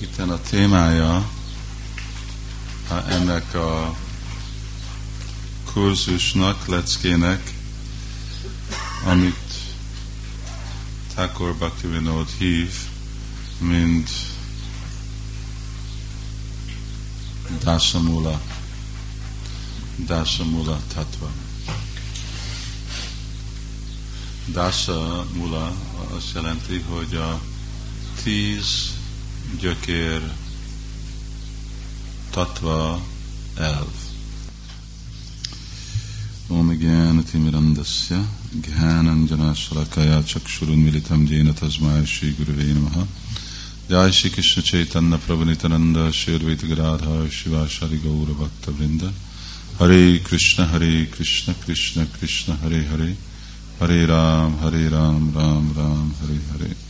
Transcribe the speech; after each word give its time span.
Itten 0.00 0.30
a 0.30 0.40
témája 0.40 1.30
ennek 3.08 3.54
a 3.54 3.96
kurzusnak, 5.72 6.66
leckének, 6.66 7.52
amit 9.04 9.54
Thakur 11.14 11.54
Bhaktivinoda 11.54 12.30
hív, 12.38 12.74
mint 13.58 14.10
Dasamula, 17.62 18.40
Dasamula 19.96 20.80
Tatva. 20.94 21.30
Dasa 24.46 25.26
Mula 25.32 25.72
azt 26.16 26.34
jelenti, 26.34 26.78
hogy 26.78 27.14
a 27.14 27.40
tíz 28.22 28.99
gyökér 29.58 30.22
tatva 32.30 33.00
elv. 33.56 33.94
Om 36.48 36.78
Gyánatimirandasya 36.78 38.28
Gyánanjanásvalakaya 38.66 40.24
Csaksurun 40.24 40.78
Militam 40.78 41.24
Gyéna 41.24 41.52
Tazmáj 41.52 42.04
Sri 42.04 42.34
Guruvé 42.38 42.72
Namaha 42.72 43.06
Jai 43.88 44.10
Shri 44.10 44.30
Krishna 44.30 44.62
Chaitanya 44.62 45.16
Prabhu 45.16 45.44
Nitananda 45.44 46.12
Shri 46.12 46.34
Advaita 46.34 46.66
Gadadha 46.66 47.28
Shivashari 47.30 48.00
Gaura 48.02 48.32
Bhakta 48.32 48.72
Vrinda 48.72 49.12
Hare 49.78 50.20
Krishna 50.22 50.66
Hare 50.66 51.06
Krishna 51.10 51.54
Krishna 51.64 52.06
Krishna 52.18 52.56
Hare 52.62 52.82
Hare. 52.82 53.16
Hare 53.78 54.06
Ram 54.06 54.58
Hare 54.58 54.88
Ram 54.88 55.32
Ram 55.34 55.72
Ram 55.76 56.14
Hare 56.20 56.38
Hare 56.50 56.89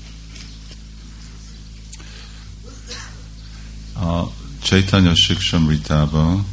a 4.00 4.32
Chaitanya 4.62 5.14
Siksamritában 5.14 6.46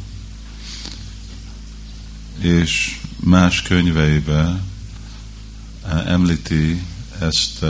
és 2.38 3.00
más 3.16 3.62
könyveibe 3.62 4.62
említi 6.06 6.82
ezt, 7.20 7.64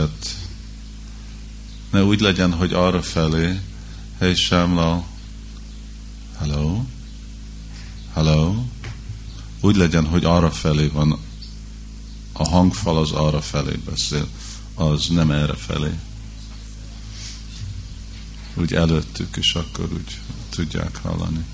ne 1.91 2.03
úgy 2.03 2.19
legyen, 2.19 2.53
hogy 2.53 2.73
arra 2.73 3.01
felé, 3.01 3.59
hey 4.17 4.33
Shamla, 4.33 5.05
hello, 6.37 6.83
hello, 8.13 8.63
úgy 9.59 9.75
legyen, 9.75 10.05
hogy 10.05 10.25
arra 10.25 10.51
felé 10.51 10.87
van, 10.87 11.19
a 12.33 12.47
hangfal 12.47 12.97
az 12.97 13.11
arra 13.11 13.41
felé 13.41 13.79
beszél, 13.85 14.27
az 14.75 15.07
nem 15.07 15.31
erre 15.31 15.55
felé 15.55 15.99
úgy 18.59 18.73
előttük, 18.73 19.37
és 19.37 19.53
akkor 19.53 19.93
úgy 19.93 20.19
tudják 20.49 20.95
hallani. 20.95 21.45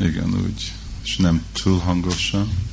Igen, 0.00 0.34
úgy, 0.34 0.72
és 1.02 1.16
nem 1.16 1.44
túl 1.52 1.78
hangosan. 1.78 2.70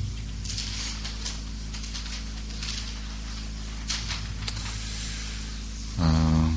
Uh, 5.98 6.50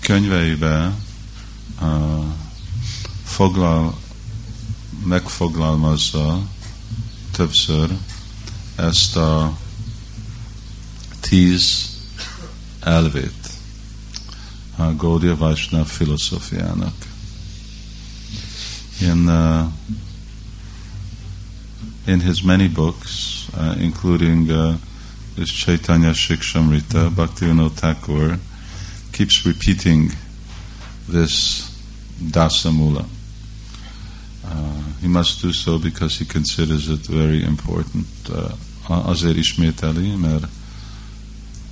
könyveibe 0.00 0.94
uh, 1.80 2.24
foglal, 3.24 4.00
megfoglalmazza 5.04 6.48
többször 7.30 7.98
ezt 8.76 9.16
a 9.16 9.58
tíz 11.30 11.88
elvét 12.80 13.50
a 14.76 14.94
Gaudiya 14.96 15.36
Vaishnava 15.36 15.84
filozófiának. 15.84 16.94
In, 19.00 19.28
uh, 19.28 19.66
in 22.06 22.20
his 22.20 22.40
many 22.40 22.68
books, 22.68 23.46
uh, 23.54 23.82
including 23.82 24.50
uh, 24.50 24.74
this 25.34 25.50
Chaitanya 25.50 26.12
Shikshamrita, 26.12 27.10
Bhaktivinoda 27.14 27.74
Thakur 27.74 28.38
keeps 29.10 29.44
repeating 29.44 30.10
this 31.08 31.64
Dasamula. 32.30 33.04
Uh, 34.44 34.82
he 35.00 35.08
must 35.08 35.42
do 35.42 35.52
so 35.52 35.78
because 35.78 36.18
he 36.18 36.24
considers 36.24 36.88
it 36.88 37.06
very 37.06 37.42
important. 37.42 38.06
Uh, 38.28 39.08
azért 39.08 39.36
ismételi, 39.36 40.16
mert 40.16 40.48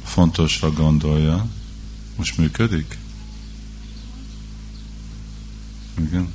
fontosra 0.09 0.73
gondolja. 0.73 1.47
Most 2.17 2.39
működik? 2.39 2.99
Igen? 5.99 6.33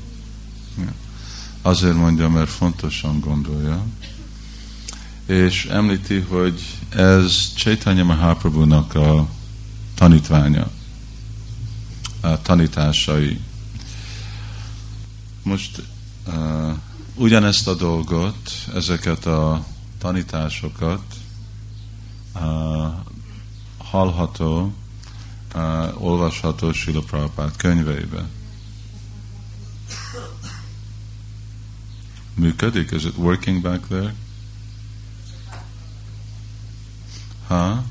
Ja. 0.77 0.93
Azért 1.61 1.95
mondja, 1.95 2.29
mert 2.29 2.49
fontosan 2.49 3.19
gondolja. 3.19 3.85
És 5.25 5.65
említi, 5.65 6.19
hogy 6.19 6.79
ez 6.89 7.51
Chaitanya 7.55 8.03
Mahaprabhu-nak 8.03 8.95
a 8.95 9.27
tanítványa, 9.95 10.71
a 12.21 12.41
tanításai. 12.41 13.39
Most 15.43 15.83
uh, 16.27 16.75
ugyanezt 17.15 17.67
a 17.67 17.73
dolgot, 17.73 18.49
ezeket 18.73 19.25
a 19.25 19.65
tanításokat 19.97 21.03
uh, 22.35 22.41
hallható, 23.93 24.73
uh, 25.55 26.03
olvasható 26.03 26.71
Sila 26.71 27.01
Prabhupád 27.01 27.55
könyveibe. 27.55 28.27
Működik? 32.35 32.91
Is 32.91 33.03
it 33.03 33.17
working 33.17 33.61
back 33.61 33.87
there? 33.87 34.13
Ha? 37.47 37.83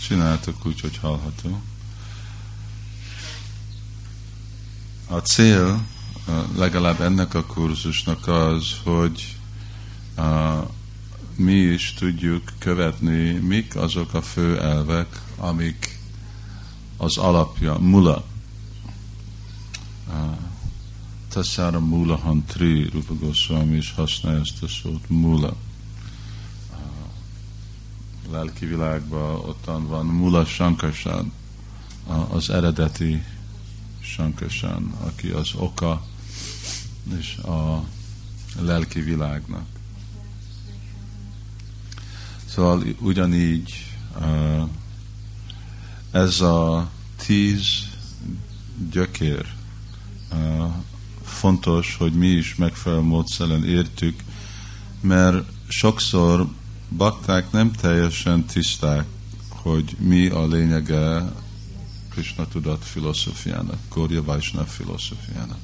Csináltuk 0.00 0.66
úgy, 0.66 0.80
hogy 0.80 0.96
hallható. 0.96 1.62
A 5.06 5.18
cél 5.18 5.86
legalább 6.56 7.00
ennek 7.00 7.34
a 7.34 7.44
kurzusnak 7.44 8.26
az, 8.26 8.74
hogy 8.84 9.36
mi 11.36 11.52
is 11.52 11.92
tudjuk 11.92 12.52
követni, 12.58 13.30
mik 13.30 13.76
azok 13.76 14.14
a 14.14 14.22
fő 14.22 14.60
elvek, 14.60 15.22
amik 15.36 15.98
az 16.96 17.18
alapja, 17.18 17.78
mula. 17.78 18.24
Tassára 21.28 21.80
mula 21.80 22.16
hantri, 22.16 22.88
Rupa 22.88 23.14
Goswami 23.14 23.76
is 23.76 23.92
használja 23.92 24.40
ezt 24.40 24.62
a 24.62 24.68
szót, 24.68 25.08
mula. 25.08 25.56
Lelki 28.30 28.66
világban 28.66 29.34
ottan 29.34 29.86
van 29.86 30.06
mula 30.06 30.44
sankasan, 30.44 31.32
az 32.28 32.50
eredeti 32.50 33.22
sankasan, 34.00 34.94
aki 35.00 35.28
az 35.28 35.50
oka 35.54 36.06
és 37.18 37.36
a 37.36 37.84
lelki 38.60 39.00
világnak. 39.00 39.73
Szóval 42.54 42.82
ugyanígy 43.00 43.86
ez 46.10 46.40
a 46.40 46.90
tíz 47.26 47.62
gyökér 48.90 49.46
fontos, 51.22 51.96
hogy 51.96 52.12
mi 52.12 52.26
is 52.26 52.54
megfelelő 52.54 53.02
módszeren 53.02 53.64
értük, 53.64 54.20
mert 55.00 55.46
sokszor 55.68 56.48
bakták 56.96 57.50
nem 57.50 57.72
teljesen 57.72 58.44
tiszták, 58.44 59.06
hogy 59.48 59.96
mi 59.98 60.26
a 60.26 60.46
lényege 60.46 61.32
Krishna 62.10 62.48
tudat 62.48 62.84
filozófiának, 62.84 63.78
Gorja 63.88 64.24
Vaisnav 64.24 64.66
filozófiának. 64.66 65.60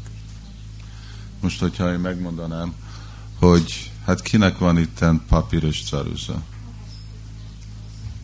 Most, 1.40 1.60
hogyha 1.60 1.92
én 1.92 1.98
megmondanám, 1.98 2.74
hogy 3.38 3.90
hát 4.04 4.22
kinek 4.22 4.58
van 4.58 4.78
itten 4.78 5.22
papír 5.28 5.64
és 5.64 5.82
ceruza? 5.84 6.42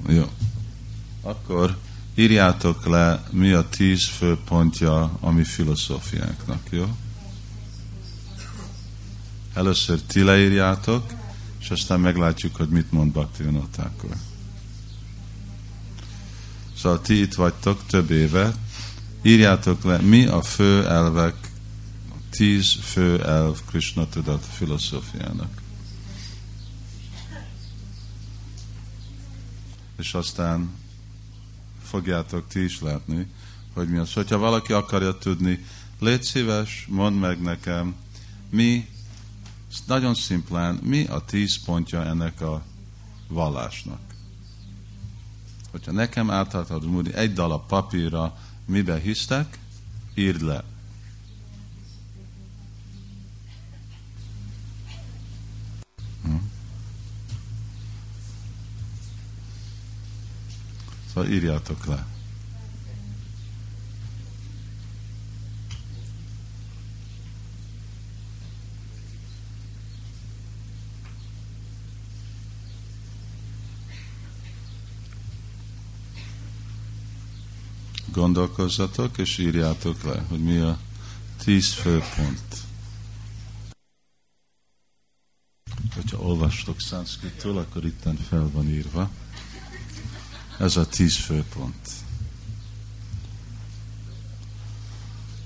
Jó. 0.08 0.30
Akkor 1.22 1.76
írjátok 2.14 2.86
le, 2.86 3.22
mi 3.30 3.52
a 3.52 3.68
tíz 3.68 4.04
fő 4.04 4.38
pontja 4.44 5.16
a 5.20 5.30
mi 5.30 5.44
filozófiánknak, 5.44 6.60
jó? 6.70 6.96
Először 9.54 10.00
ti 10.00 10.22
leírjátok, 10.22 11.12
és 11.60 11.70
aztán 11.70 12.00
meglátjuk, 12.00 12.56
hogy 12.56 12.68
mit 12.68 12.92
mond 12.92 13.12
Bhaktivinoda 13.12 13.92
Szóval 16.76 17.00
ti 17.00 17.20
itt 17.20 17.34
vagytok 17.34 17.86
több 17.86 18.10
éve, 18.10 18.54
írjátok 19.22 19.84
le, 19.84 19.98
mi 19.98 20.26
a 20.26 20.42
fő 20.42 20.86
elvek 20.86 21.34
tíz 22.30 22.76
fő 22.82 23.24
elv 23.24 23.58
Krishna 23.68 24.08
tudat 24.08 24.46
filozófiának. 24.52 25.65
És 29.98 30.14
aztán 30.14 30.70
fogjátok 31.82 32.48
ti 32.48 32.64
is 32.64 32.80
látni, 32.80 33.26
hogy 33.74 33.88
mi 33.88 33.96
az. 33.96 34.12
Hogyha 34.12 34.38
valaki 34.38 34.72
akarja 34.72 35.18
tudni, 35.18 35.64
légy 35.98 36.22
szíves, 36.22 36.86
mondd 36.90 37.16
meg 37.16 37.40
nekem, 37.40 37.94
mi, 38.50 38.88
nagyon 39.86 40.14
szimplán, 40.14 40.74
mi 40.74 41.04
a 41.04 41.20
tíz 41.24 41.64
pontja 41.64 42.04
ennek 42.04 42.40
a 42.40 42.62
vallásnak. 43.28 44.00
Hogyha 45.70 45.92
nekem 45.92 46.30
múlni 46.90 47.14
egy 47.14 47.32
dalap 47.32 47.66
papírra, 47.66 48.38
mibe 48.64 49.00
hisztek, 49.00 49.58
írd 50.14 50.42
le. 50.42 50.64
Szóval 61.16 61.30
írjátok 61.30 61.86
le. 61.86 62.06
gondolkozzatok, 78.12 79.18
és 79.18 79.38
írjátok 79.38 80.02
le, 80.02 80.24
hogy 80.28 80.42
mi 80.42 80.58
a 80.58 80.78
tíz 81.44 81.72
főpont. 81.72 82.56
Hogyha 85.94 86.18
olvastok 86.18 86.80
szanszkrittől, 86.80 87.58
akkor 87.58 87.84
itten 87.84 88.16
fel 88.16 88.50
van 88.52 88.68
írva. 88.68 89.10
Ez 90.58 90.76
a 90.76 90.86
tíz 90.86 91.16
főpont. 91.16 91.90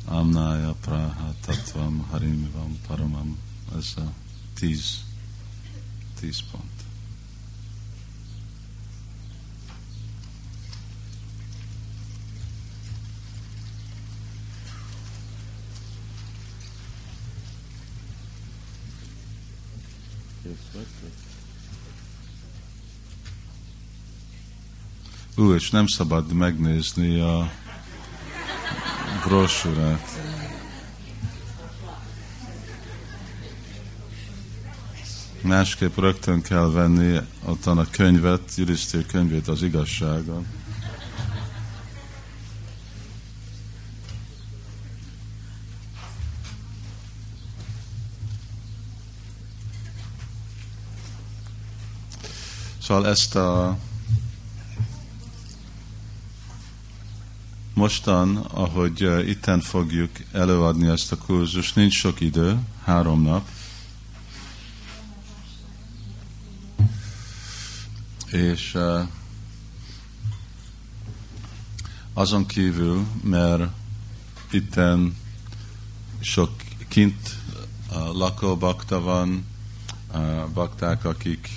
Amnája, 0.05 0.75
Praha, 0.81 1.35
Tatvam, 1.41 2.07
Harimivam, 2.11 2.79
Paramam. 2.87 3.39
Ez 3.77 3.93
a 3.97 4.12
tíz, 4.55 5.05
tíz 6.21 6.43
pont. 6.51 6.80
Ú, 25.40 25.54
és 25.54 25.70
nem 25.70 25.87
szabad 25.87 26.32
megnézni 26.32 27.20
a 27.20 27.50
brosúrát. 29.25 30.08
Másképp 35.42 35.96
rögtön 35.96 36.42
kell 36.42 36.70
venni 36.70 37.19
ottan 37.44 37.78
a 37.78 37.90
könyvet, 37.90 38.54
Jurisztér 38.56 39.06
könyvét 39.06 39.48
az 39.48 39.62
igazságon. 39.62 40.46
Szóval 52.78 53.06
ezt 53.06 53.37
a 53.37 53.78
mostan, 57.81 58.37
ahogy 58.37 59.29
itten 59.29 59.61
fogjuk 59.61 60.11
előadni 60.32 60.88
ezt 60.88 61.12
a 61.12 61.17
kurzus, 61.17 61.73
nincs 61.73 61.94
sok 61.94 62.21
idő, 62.21 62.59
három 62.85 63.23
nap. 63.23 63.49
És 68.31 68.79
azon 72.15 72.47
kívül, 72.47 73.06
mert 73.23 73.73
itten 74.50 75.17
sok 76.21 76.50
kint 76.88 77.37
lakó 78.12 78.56
bakta 78.56 79.00
van, 79.00 79.47
bakták, 80.55 81.05
akik 81.05 81.49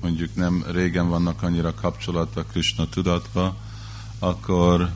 mondjuk 0.00 0.34
nem 0.34 0.64
régen 0.70 1.08
vannak 1.08 1.42
annyira 1.42 1.74
kapcsolatban 1.74 2.46
Krishna 2.50 2.88
tudatba, 2.88 3.56
akkor 4.18 4.90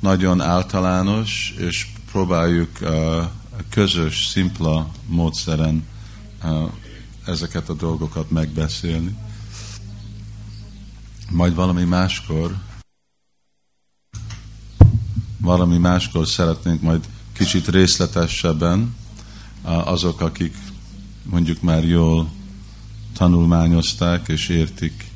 nagyon 0.00 0.40
általános, 0.40 1.54
és 1.58 1.86
próbáljuk 2.10 2.78
közös, 3.68 4.26
szimpla 4.26 4.90
módszeren 5.06 5.86
ezeket 7.26 7.68
a 7.68 7.74
dolgokat 7.74 8.30
megbeszélni. 8.30 9.16
Majd 11.30 11.54
valami 11.54 11.84
máskor, 11.84 12.56
valami 15.40 15.78
máskor 15.78 16.26
szeretnénk 16.28 16.82
majd 16.82 17.08
kicsit 17.32 17.68
részletesebben 17.68 18.94
azok, 19.62 20.20
akik 20.20 20.56
mondjuk 21.22 21.62
már 21.62 21.84
jól 21.84 22.30
tanulmányozták 23.12 24.28
és 24.28 24.48
értik 24.48 25.11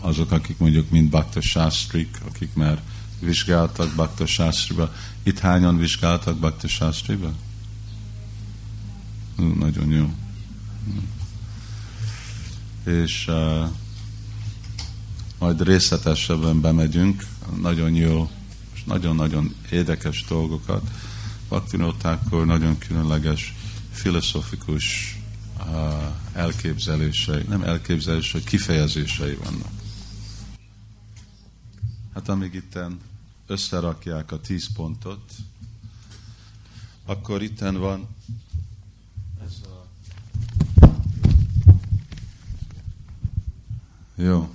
azok, 0.00 0.30
akik 0.30 0.58
mondjuk 0.58 0.90
mind 0.90 1.10
Bhakta 1.10 1.40
Shastrik, 1.40 2.20
akik 2.28 2.54
már 2.54 2.82
vizsgáltak 3.18 3.94
Bhakta 3.94 4.26
Shastriba. 4.26 4.94
Itt 5.22 5.38
hányan 5.38 5.78
vizsgáltak 5.78 6.36
Bhakta 6.36 6.68
Shastriba? 6.68 7.32
Nagyon 9.58 9.90
jó. 9.90 10.14
És 12.84 13.26
uh, 13.28 13.68
majd 15.38 15.62
részletesebben 15.62 16.60
bemegyünk, 16.60 17.26
nagyon 17.60 17.94
jó, 17.94 18.30
és 18.74 18.84
nagyon-nagyon 18.84 19.54
érdekes 19.70 20.24
dolgokat. 20.28 20.90
Baktinótákkor 21.48 22.46
nagyon 22.46 22.78
különleges 22.78 23.54
filozofikus 23.92 25.16
elképzelései, 26.32 27.42
nem 27.48 27.62
elképzelései, 27.62 28.44
kifejezései 28.44 29.34
vannak. 29.34 29.70
Hát 32.14 32.28
amíg 32.28 32.54
itten 32.54 33.00
összerakják 33.46 34.32
a 34.32 34.40
tíz 34.40 34.72
pontot, 34.72 35.32
akkor 37.04 37.42
itten 37.42 37.76
van 37.76 38.08
ez 39.44 39.60
a... 39.64 39.86
Jó. 44.14 44.54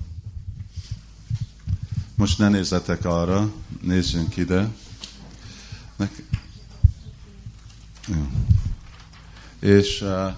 Most 2.16 2.38
ne 2.38 2.50
nézzetek 2.50 3.06
arra, 3.06 3.54
nézzünk 3.82 4.38
ide. 4.38 4.70
Nek... 5.96 6.24
Jó. 8.08 8.32
És 9.60 10.02
uh, 10.02 10.36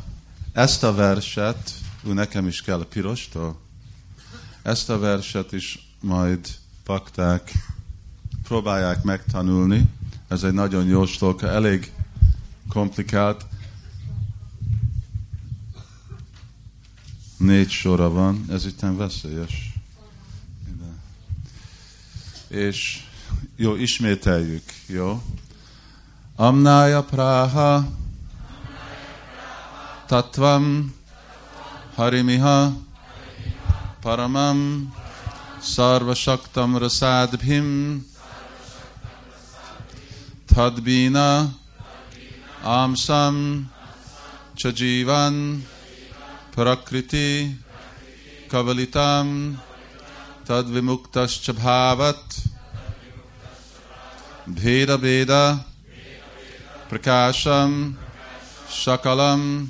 ezt 0.60 0.84
a 0.84 0.94
verset, 0.94 1.72
ú, 2.04 2.12
nekem 2.12 2.48
is 2.48 2.62
kell 2.62 2.80
a 2.80 2.86
pirostól, 2.86 3.60
ezt 4.62 4.90
a 4.90 5.00
verset 5.00 5.52
is 5.52 5.94
majd 6.02 6.48
pakták 6.84 7.52
próbálják 8.44 9.04
megtanulni. 9.04 9.86
Ez 10.28 10.44
egy 10.44 10.54
nagyon 10.54 10.86
jó 10.86 11.06
stolka, 11.06 11.48
elég 11.48 11.92
komplikált. 12.70 13.46
Négy 17.38 17.70
sora 17.70 18.10
van, 18.10 18.46
ez 18.50 18.66
itt 18.66 18.80
veszélyes. 18.80 19.74
És 22.48 23.08
jó, 23.56 23.76
ismételjük, 23.76 24.64
jó? 24.88 25.22
Amnája 26.36 27.04
Praha 27.04 27.99
Tatvam 30.10 30.90
Harimiha 31.96 32.74
Paramam 34.02 34.88
Sarvashaktam 35.60 36.80
Rasadbhim 36.80 38.02
Tadbina 40.48 41.52
Amsam 42.64 43.66
Chajivan 44.56 45.62
Prakriti 46.54 47.54
Kavalitam 48.48 49.60
Tadvimuktas 50.44 51.38
Chabhavat 51.38 52.48
Bheda 54.50 54.98
Beda 55.00 55.64
Prakasham 56.90 57.94
Shakalam 58.68 59.70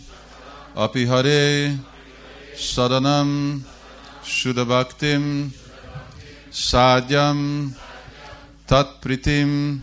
Apihare 0.84 1.78
Sadanam 2.56 3.62
Shudabhaktim 4.24 5.52
Sadhyam 6.52 7.74
Tatpritim 8.68 9.82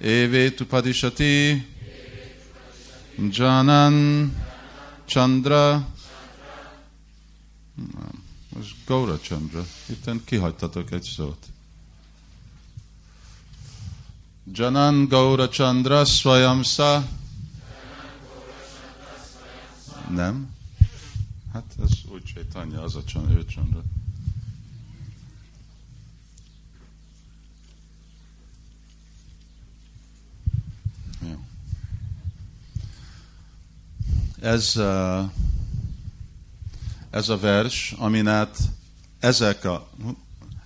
Evetupadishati 0.00 1.62
Janan 3.18 4.30
Chandra 5.06 5.84
most 8.56 8.74
Gaura 8.86 9.18
Chandra. 9.20 9.64
Itten 9.86 10.24
kihagytatok 10.24 10.90
egy 10.90 11.02
szót. 11.02 11.46
Janan 14.52 15.08
Gaura 15.08 15.48
Chandra 15.48 16.04
Swayamsa. 16.04 17.08
Nem? 20.10 20.54
Hát 21.52 21.74
ez 21.82 21.90
úgy 22.12 22.22
Chaitanya, 22.24 22.82
az 22.82 22.94
a 22.96 23.02
Chandra, 23.02 23.34
ő 23.34 23.44
Chandra. 23.44 23.82
Ez, 34.40 34.76
ez 37.10 37.28
a 37.28 37.38
vers, 37.38 37.92
amin 37.92 38.26
át 38.28 38.58
ezek 39.18 39.64
a, 39.64 39.90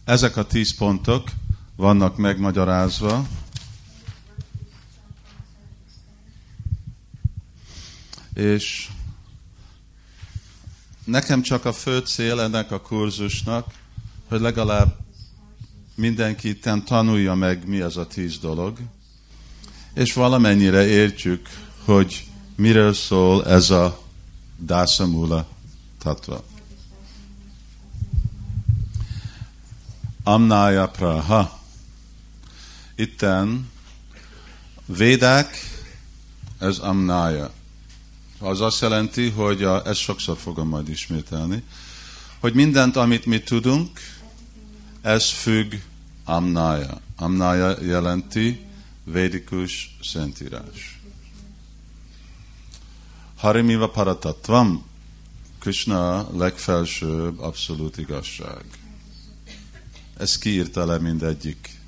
ezek 0.04 0.36
a 0.36 0.46
tíz 0.46 0.74
pontok 0.74 1.30
vannak 1.76 2.16
megmagyarázva, 2.16 3.26
és 8.34 8.90
nekem 11.10 11.42
csak 11.42 11.64
a 11.64 11.72
fő 11.72 11.98
cél 11.98 12.40
ennek 12.40 12.70
a 12.70 12.80
kurzusnak, 12.80 13.74
hogy 14.28 14.40
legalább 14.40 14.96
mindenki 15.94 16.58
tanulja 16.84 17.34
meg, 17.34 17.66
mi 17.66 17.80
az 17.80 17.96
a 17.96 18.06
tíz 18.06 18.38
dolog, 18.38 18.78
és 19.94 20.12
valamennyire 20.12 20.86
értjük, 20.86 21.48
hogy 21.84 22.26
miről 22.56 22.94
szól 22.94 23.46
ez 23.46 23.70
a 23.70 24.00
dászamula 24.56 25.48
tatva. 25.98 26.44
Amnaya 30.22 30.88
praha. 30.88 31.60
Itten 32.94 33.70
védák, 34.86 35.56
ez 36.58 36.78
amnaya. 36.78 37.50
Az 38.42 38.60
azt 38.60 38.80
jelenti, 38.80 39.28
hogy 39.28 39.62
a, 39.62 39.86
ezt 39.86 40.00
sokszor 40.00 40.36
fogom 40.36 40.68
majd 40.68 40.88
ismételni, 40.88 41.62
hogy 42.38 42.54
mindent, 42.54 42.96
amit 42.96 43.26
mi 43.26 43.40
tudunk, 43.40 44.00
ez 45.00 45.30
függ 45.30 45.74
amnaya. 46.24 47.00
Amnaya 47.16 47.82
jelenti 47.82 48.66
védikus 49.04 49.96
szentírás. 50.02 51.00
Harimiva 53.36 53.90
paratatvam, 53.90 54.84
Krishna 55.58 56.36
legfelsőbb 56.36 57.38
abszolút 57.38 57.98
igazság. 57.98 58.64
Ez 60.16 60.38
kiírta 60.38 60.84
le 60.84 60.98
mindegyik. 60.98 61.78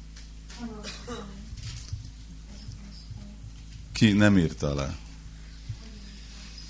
Ki 3.93 4.13
nem 4.13 4.39
írta 4.39 4.75
le. 4.75 4.97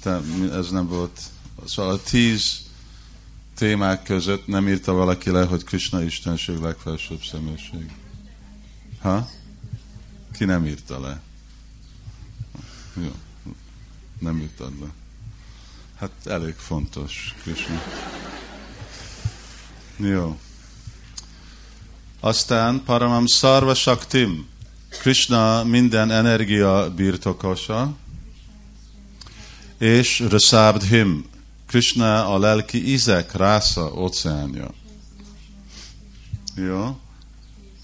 Te, 0.03 0.21
ez 0.53 0.71
nem 0.71 0.89
volt. 0.89 1.21
Szóval 1.65 1.93
a 1.93 2.03
tíz 2.03 2.63
témák 3.55 4.03
között 4.03 4.47
nem 4.47 4.69
írta 4.69 4.93
valaki 4.93 5.31
le, 5.31 5.45
hogy 5.45 5.65
Krishna 5.65 6.03
Istenség 6.03 6.59
legfelsőbb 6.59 7.23
személyiség. 7.23 7.93
Ha? 9.01 9.29
Ki 10.33 10.45
nem 10.45 10.67
írta 10.67 11.01
le? 11.01 11.21
Jó. 12.97 13.13
Nem 14.19 14.41
írtad 14.41 14.81
le. 14.81 14.87
Hát 15.99 16.11
elég 16.25 16.55
fontos, 16.55 17.35
Krishna. 17.43 17.83
Jó. 19.97 20.39
Aztán 22.21 22.83
Paramam 22.85 23.27
Sarva 23.27 23.75
Shaktim. 23.75 24.47
Krishna 24.89 25.65
minden 25.65 26.11
energia 26.11 26.91
birtokosa, 26.95 27.97
és 29.83 30.25
Rasabdhim. 30.29 31.25
Krishna 31.67 32.29
a 32.29 32.39
lelki 32.39 32.91
ízek 32.91 33.33
rásza 33.33 33.93
óceánja. 33.95 34.71
Jó? 36.57 36.99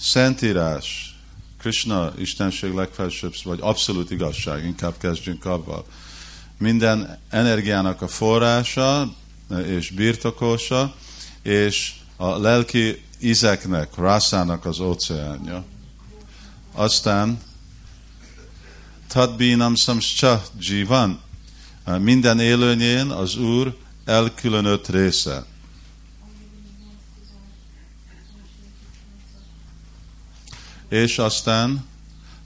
Szentírás. 0.00 1.16
Krishna 1.58 2.12
Istenség 2.18 2.72
legfelsőbb, 2.72 3.34
vagy 3.44 3.58
abszolút 3.62 4.10
igazság, 4.10 4.64
inkább 4.64 4.94
kezdjünk 4.98 5.44
avval. 5.44 5.86
Minden 6.58 7.18
energiának 7.30 8.02
a 8.02 8.08
forrása 8.08 9.14
és 9.66 9.90
birtokosa, 9.90 10.94
és 11.42 11.94
a 12.16 12.38
lelki 12.38 13.02
ízeknek, 13.20 13.96
rászának 13.96 14.64
az 14.64 14.80
óceánja. 14.80 15.64
Aztán 16.72 17.40
Tadbinam 19.08 19.74
samscha 19.74 20.42
jivan, 20.58 21.26
minden 21.96 22.40
élőnyén 22.40 23.10
az 23.10 23.36
Úr 23.36 23.76
elkülönött 24.04 24.88
része. 24.88 25.44
És 30.88 31.18
aztán 31.18 31.84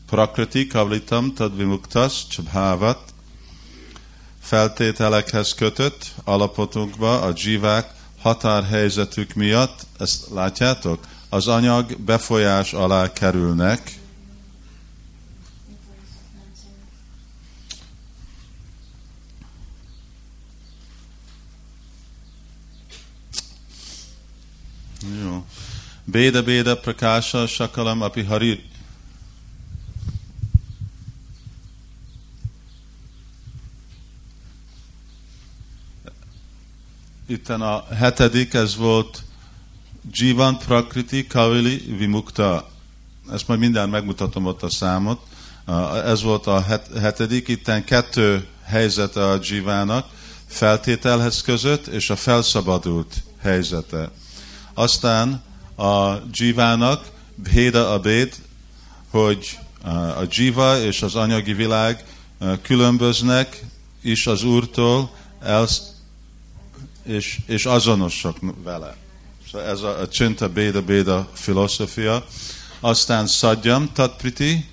Prakriti 0.07 0.67
Kavlitam 0.67 1.35
Tadvimuktas 1.35 2.27
Csabhávat 2.27 3.13
feltételekhez 4.41 5.55
kötött 5.55 6.15
alapotunkba 6.25 7.21
a 7.21 7.33
dzsivák 7.33 7.91
határhelyzetük 8.21 9.35
miatt, 9.35 9.87
ezt 9.99 10.31
látjátok, 10.31 11.05
az 11.29 11.49
anyag 11.49 11.97
befolyás 12.01 12.73
alá 12.73 13.13
kerülnek, 13.13 14.01
Jó. 25.03 25.45
Béda 26.05 26.43
Béda 26.43 26.77
Prakásha 26.77 27.47
Sakalam 27.47 28.03
Api 28.03 28.23
Harir. 28.23 28.63
Itten 37.27 37.61
a 37.61 37.85
hetedik, 37.95 38.55
ez 38.55 38.77
volt 38.77 39.23
Jivan 40.13 40.59
Prakriti 40.59 41.27
Kavili 41.27 41.95
Vimukta. 41.99 42.71
Ezt 43.33 43.49
majd 43.49 43.61
mindjárt 43.61 43.91
megmutatom 43.91 44.47
ott 44.47 44.63
a 44.63 44.71
számot. 44.71 45.21
Ez 46.05 46.23
volt 46.23 46.47
a 46.47 46.65
hetedik, 47.01 47.49
itten 47.49 47.85
kettő 47.85 48.47
helyzete 48.65 49.31
a 49.31 49.39
Jivának, 49.43 50.09
feltételhez 50.47 51.43
között, 51.43 51.87
és 51.87 52.11
a 52.11 52.17
felszabadult 52.17 53.23
helyzete. 53.41 54.11
Aztán 54.75 55.43
a 55.77 56.15
Jivának 56.33 57.11
Bhéda 57.35 57.93
a 57.93 57.99
Béd, 57.99 58.35
hogy 59.11 59.59
a 60.17 60.23
Jiva 60.31 60.79
és 60.81 61.03
az 61.03 61.15
anyagi 61.15 61.53
világ 61.53 62.05
különböznek 62.63 63.65
is 64.03 64.27
az 64.27 64.43
Úrtól, 64.43 65.11
és, 67.03 67.39
és 67.47 67.67
azonosak 67.67 68.37
vele. 68.63 68.97
Szóval 69.51 69.67
ez 69.67 69.81
a, 69.81 70.01
a 70.01 70.09
Csinta 70.09 70.49
Béda 70.49 70.83
Béda 70.83 71.29
filozófia. 71.33 72.25
Aztán 72.81 73.27
Szadjam 73.27 73.93
Tatpriti, 73.93 74.69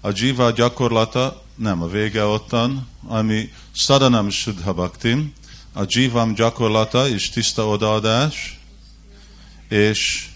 a 0.00 0.08
Jiva 0.12 0.50
gyakorlata, 0.50 1.42
nem 1.54 1.82
a 1.82 1.86
vége 1.86 2.24
ottan, 2.24 2.88
ami 3.06 3.52
Sadanam 3.72 4.30
Sudha 4.30 4.72
Bhaktim, 4.72 5.32
a 5.72 5.82
Jivam 5.86 6.34
gyakorlata 6.34 7.08
és 7.08 7.30
tiszta 7.30 7.66
odaadás, 7.66 8.59
és 9.70 10.28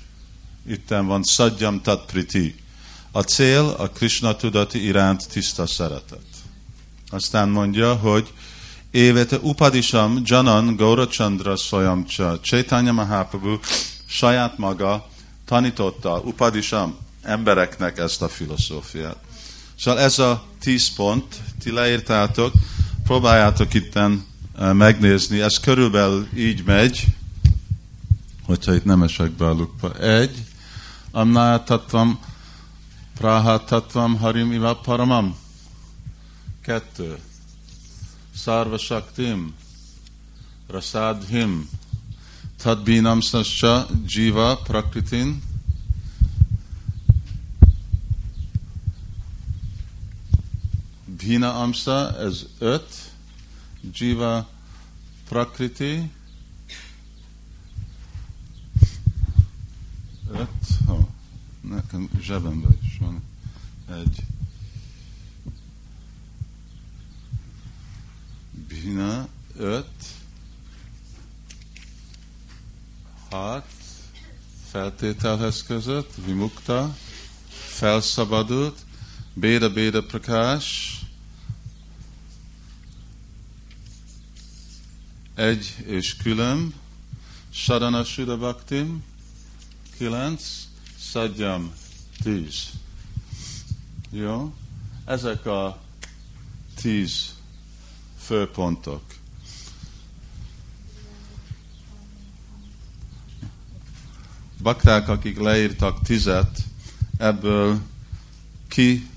itten 0.68 1.06
van 1.06 1.22
Szadjam 1.22 1.82
Tatpriti. 1.82 2.54
A 3.12 3.20
cél 3.20 3.74
a 3.78 3.88
Krishna 3.88 4.36
tudati 4.36 4.84
iránt 4.84 5.28
tiszta 5.28 5.66
szeretet. 5.66 6.24
Aztán 7.08 7.48
mondja, 7.48 7.94
hogy 7.94 8.32
Évete 8.90 9.38
upadisam 9.38 10.20
janan 10.24 10.76
Gaurachandra 10.76 11.56
Swayamcha. 11.56 12.40
Chaitanya 12.40 12.92
Mahaprabhu 12.92 13.58
saját 14.06 14.58
maga 14.58 15.08
tanította 15.44 16.20
upadisam 16.20 16.96
embereknek 17.22 17.98
ezt 17.98 18.22
a 18.22 18.28
filozófiát. 18.28 19.16
Szóval 19.78 20.00
ez 20.00 20.18
a 20.18 20.44
tíz 20.60 20.94
pont, 20.94 21.24
ti 21.62 21.70
leírtátok, 21.70 22.52
próbáljátok 23.04 23.74
itten 23.74 24.24
megnézni, 24.72 25.40
ez 25.40 25.60
körülbelül 25.60 26.28
így 26.36 26.64
megy, 26.64 27.04
hogyha 28.46 28.74
itt 28.74 28.84
nem 28.84 29.02
esek 29.02 29.30
be 29.30 29.46
a 29.46 29.52
lukba. 29.52 29.98
Egy, 29.98 30.44
amnátatvam, 31.10 32.18
prahatatvam, 33.14 34.16
harim 34.18 34.52
iva 34.52 34.76
paramam. 34.76 35.36
Kettő, 36.62 37.18
szarva 38.34 38.78
saktim, 38.78 39.54
rasadhim, 40.66 41.68
tadbinam 42.56 43.20
sascha 43.20 43.86
jiva 44.06 44.56
prakritin, 44.56 45.42
Bhina 51.24 51.54
Amsa, 51.54 52.18
ez 52.18 52.46
öt, 52.58 53.12
Jiva 53.92 54.48
Prakriti, 55.28 56.10
öt, 60.34 60.48
oh, 60.86 61.08
nekem 61.60 62.10
zsebemben 62.20 62.78
is 62.82 62.98
van 63.00 63.22
egy 63.88 64.22
Bhina, 68.68 69.28
öt, 69.56 70.04
hat, 73.30 73.68
feltételhez 74.70 75.62
között, 75.62 76.14
vimukta, 76.24 76.96
felszabadult, 77.48 78.78
Béda 79.34 79.72
Béda 79.72 80.02
Prakash, 80.02 81.02
egy 85.34 85.74
és 85.86 86.16
külön, 86.16 86.74
Sadana 87.50 88.04
Suda 88.04 88.36
Bhaktim, 88.36 89.02
kilenc, 89.96 90.42
Szadjam, 90.98 91.72
tíz. 92.22 92.70
Jó? 94.10 94.54
Ezek 95.04 95.46
a 95.46 95.78
tíz 96.80 97.34
főpontok. 98.18 99.02
Bakták, 104.62 105.08
akik 105.08 105.38
leírtak 105.38 106.02
tizet, 106.02 106.58
ebből 107.16 107.80
ki 108.68 109.08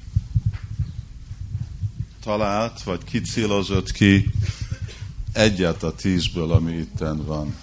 talált, 2.19 2.83
vagy 2.83 3.03
ki 3.03 3.21
célozott 3.21 3.91
ki 3.91 4.31
egyet 5.31 5.83
a 5.83 5.95
tízből, 5.95 6.51
ami 6.51 6.73
itten 6.73 7.25
van. 7.25 7.55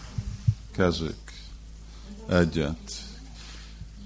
Kezük. 0.73 1.33
Egyet. 2.28 3.04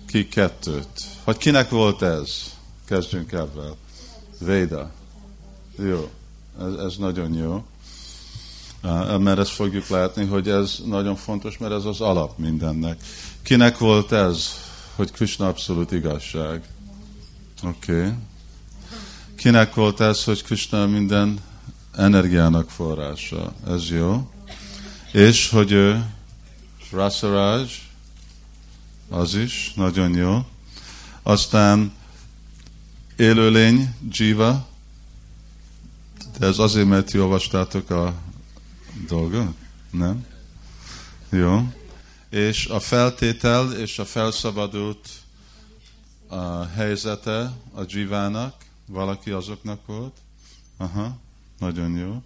Ki 0.08 0.28
kettőt. 0.28 1.04
Vagy 1.24 1.36
kinek 1.36 1.70
volt 1.70 2.02
ez? 2.02 2.52
Kezdjünk 2.84 3.32
ebben. 3.32 3.72
Véda. 4.38 4.90
Jó. 5.78 6.10
Ez, 6.60 6.72
ez 6.72 6.96
nagyon 6.96 7.34
jó. 7.34 7.64
Mert 9.18 9.38
ezt 9.38 9.50
fogjuk 9.50 9.88
látni, 9.88 10.24
hogy 10.24 10.48
ez 10.48 10.78
nagyon 10.84 11.16
fontos, 11.16 11.58
mert 11.58 11.72
ez 11.72 11.84
az 11.84 12.00
alap 12.00 12.38
mindennek. 12.38 13.02
Kinek 13.42 13.78
volt 13.78 14.12
ez, 14.12 14.52
hogy 14.94 15.10
Krishna 15.12 15.46
abszolút 15.48 15.92
igazság? 15.92 16.62
Oké. 17.62 17.98
Okay. 17.98 18.12
Kinek 19.36 19.74
volt 19.74 20.00
ez, 20.00 20.24
hogy 20.24 20.42
Krishna 20.42 20.86
minden 20.86 21.40
energiának 21.96 22.70
forrása? 22.70 23.52
Ez 23.66 23.90
jó. 23.90 24.30
És 25.12 25.50
hogy 25.50 25.72
ő 25.72 26.04
Rasaraj, 26.90 27.66
az 29.08 29.34
is 29.34 29.72
nagyon 29.74 30.14
jó. 30.14 30.46
Aztán 31.22 31.92
élőlény, 33.16 33.94
Jiva, 34.10 34.68
de 36.38 36.46
ez 36.46 36.58
azért, 36.58 36.88
mert 36.88 37.14
olvastátok 37.14 37.90
a 37.90 38.14
dolgot? 39.08 39.56
Nem? 39.90 40.26
Jó. 41.30 41.72
És 42.30 42.66
a 42.66 42.80
feltétel 42.80 43.72
és 43.72 43.98
a 43.98 44.04
felszabadult 44.04 45.08
a 46.26 46.64
helyzete 46.64 47.52
a 47.74 47.82
Jivának, 47.86 48.54
valaki 48.86 49.30
azoknak 49.30 49.86
volt. 49.86 50.16
Aha, 50.76 51.16
nagyon 51.58 51.96
jó. 51.96 52.22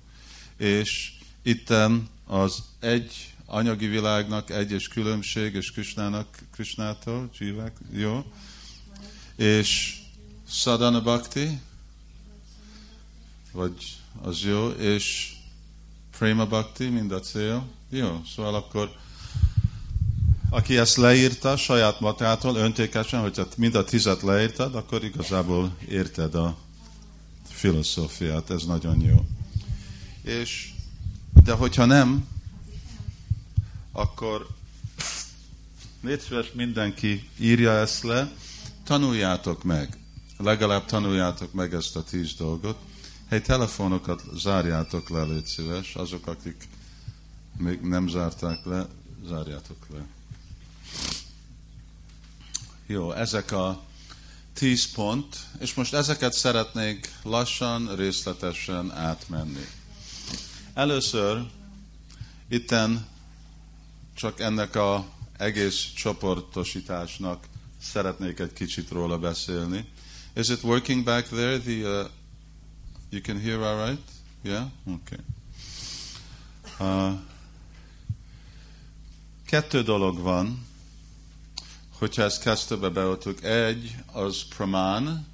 És 0.57 1.13
itten 1.43 2.09
az 2.27 2.63
egy 2.81 3.32
anyagi 3.53 3.87
világnak 3.87 4.51
egyes 4.51 4.89
különbség, 4.89 5.55
és 5.55 5.73
Krisnának, 5.73 6.39
Krisnától, 6.53 7.31
Jivák, 7.39 7.77
jó. 7.93 8.25
És 9.37 9.99
Sadhana 10.49 11.01
Bhakti, 11.03 11.61
vagy 13.53 13.97
az 14.23 14.41
jó, 14.45 14.69
és 14.69 15.33
Prema 16.19 16.47
Bhakti, 16.47 16.89
mind 16.89 17.13
a 17.13 17.21
cél. 17.21 17.67
Jó, 17.91 18.23
szóval 18.35 18.55
akkor 18.55 18.91
aki 20.51 20.77
ezt 20.77 20.97
leírta 20.97 21.57
saját 21.57 22.01
matától 22.01 22.57
öntékesen, 22.57 23.21
hogyha 23.21 23.47
mind 23.57 23.75
a 23.75 23.85
tizet 23.85 24.23
leírtad, 24.23 24.75
akkor 24.75 25.05
igazából 25.05 25.77
érted 25.89 26.35
a 26.35 26.57
filozófiát, 27.49 28.51
ez 28.51 28.63
nagyon 28.65 29.01
jó. 29.01 29.27
És, 30.23 30.73
de 31.45 31.53
hogyha 31.53 31.85
nem, 31.85 32.27
akkor 33.93 34.47
légy 36.03 36.51
mindenki 36.55 37.29
írja 37.39 37.73
ezt 37.73 38.03
le, 38.03 38.33
tanuljátok 38.85 39.63
meg, 39.65 39.99
legalább 40.39 40.85
tanuljátok 40.85 41.53
meg 41.53 41.75
ezt 41.75 41.97
a 41.97 42.03
tíz 42.03 42.35
dolgot. 42.35 42.79
Hey, 43.29 43.41
telefonokat 43.41 44.23
zárjátok 44.35 45.09
le, 45.09 45.23
légy 45.23 45.47
szíves, 45.47 45.95
azok, 45.95 46.27
akik 46.27 46.69
még 47.57 47.81
nem 47.81 48.09
zárták 48.09 48.65
le, 48.65 48.87
zárjátok 49.29 49.87
le. 49.93 50.07
Jó, 52.87 53.13
ezek 53.13 53.53
a 53.53 53.83
tíz 54.53 54.93
pont, 54.93 55.37
és 55.61 55.75
most 55.75 55.95
ezeket 55.95 56.33
szeretnék 56.33 57.13
lassan, 57.23 57.97
részletesen 57.97 58.93
átmenni. 58.93 59.67
Először 60.75 61.47
itten 62.49 63.07
csak 64.15 64.41
ennek 64.41 64.75
a 64.75 65.07
egész 65.37 65.93
csoportosításnak 65.95 67.47
szeretnék 67.83 68.39
egy 68.39 68.53
kicsit 68.53 68.91
róla 68.91 69.19
beszélni. 69.19 69.89
Is 70.35 70.49
it 70.49 70.63
working 70.63 71.05
back 71.05 71.29
there? 71.29 71.59
The 71.59 72.01
uh, 72.01 72.09
you 73.11 73.21
can 73.23 73.41
hear 73.41 73.61
all 73.61 73.87
right? 73.87 74.03
Yeah? 74.43 74.67
Okay. 74.87 75.19
Uh, 76.79 77.19
kettő 79.47 79.83
dolog 79.83 80.19
van, 80.19 80.67
hogyha 81.99 82.23
ezt 82.23 82.43
kezdőbe 82.43 82.89
beoltuk, 82.89 83.45
egy 83.45 83.95
az 84.13 84.43
pramán, 84.49 85.27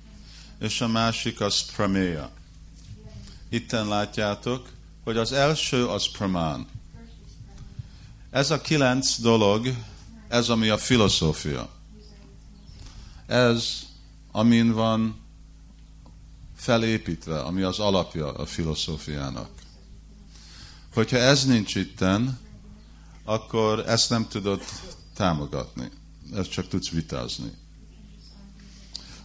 és 0.60 0.80
a 0.80 0.88
másik 0.88 1.40
az 1.40 1.72
praméja. 1.74 2.30
Itten 3.48 3.88
látjátok, 3.88 4.68
hogy 5.04 5.16
az 5.16 5.32
első 5.32 5.86
az 5.86 6.10
pramán. 6.10 6.66
Ez 8.30 8.50
a 8.50 8.60
kilenc 8.60 9.18
dolog, 9.20 9.74
ez 10.28 10.48
ami 10.48 10.68
a 10.68 10.78
filozófia. 10.78 11.68
Ez, 13.26 13.82
amin 14.32 14.72
van 14.72 15.20
felépítve, 16.56 17.40
ami 17.40 17.62
az 17.62 17.78
alapja 17.78 18.32
a 18.32 18.46
filozófiának. 18.46 19.50
Hogyha 20.94 21.16
ez 21.16 21.44
nincs 21.44 21.74
itten, 21.74 22.38
akkor 23.24 23.78
ezt 23.86 24.10
nem 24.10 24.28
tudod 24.28 24.62
támogatni 25.14 25.90
ezt 26.34 26.50
csak 26.50 26.68
tudsz 26.68 26.88
vitázni. 26.88 27.52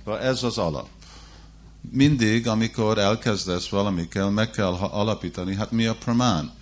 Ez 0.05 0.43
az 0.43 0.57
alap. 0.57 0.87
Mindig, 1.91 2.47
amikor 2.47 2.97
elkezdesz 2.97 3.69
valamikkel, 3.69 4.29
meg 4.29 4.49
kell 4.49 4.73
alapítani, 4.73 5.55
hát 5.55 5.71
mi 5.71 5.85
a 5.85 5.95
pramán? 5.95 6.53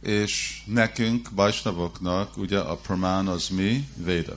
És 0.00 0.62
nekünk, 0.66 1.30
bajsnavoknak, 1.34 2.36
ugye 2.36 2.58
a 2.58 2.76
pramán 2.76 3.26
az 3.26 3.48
mi? 3.48 3.88
Véda. 3.96 4.36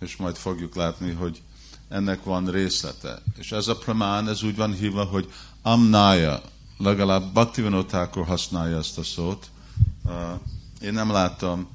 És 0.00 0.16
majd 0.16 0.36
fogjuk 0.36 0.74
látni, 0.74 1.12
hogy 1.12 1.42
ennek 1.88 2.24
van 2.24 2.50
részlete. 2.50 3.22
És 3.36 3.52
ez 3.52 3.68
a 3.68 3.76
pramán, 3.76 4.28
ez 4.28 4.42
úgy 4.42 4.56
van 4.56 4.74
hívva, 4.74 5.04
hogy 5.04 5.32
amnája. 5.62 6.42
Legalább 6.76 7.32
Bhaktivinoda 7.32 8.10
használja 8.24 8.76
ezt 8.76 8.98
a 8.98 9.02
szót. 9.02 9.50
én 10.80 10.92
nem 10.92 11.10
láttam 11.10 11.68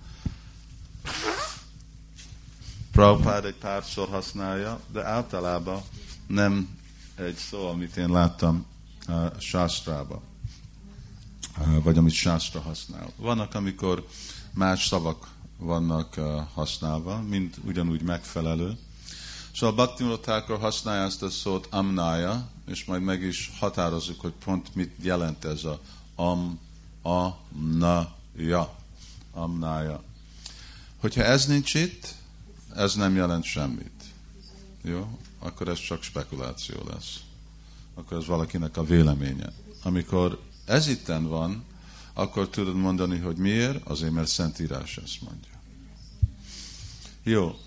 Prabhupád 2.94 3.46
egy 3.46 3.56
párszor 3.56 4.08
használja, 4.08 4.80
de 4.92 5.06
általában 5.06 5.82
nem 6.28 6.80
egy 7.16 7.36
szó, 7.36 7.68
amit 7.68 7.98
én 7.98 8.10
láttam 8.10 8.66
a 9.08 9.40
sástrába, 9.40 10.22
vagy 11.84 11.98
amit 11.98 12.14
sástra 12.14 12.62
használ. 12.62 13.12
Vannak, 13.16 13.56
amikor 13.56 14.08
más 14.54 14.88
szavak 14.88 15.28
vannak 15.58 16.14
használva, 16.54 17.22
mint 17.22 17.58
ugyanúgy 17.66 18.02
megfelelő. 18.02 18.78
Szóval 19.56 19.76
Bhakti 19.76 20.04
Thakur 20.22 20.60
használja 20.60 21.04
ezt 21.04 21.24
a 21.24 21.30
szót 21.30 21.68
amnája, 21.72 22.50
és 22.66 22.86
majd 22.86 23.02
meg 23.02 23.22
is 23.22 23.52
határozzuk, 23.60 24.20
hogy 24.22 24.34
pont 24.46 24.76
mit 24.76 24.92
jelent 25.02 25.46
ez 25.46 25.64
a 25.64 25.80
am, 26.16 26.60
a, 27.04 27.30
na, 27.78 28.16
ja, 28.38 28.76
amnája. 29.32 30.04
Hogyha 30.98 31.24
ez 31.24 31.46
nincs 31.46 31.74
itt, 31.74 32.16
ez 32.76 32.96
nem 32.96 33.16
jelent 33.16 33.44
semmit. 33.44 34.04
Jó? 34.82 35.20
Akkor 35.40 35.68
ez 35.68 35.80
csak 35.80 36.04
spekuláció 36.04 36.76
lesz. 36.90 37.20
Akkor 37.94 38.18
ez 38.18 38.26
valakinek 38.26 38.78
a 38.78 38.84
véleménye. 38.84 39.52
Amikor 39.84 40.42
ez 40.66 40.88
itten 40.88 41.28
van, 41.28 41.64
akkor 42.14 42.50
tudod 42.50 42.76
mondani, 42.76 43.18
hogy 43.18 43.38
miért? 43.38 43.88
Azért, 43.88 44.12
mert 44.12 44.28
Szentírás 44.28 44.98
ezt 44.98 45.22
mondja. 45.22 45.52
Jó. 47.24 47.58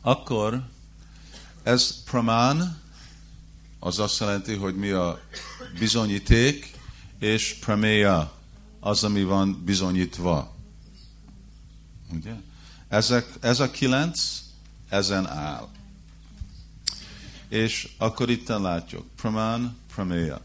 Akkor 0.00 0.68
ez 1.62 2.02
pramán, 2.02 2.80
az 3.78 3.98
azt 3.98 4.20
jelenti, 4.20 4.54
hogy 4.54 4.76
mi 4.76 4.90
a 4.90 5.20
bizonyíték, 5.78 6.76
és 7.18 7.56
praméja, 7.60 8.32
az, 8.80 9.04
ami 9.04 9.22
van 9.22 9.62
bizonyítva. 9.64 10.56
Ugye? 12.12 12.34
Ezek, 12.88 13.28
ez 13.40 13.60
a 13.60 13.70
kilenc 13.70 14.42
ezen 14.88 15.26
áll. 15.26 15.68
És 17.48 17.88
akkor 17.98 18.30
itten 18.30 18.60
látjuk, 18.62 19.06
pramán, 19.16 19.76
praméja. 19.94 20.40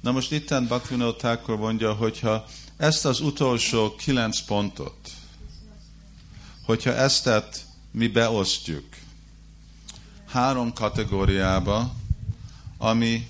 Na 0.00 0.12
most 0.12 0.32
itten 0.32 0.66
Bhaktivinoda 0.66 1.16
Thakur 1.16 1.56
mondja, 1.56 1.92
hogyha 1.92 2.46
ezt 2.76 3.04
az 3.04 3.20
utolsó 3.20 3.94
kilenc 3.94 4.40
pontot, 4.40 5.10
hogyha 6.64 6.94
ezt 6.94 7.30
mi 7.90 8.08
beosztjuk 8.08 8.84
három 10.28 10.72
kategóriába, 10.72 11.94
ami 12.78 13.28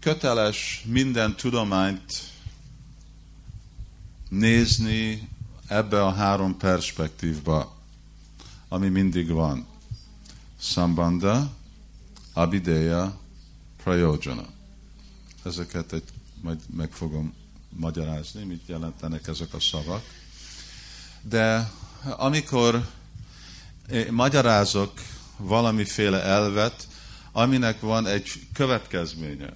köteles 0.00 0.82
minden 0.84 1.36
tudományt 1.36 2.22
nézni 4.28 5.28
ebbe 5.66 6.04
a 6.04 6.12
három 6.12 6.56
perspektívba, 6.56 7.76
ami 8.68 8.88
mindig 8.88 9.30
van. 9.30 9.66
Sambanda, 10.60 11.50
Abideya, 12.32 13.18
Prayojana. 13.82 14.55
Ezeket 15.46 15.92
egy, 15.92 16.02
majd 16.42 16.60
meg 16.76 16.92
fogom 16.92 17.34
magyarázni, 17.68 18.44
mit 18.44 18.62
jelentenek 18.66 19.26
ezek 19.26 19.54
a 19.54 19.60
szavak. 19.60 20.02
De 21.22 21.70
amikor 22.16 22.88
magyarázok 24.10 24.92
valamiféle 25.36 26.22
elvet, 26.22 26.88
aminek 27.32 27.80
van 27.80 28.06
egy 28.06 28.32
következménye, 28.52 29.52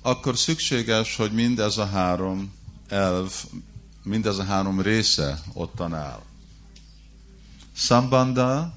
akkor 0.00 0.38
szükséges, 0.38 1.16
hogy 1.16 1.32
mindez 1.32 1.78
a 1.78 1.86
három 1.86 2.52
elv, 2.88 3.44
mindez 4.02 4.38
a 4.38 4.44
három 4.44 4.80
része 4.80 5.42
ottan 5.52 5.94
áll. 5.94 6.22
Sambanda 7.72 8.74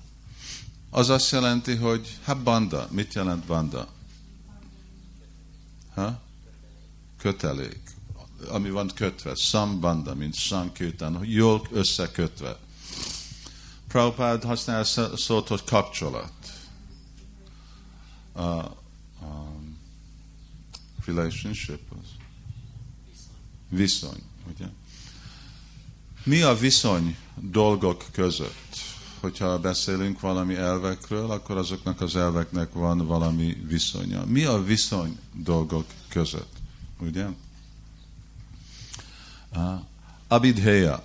az 0.90 1.10
azt 1.10 1.32
jelenti, 1.32 1.76
hogy 1.76 2.18
hát 2.24 2.44
banda. 2.44 2.88
Mit 2.92 3.14
jelent 3.14 3.46
banda? 3.46 3.95
Ha? 5.96 6.22
Kötelék. 7.18 7.82
Ami 8.48 8.70
van 8.70 8.92
kötve. 8.96 9.36
Sambanda, 9.36 10.16
mint 10.16 10.36
sankirtan, 10.36 11.26
jól 11.26 11.68
összekötve. 11.72 12.58
Prabhupád 13.88 14.44
használ 14.44 14.84
szót, 15.16 15.48
hogy 15.48 15.64
kapcsolat. 15.64 16.34
Uh, 18.34 18.66
um, 19.22 19.78
relationship 21.06 21.82
az. 21.90 22.08
Viszony, 23.70 24.24
ugye? 24.54 24.66
Mi 26.24 26.42
a 26.42 26.56
viszony 26.56 27.18
dolgok 27.36 28.06
között? 28.12 28.85
Hogyha 29.26 29.60
beszélünk 29.60 30.20
valami 30.20 30.56
elvekről, 30.56 31.32
akkor 31.32 31.58
azoknak 31.58 32.02
az 32.02 32.16
elveknek 32.16 32.74
van 32.74 33.08
valami 33.08 33.58
viszonya. 33.68 34.26
Mi 34.26 34.44
a 34.44 34.64
viszony 34.64 35.20
dolgok 35.34 35.86
között? 36.10 36.54
Ugye? 37.00 37.26
Abidheya. 40.28 41.04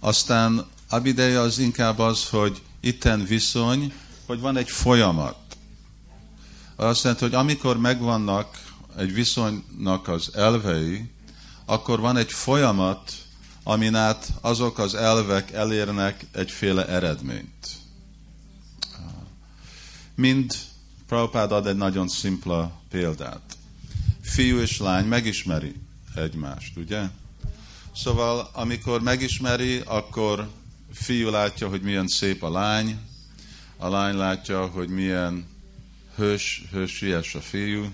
Aztán 0.00 0.66
abideja 0.88 1.40
az 1.40 1.58
inkább 1.58 1.98
az, 1.98 2.28
hogy 2.28 2.62
itten 2.80 3.24
viszony, 3.24 3.92
hogy 4.26 4.40
van 4.40 4.56
egy 4.56 4.70
folyamat. 4.70 5.56
Azt 6.76 7.02
jelenti, 7.02 7.24
hogy 7.24 7.34
amikor 7.34 7.78
megvannak 7.78 8.74
egy 8.96 9.14
viszonynak 9.14 10.08
az 10.08 10.34
elvei, 10.34 11.10
akkor 11.64 12.00
van 12.00 12.16
egy 12.16 12.32
folyamat, 12.32 13.12
amin 13.70 13.94
át 13.94 14.32
azok 14.40 14.78
az 14.78 14.94
elvek 14.94 15.52
elérnek 15.52 16.26
egyféle 16.32 16.86
eredményt. 16.86 17.68
Mind 20.14 20.54
Prabhupád 21.06 21.52
ad 21.52 21.66
egy 21.66 21.76
nagyon 21.76 22.08
szimpla 22.08 22.80
példát. 22.90 23.56
Fiú 24.20 24.58
és 24.58 24.78
lány 24.78 25.04
megismeri 25.06 25.74
egymást, 26.14 26.76
ugye? 26.76 27.02
Szóval, 27.94 28.50
amikor 28.52 29.02
megismeri, 29.02 29.82
akkor 29.84 30.48
fiú 30.92 31.28
látja, 31.28 31.68
hogy 31.68 31.82
milyen 31.82 32.06
szép 32.06 32.42
a 32.42 32.50
lány, 32.50 32.98
a 33.76 33.88
lány 33.88 34.16
látja, 34.16 34.66
hogy 34.66 34.88
milyen 34.88 35.46
hős, 36.14 36.64
hősies 36.72 37.34
a 37.34 37.40
fiú, 37.40 37.92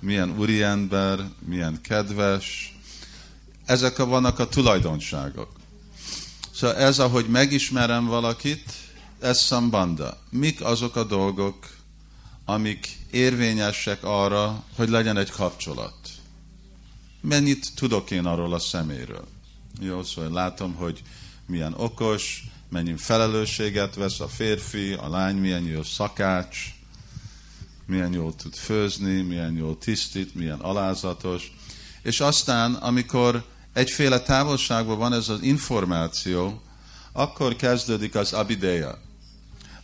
milyen 0.00 0.38
úriember, 0.38 1.28
milyen 1.38 1.80
kedves. 1.80 2.71
Ezek 3.64 3.98
a 3.98 4.06
vannak 4.06 4.38
a 4.38 4.48
tulajdonságok. 4.48 5.52
Szóval 6.54 6.76
ez, 6.76 6.98
ahogy 6.98 7.26
megismerem 7.26 8.06
valakit, 8.06 8.72
ez 9.20 9.40
szambanda. 9.40 10.18
Mik 10.30 10.64
azok 10.64 10.96
a 10.96 11.04
dolgok, 11.04 11.76
amik 12.44 12.88
érvényesek 13.10 14.04
arra, 14.04 14.64
hogy 14.76 14.88
legyen 14.88 15.16
egy 15.16 15.30
kapcsolat? 15.30 15.94
Mennyit 17.20 17.74
tudok 17.74 18.10
én 18.10 18.24
arról 18.24 18.54
a 18.54 18.58
szeméről? 18.58 19.24
Jó, 19.80 20.02
szóval 20.02 20.30
látom, 20.30 20.74
hogy 20.74 21.02
milyen 21.46 21.74
okos, 21.76 22.44
mennyi 22.68 22.96
felelősséget 22.96 23.94
vesz 23.94 24.20
a 24.20 24.28
férfi, 24.28 24.92
a 24.92 25.08
lány 25.08 25.36
milyen 25.36 25.64
jó 25.64 25.82
szakács, 25.82 26.74
milyen 27.86 28.12
jól 28.12 28.34
tud 28.34 28.54
főzni, 28.54 29.20
milyen 29.20 29.56
jól 29.56 29.78
tisztít, 29.78 30.34
milyen 30.34 30.58
alázatos. 30.58 31.52
És 32.02 32.20
aztán, 32.20 32.74
amikor 32.74 33.44
egyféle 33.72 34.20
távolságban 34.20 34.98
van 34.98 35.12
ez 35.12 35.28
az 35.28 35.42
információ, 35.42 36.62
akkor 37.12 37.56
kezdődik 37.56 38.14
az 38.14 38.32
abideya. 38.32 38.98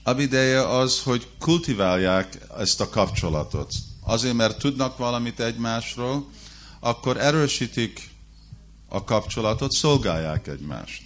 Abideya 0.03 0.68
az, 0.68 1.03
hogy 1.03 1.29
kultiválják 1.38 2.38
ezt 2.59 2.81
a 2.81 2.88
kapcsolatot. 2.88 3.72
Azért, 4.01 4.35
mert 4.35 4.59
tudnak 4.59 4.96
valamit 4.96 5.40
egymásról, 5.40 6.27
akkor 6.81 7.16
erősítik 7.16 8.11
a 8.88 9.05
kapcsolatot, 9.05 9.72
szolgálják 9.72 10.46
egymást. 10.46 11.03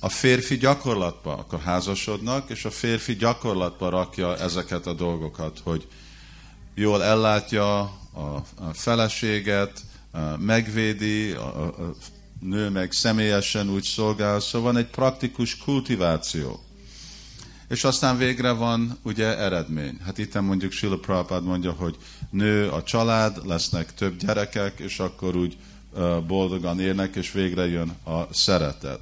A 0.00 0.08
férfi 0.08 0.56
gyakorlatba, 0.56 1.32
akkor 1.32 1.60
házasodnak, 1.60 2.50
és 2.50 2.64
a 2.64 2.70
férfi 2.70 3.14
gyakorlatba 3.14 3.88
rakja 3.88 4.36
ezeket 4.36 4.86
a 4.86 4.92
dolgokat, 4.92 5.60
hogy 5.64 5.86
jól 6.74 7.02
ellátja 7.02 7.78
a 8.12 8.44
feleséget, 8.72 9.80
megvédi, 10.38 11.30
a, 11.30 11.64
a 11.64 11.94
nő 12.40 12.68
meg 12.68 12.92
személyesen 12.92 13.70
úgy 13.70 13.82
szolgál, 13.82 14.40
szóval 14.40 14.72
van 14.72 14.82
egy 14.82 14.90
praktikus 14.90 15.56
kultiváció. 15.56 16.62
És 17.68 17.84
aztán 17.84 18.16
végre 18.16 18.50
van 18.50 18.98
ugye 19.02 19.38
eredmény. 19.38 19.98
Hát 20.04 20.18
itt 20.18 20.40
mondjuk 20.40 20.72
Sila 20.72 20.98
Prabhupád 20.98 21.44
mondja, 21.44 21.72
hogy 21.72 21.96
nő 22.30 22.68
a 22.68 22.82
család, 22.82 23.46
lesznek 23.46 23.94
több 23.94 24.16
gyerekek, 24.16 24.78
és 24.78 24.98
akkor 24.98 25.36
úgy 25.36 25.56
boldogan 26.26 26.80
élnek, 26.80 27.16
és 27.16 27.32
végre 27.32 27.66
jön 27.66 27.88
a 28.04 28.34
szeretet. 28.34 29.00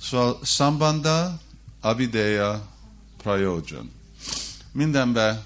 Szóval 0.00 0.38
Sambanda, 0.42 1.38
Abideya, 1.80 2.66
Prayojan. 3.16 3.92
Mindenben 4.72 5.44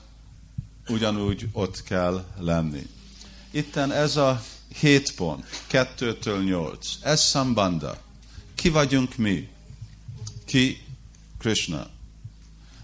ugyanúgy 0.88 1.48
ott 1.52 1.82
kell 1.82 2.24
lenni. 2.38 2.86
Itten 3.50 3.92
ez 3.92 4.16
a 4.16 4.42
hét 4.74 5.14
pont, 5.14 5.44
kettőtől 5.66 6.42
nyolc. 6.42 6.88
Ez 7.02 7.20
Sambanda. 7.20 7.98
Ki 8.54 8.68
vagyunk 8.68 9.16
mi? 9.16 9.48
ki 10.48 10.82
Krishna. 11.38 11.86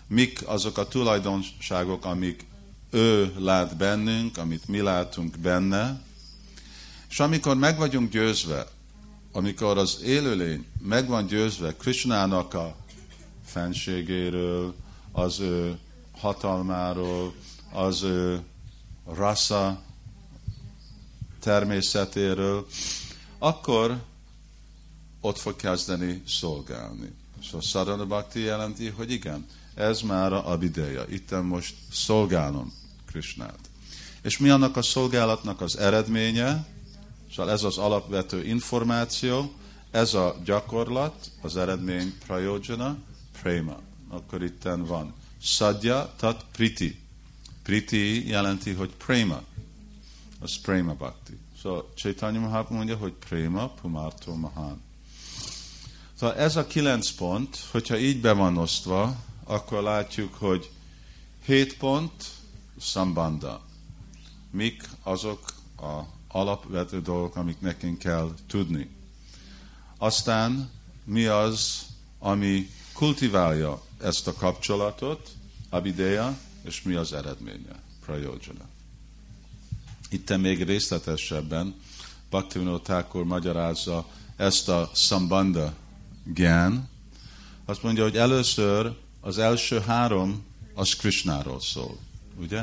Mik 0.06 0.42
azok 0.46 0.78
a 0.78 0.88
tulajdonságok, 0.88 2.04
amik 2.04 2.46
ő 2.90 3.34
lát 3.38 3.76
bennünk, 3.76 4.38
amit 4.38 4.68
mi 4.68 4.80
látunk 4.80 5.38
benne, 5.38 6.02
és 7.10 7.20
amikor 7.20 7.56
meg 7.56 7.78
vagyunk 7.78 8.10
győzve, 8.10 8.66
amikor 9.32 9.78
az 9.78 10.00
élőlény 10.02 10.66
meg 10.78 11.08
van 11.08 11.26
győzve 11.26 11.76
Krishnának 11.76 12.54
a 12.54 12.76
fenségéről, 13.44 14.74
az 15.12 15.40
ő 15.40 15.78
hatalmáról, 16.18 17.34
az 17.72 18.02
ő 18.02 18.42
rasa 19.06 19.82
természetéről, 21.44 22.66
akkor 23.38 24.02
ott 25.20 25.38
fog 25.38 25.56
kezdeni 25.56 26.22
szolgálni. 26.26 27.12
Szóval 27.42 27.60
Sadhana 27.60 28.06
Bhakti 28.06 28.40
jelenti, 28.40 28.88
hogy 28.88 29.10
igen, 29.10 29.46
ez 29.74 30.00
már 30.00 30.32
a 30.32 30.50
abideja. 30.50 31.04
Itten 31.08 31.44
most 31.44 31.74
szolgálom 31.92 32.72
Krishnát. 33.06 33.58
És 34.22 34.38
mi 34.38 34.48
annak 34.48 34.76
a 34.76 34.82
szolgálatnak 34.82 35.60
az 35.60 35.78
eredménye? 35.78 36.66
Szóval 37.34 37.52
ez 37.52 37.62
az 37.62 37.78
alapvető 37.78 38.44
információ, 38.44 39.52
ez 39.90 40.14
a 40.14 40.36
gyakorlat, 40.44 41.30
az 41.40 41.56
eredmény 41.56 42.14
prajojana, 42.26 42.96
prema. 43.42 43.80
Akkor 44.08 44.42
itten 44.42 44.84
van. 44.84 45.14
Sadja, 45.42 46.12
tat 46.16 46.44
priti. 46.52 46.98
Priti 47.62 48.28
jelenti, 48.28 48.72
hogy 48.72 48.90
prema. 49.06 49.42
Az 50.44 50.60
prema 50.60 50.94
bhakti. 50.94 51.38
Szóval 51.62 51.92
Chaitanya 51.94 52.40
Mahaprabhu 52.40 52.74
mondja, 52.74 52.96
hogy 52.96 53.12
prema 53.12 53.68
pumarto 53.68 54.34
mahan. 54.34 54.82
Szóval 56.14 56.36
ez 56.36 56.56
a 56.56 56.66
kilenc 56.66 57.10
pont, 57.10 57.56
hogyha 57.70 57.98
így 57.98 58.20
be 58.20 58.32
van 58.32 58.56
osztva, 58.56 59.16
akkor 59.44 59.82
látjuk, 59.82 60.34
hogy 60.34 60.70
hét 61.44 61.76
pont 61.76 62.12
szambanda. 62.80 63.62
Mik 64.50 64.88
azok 65.02 65.52
a 65.76 66.00
alapvető 66.28 67.00
dolgok, 67.00 67.36
amik 67.36 67.60
nekünk 67.60 67.98
kell 67.98 68.34
tudni. 68.46 68.90
Aztán 69.98 70.70
mi 71.04 71.24
az, 71.24 71.86
ami 72.18 72.70
kultiválja 72.92 73.82
ezt 74.00 74.26
a 74.26 74.34
kapcsolatot, 74.34 75.30
abideya, 75.70 76.38
és 76.62 76.82
mi 76.82 76.94
az 76.94 77.12
eredménye, 77.12 77.82
prajojana. 78.04 78.72
Itt 80.14 80.36
még 80.36 80.62
részletesebben 80.62 81.74
Bhaktivinoda 82.30 82.80
Thakur 82.80 83.24
magyarázza 83.24 84.06
ezt 84.36 84.68
a 84.68 84.90
szambanda 84.94 85.74
gyán. 86.34 86.88
Azt 87.64 87.82
mondja, 87.82 88.02
hogy 88.02 88.16
először 88.16 88.96
az 89.20 89.38
első 89.38 89.80
három 89.80 90.44
az 90.74 90.94
Krishnáról 90.94 91.60
szól. 91.60 91.98
Ugye? 92.36 92.62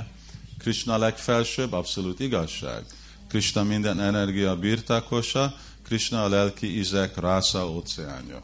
Krishna 0.57 0.97
legfelsőbb, 0.97 1.71
abszolút 1.71 2.19
igazság. 2.19 2.85
Krishna 3.27 3.63
minden 3.63 3.99
energia 3.99 4.55
birtákosa, 4.55 5.55
Krishna 5.83 6.23
a 6.23 6.29
lelki 6.29 6.77
izek, 6.77 7.17
rásza, 7.17 7.69
óceánja. 7.69 8.43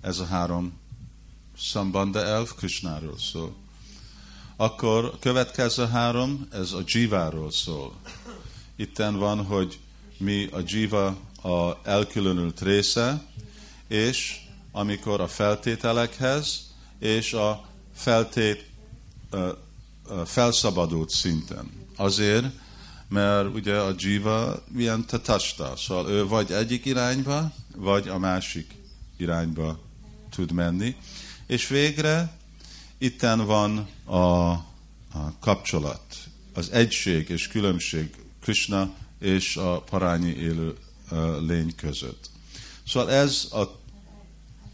Ez 0.00 0.18
a 0.18 0.26
három 0.26 0.72
szambanda 1.58 2.22
elv 2.22 2.54
Krishnáról 2.54 3.18
szól. 3.18 3.65
Akkor 4.56 5.04
a 5.04 5.18
következő 5.18 5.86
három, 5.86 6.46
ez 6.52 6.72
a 6.72 6.82
jiváról 6.86 7.50
szól. 7.50 7.92
Itten 8.76 9.16
van, 9.16 9.44
hogy 9.44 9.78
mi 10.18 10.48
a 10.52 10.58
jiva 10.66 11.06
a 11.42 11.78
elkülönült 11.82 12.60
része, 12.60 13.24
és 13.88 14.40
amikor 14.72 15.20
a 15.20 15.28
feltételekhez 15.28 16.70
és 16.98 17.32
a 17.32 17.64
feltét 17.94 18.70
felszabadult 20.24 21.10
szinten. 21.10 21.70
Azért, 21.96 22.46
mert 23.08 23.54
ugye 23.54 23.76
a 23.76 23.94
jiva 23.98 24.64
milyen 24.68 25.06
tatasta, 25.06 25.76
szóval 25.76 26.10
ő 26.10 26.26
vagy 26.26 26.52
egyik 26.52 26.84
irányba, 26.84 27.52
vagy 27.76 28.08
a 28.08 28.18
másik 28.18 28.74
irányba 29.16 29.78
tud 30.30 30.52
menni. 30.52 30.96
És 31.46 31.68
végre 31.68 32.36
itten 32.98 33.46
van 33.46 33.88
a, 34.04 34.16
a 34.16 34.64
kapcsolat, 35.40 36.16
az 36.54 36.70
egység 36.70 37.28
és 37.28 37.48
különbség 37.48 38.14
Krishna 38.40 38.94
és 39.18 39.56
a 39.56 39.80
parányi 39.80 40.30
élő 40.30 40.76
lény 41.46 41.74
között. 41.74 42.30
Szóval 42.86 43.10
ez 43.10 43.48
a 43.52 43.80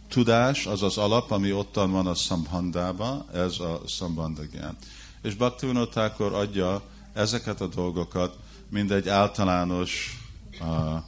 tudás, 0.08 0.66
az 0.66 0.82
az 0.82 0.98
alap, 0.98 1.30
ami 1.30 1.52
ottan 1.52 1.90
van 1.90 2.06
a 2.06 2.14
szambhandába, 2.14 3.26
ez 3.32 3.58
a 3.58 3.80
szambandagyan. 3.86 4.76
És 5.22 5.34
Bhaktivinoda 5.34 6.14
adja 6.14 6.82
ezeket 7.12 7.60
a 7.60 7.66
dolgokat, 7.66 8.38
mint 8.68 8.90
egy 8.90 9.08
általános 9.08 10.18
uh, 10.60 11.02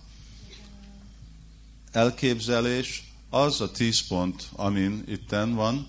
elképzelés, 1.92 3.12
az 3.30 3.60
a 3.60 3.70
tíz 3.70 4.06
pont, 4.06 4.48
amin 4.52 5.04
itten 5.06 5.54
van, 5.54 5.86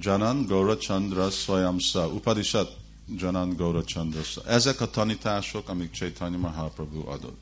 Janan 0.00 0.46
Gaura 0.46 0.76
Chandra 0.76 1.30
Swayamsa, 1.30 2.06
Upadishat 2.06 2.76
Janan 3.16 3.56
Gaura 3.56 3.84
Chandra. 3.84 4.20
Ezek 4.46 4.80
a 4.80 4.90
tanítások, 4.90 5.68
amik 5.68 5.92
Chaitanya 5.92 6.38
Mahaprabhu 6.38 7.08
adott. 7.08 7.38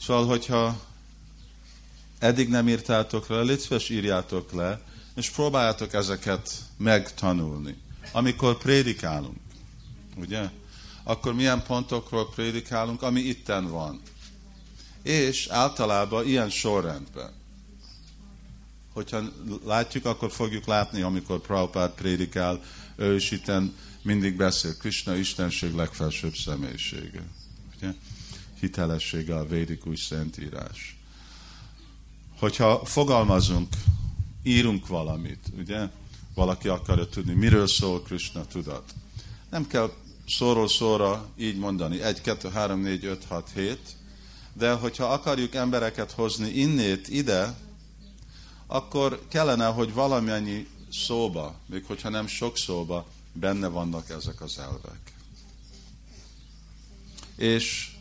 Szóval, 0.00 0.26
hogyha 0.26 0.80
eddig 2.18 2.48
nem 2.48 2.68
írtátok 2.68 3.28
le, 3.28 3.42
légy 3.42 3.86
írjátok 3.90 4.52
le, 4.52 4.80
és 5.14 5.30
próbáljátok 5.30 5.92
ezeket 5.92 6.50
megtanulni. 6.76 7.76
Amikor 8.12 8.58
prédikálunk, 8.58 9.36
ugye? 10.16 10.50
Akkor 11.02 11.34
milyen 11.34 11.62
pontokról 11.62 12.28
prédikálunk, 12.28 13.02
ami 13.02 13.20
itten 13.20 13.70
van. 13.70 14.00
És 15.02 15.46
általában 15.46 16.26
ilyen 16.26 16.50
sorrendben. 16.50 17.43
Hogyha 18.94 19.22
látjuk, 19.64 20.04
akkor 20.04 20.30
fogjuk 20.30 20.66
látni, 20.66 21.02
amikor 21.02 21.40
Prabhupád 21.40 21.90
prédikál, 21.90 22.62
ő 22.96 23.14
is 23.14 23.30
itten 23.30 23.74
mindig 24.02 24.36
beszél. 24.36 24.76
Krishna 24.76 25.14
Istenség 25.14 25.74
legfelsőbb 25.74 26.34
személyisége. 26.34 27.22
Ugye? 27.76 27.92
Hitelessége 28.60 29.36
a 29.36 29.46
védikus 29.46 30.00
szentírás 30.00 30.96
hogyha 32.44 32.84
fogalmazunk, 32.84 33.68
írunk 34.42 34.86
valamit, 34.86 35.46
ugye? 35.58 35.88
Valaki 36.34 36.68
akarja 36.68 37.06
tudni, 37.08 37.32
miről 37.32 37.66
szól 37.66 38.02
Krishna 38.02 38.46
tudat. 38.46 38.94
Nem 39.50 39.66
kell 39.66 39.92
szóról 40.28 40.68
szóra 40.68 41.28
így 41.36 41.58
mondani, 41.58 42.02
1, 42.02 42.20
2, 42.20 42.48
3, 42.48 42.80
4, 42.80 43.04
5, 43.04 43.24
6, 43.28 43.50
7, 43.54 43.78
de 44.52 44.72
hogyha 44.72 45.04
akarjuk 45.04 45.54
embereket 45.54 46.12
hozni 46.12 46.48
innét 46.48 47.08
ide, 47.08 47.54
akkor 48.74 49.22
kellene, 49.28 49.66
hogy 49.66 49.92
valamennyi 49.92 50.68
szóba, 50.92 51.58
még 51.66 51.84
hogyha 51.84 52.08
nem 52.08 52.26
sok 52.26 52.58
szóba, 52.58 53.06
benne 53.32 53.66
vannak 53.68 54.10
ezek 54.10 54.40
az 54.40 54.58
elvek. 54.58 55.12
És 57.36 57.92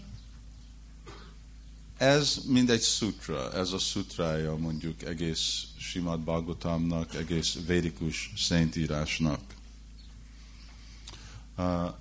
ez 1.98 2.40
mind 2.48 2.70
egy 2.70 2.82
sutra, 2.82 3.54
ez 3.54 3.72
a 3.72 3.78
sutrája 3.78 4.56
mondjuk 4.56 5.04
egész 5.04 5.64
Simad 5.78 6.20
Bhagavatamnak, 6.20 7.16
egész 7.16 7.58
védikus 7.68 8.34
szentírásnak. 8.38 9.42
Uh, 11.58 11.94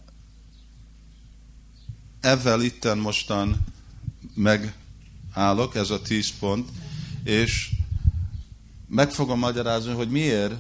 ezzel 2.21 2.63
itten 2.63 2.99
mostan 2.99 3.67
megállok, 4.35 5.75
ez 5.75 5.91
a 5.91 6.03
tíz 6.03 6.39
pont, 6.39 6.71
és 7.25 7.72
meg 8.95 9.11
fogom 9.11 9.39
magyarázni, 9.39 9.93
hogy 9.93 10.11
miért 10.11 10.55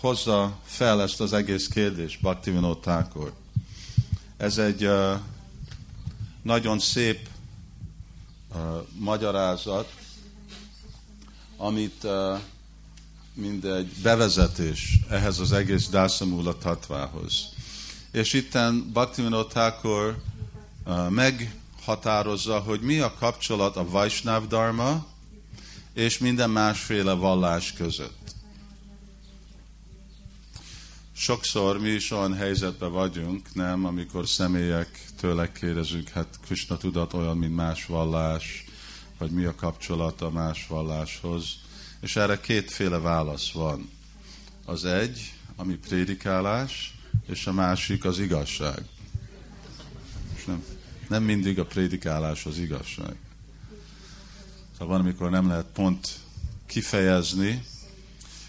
hozza 0.00 0.58
fel 0.64 1.02
ezt 1.02 1.20
az 1.20 1.32
egész 1.32 1.68
kérdést 1.68 2.20
Bhaktivinoda 2.20 2.80
Thakur. 2.80 3.32
Ez 4.36 4.58
egy 4.58 4.84
uh, 4.84 5.12
nagyon 6.42 6.78
szép 6.78 7.28
magyarázat, 8.98 9.94
amit 11.56 12.04
uh, 12.04 12.38
mint 13.34 13.64
egy 13.64 13.92
bevezetés 14.02 14.98
ehhez 15.08 15.38
az 15.38 15.52
egész 15.52 15.88
Dászamúla 15.88 16.58
tatvához. 16.58 17.48
És 18.12 18.32
itten 18.32 18.90
Bhaktivinoda 18.92 19.46
Thakur 19.46 20.22
uh, 20.86 21.08
meghatározza, 21.08 22.58
hogy 22.58 22.80
mi 22.80 22.98
a 22.98 23.14
kapcsolat 23.14 23.76
a 23.76 23.88
Vaishnav 23.90 24.46
Dharma 24.46 25.06
és 25.98 26.18
minden 26.18 26.50
másféle 26.50 27.12
vallás 27.12 27.72
között. 27.72 28.34
Sokszor 31.12 31.80
mi 31.80 31.88
is 31.88 32.10
olyan 32.10 32.34
helyzetben 32.34 32.92
vagyunk, 32.92 33.54
nem, 33.54 33.84
amikor 33.84 34.28
személyek 34.28 35.04
tőle 35.20 35.52
kérdezünk, 35.52 36.08
hát 36.08 36.38
Krishna 36.44 36.76
tudat 36.76 37.12
olyan, 37.12 37.38
mint 37.38 37.54
más 37.54 37.86
vallás, 37.86 38.64
vagy 39.18 39.30
mi 39.30 39.44
a 39.44 39.54
kapcsolata 39.54 40.30
más 40.30 40.66
valláshoz. 40.66 41.58
És 42.00 42.16
erre 42.16 42.40
kétféle 42.40 42.98
válasz 42.98 43.50
van. 43.50 43.90
Az 44.64 44.84
egy, 44.84 45.32
ami 45.56 45.74
prédikálás, 45.74 46.94
és 47.26 47.46
a 47.46 47.52
másik 47.52 48.04
az 48.04 48.18
igazság. 48.18 48.84
És 50.36 50.44
nem, 50.44 50.64
nem 51.08 51.22
mindig 51.22 51.58
a 51.58 51.66
prédikálás 51.66 52.46
az 52.46 52.58
igazság. 52.58 53.16
Szóval 54.78 54.96
van, 54.96 55.04
amikor 55.04 55.30
nem 55.30 55.48
lehet 55.48 55.66
pont 55.72 56.18
kifejezni, 56.66 57.64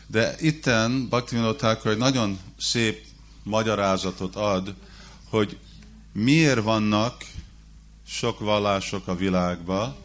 de 0.08 0.36
itten 0.40 1.08
Bhaktivinoda 1.08 1.90
egy 1.90 1.98
nagyon 1.98 2.40
szép 2.58 3.06
magyarázatot 3.44 4.36
ad, 4.36 4.74
hogy 5.30 5.58
miért 6.12 6.64
vannak 6.64 7.26
sok 8.08 8.40
vallások 8.40 9.08
a 9.08 9.16
világban, 9.16 9.96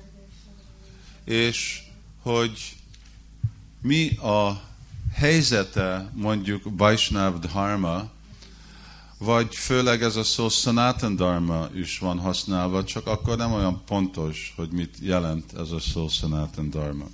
és 1.24 1.82
hogy 2.22 2.76
mi 3.80 4.16
a 4.16 4.62
helyzete 5.14 6.10
mondjuk 6.14 6.62
Vaishnav 6.64 7.38
Dharma, 7.38 8.10
vagy 9.18 9.54
főleg 9.54 10.02
ez 10.02 10.16
a 10.16 10.24
szó 10.24 10.48
Sanatan 10.48 11.16
Dharma 11.16 11.68
is 11.74 11.98
van 11.98 12.18
használva, 12.18 12.84
csak 12.84 13.06
akkor 13.06 13.36
nem 13.36 13.52
olyan 13.52 13.82
pontos, 13.86 14.52
hogy 14.56 14.70
mit 14.70 14.96
jelent 15.00 15.52
ez 15.52 15.70
a 15.70 15.80
szó 15.80 16.08
Sanatan 16.08 16.70
Dharma. 16.70 17.06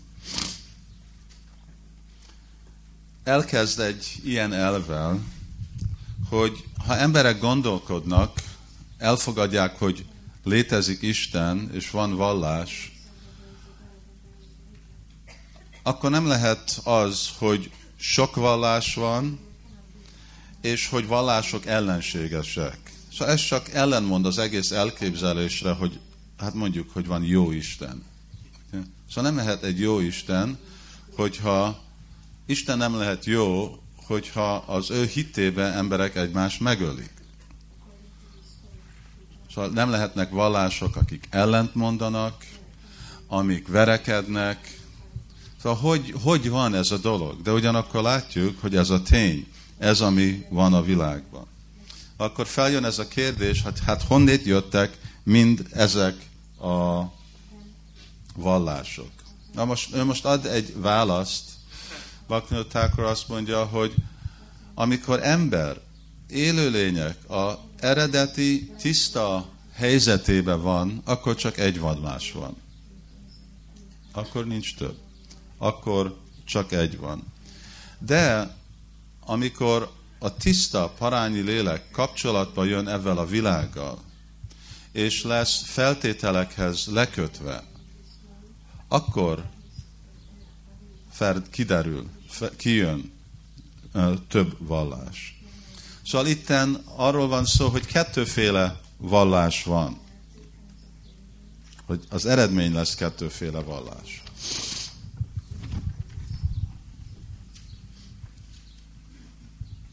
Elkezd 3.24 3.80
egy 3.80 4.06
ilyen 4.24 4.52
elvel, 4.52 5.20
hogy 6.28 6.64
ha 6.86 6.96
emberek 6.96 7.40
gondolkodnak, 7.40 8.42
elfogadják, 8.98 9.78
hogy 9.78 10.04
létezik 10.44 11.02
Isten, 11.02 11.70
és 11.72 11.90
van 11.90 12.16
vallás, 12.16 12.92
akkor 15.82 16.10
nem 16.10 16.26
lehet 16.26 16.80
az, 16.84 17.30
hogy 17.38 17.70
sok 17.96 18.34
vallás 18.34 18.94
van, 18.94 19.38
és 20.60 20.88
hogy 20.88 21.06
vallások 21.06 21.66
ellenségesek. 21.66 22.78
Szóval 23.12 23.34
ez 23.34 23.40
csak 23.40 23.68
ellenmond 23.68 24.26
az 24.26 24.38
egész 24.38 24.70
elképzelésre, 24.70 25.72
hogy 25.72 26.00
hát 26.38 26.54
mondjuk, 26.54 26.90
hogy 26.90 27.06
van 27.06 27.24
jó 27.24 27.50
Isten. 27.50 28.02
Szóval 29.08 29.30
nem 29.30 29.36
lehet 29.36 29.62
egy 29.62 29.80
jó 29.80 30.00
Isten, 30.00 30.58
hogyha 31.14 31.82
Isten 32.46 32.78
nem 32.78 32.94
lehet 32.94 33.24
jó, 33.24 33.78
hogyha 34.06 34.54
az 34.54 34.90
ő 34.90 35.04
hitébe 35.04 35.72
emberek 35.72 36.16
egymást 36.16 36.60
megölik. 36.60 37.12
Szóval 39.54 39.70
nem 39.70 39.90
lehetnek 39.90 40.30
vallások, 40.30 40.96
akik 40.96 41.26
ellent 41.30 41.74
mondanak, 41.74 42.46
amik 43.26 43.68
verekednek. 43.68 44.78
Szóval 45.62 45.78
hogy, 45.78 46.14
hogy 46.22 46.50
van 46.50 46.74
ez 46.74 46.90
a 46.90 46.98
dolog? 46.98 47.42
De 47.42 47.52
ugyanakkor 47.52 48.02
látjuk, 48.02 48.60
hogy 48.60 48.76
ez 48.76 48.90
a 48.90 49.02
tény, 49.02 49.46
ez 49.80 50.00
ami 50.00 50.46
van 50.48 50.74
a 50.74 50.82
világban. 50.82 51.46
Akkor 52.16 52.46
feljön 52.46 52.84
ez 52.84 52.98
a 52.98 53.08
kérdés, 53.08 53.62
hát, 53.62 53.78
hát 53.78 54.02
honnét 54.02 54.44
jöttek 54.44 54.98
mind 55.22 55.66
ezek 55.70 56.28
a 56.60 57.04
vallások? 58.34 59.10
Na 59.54 59.64
most, 59.64 59.94
ő 59.94 60.04
most 60.04 60.24
ad 60.24 60.46
egy 60.46 60.74
választ, 60.76 61.44
Bhaktivinoda 62.26 62.68
Thakur 62.68 63.04
azt 63.04 63.28
mondja, 63.28 63.64
hogy 63.64 63.94
amikor 64.74 65.22
ember, 65.22 65.80
élőlények 66.28 67.30
a 67.30 67.60
eredeti, 67.78 68.70
tiszta 68.78 69.48
helyzetében 69.72 70.62
van, 70.62 71.00
akkor 71.04 71.34
csak 71.34 71.58
egy 71.58 71.78
vallás 71.78 72.32
van. 72.32 72.56
Akkor 74.12 74.46
nincs 74.46 74.76
több. 74.76 74.96
Akkor 75.58 76.18
csak 76.44 76.72
egy 76.72 76.98
van. 76.98 77.32
De 77.98 78.54
amikor 79.20 79.90
a 80.18 80.36
tiszta 80.36 80.94
parányi 80.98 81.40
lélek 81.40 81.90
kapcsolatba 81.90 82.64
jön 82.64 82.88
ezzel 82.88 83.18
a 83.18 83.26
világgal, 83.26 83.98
és 84.92 85.22
lesz 85.22 85.62
feltételekhez 85.64 86.86
lekötve, 86.86 87.64
akkor 88.88 89.44
kiderül, 91.50 92.10
kijön 92.56 93.12
több 94.28 94.56
vallás. 94.58 95.40
Szóval 96.06 96.26
itten 96.26 96.82
arról 96.84 97.28
van 97.28 97.44
szó, 97.44 97.68
hogy 97.68 97.86
kettőféle 97.86 98.80
vallás 98.96 99.64
van. 99.64 99.98
Hogy 101.86 102.04
az 102.08 102.26
eredmény 102.26 102.72
lesz 102.72 102.94
kettőféle 102.94 103.60
vallás. 103.60 104.19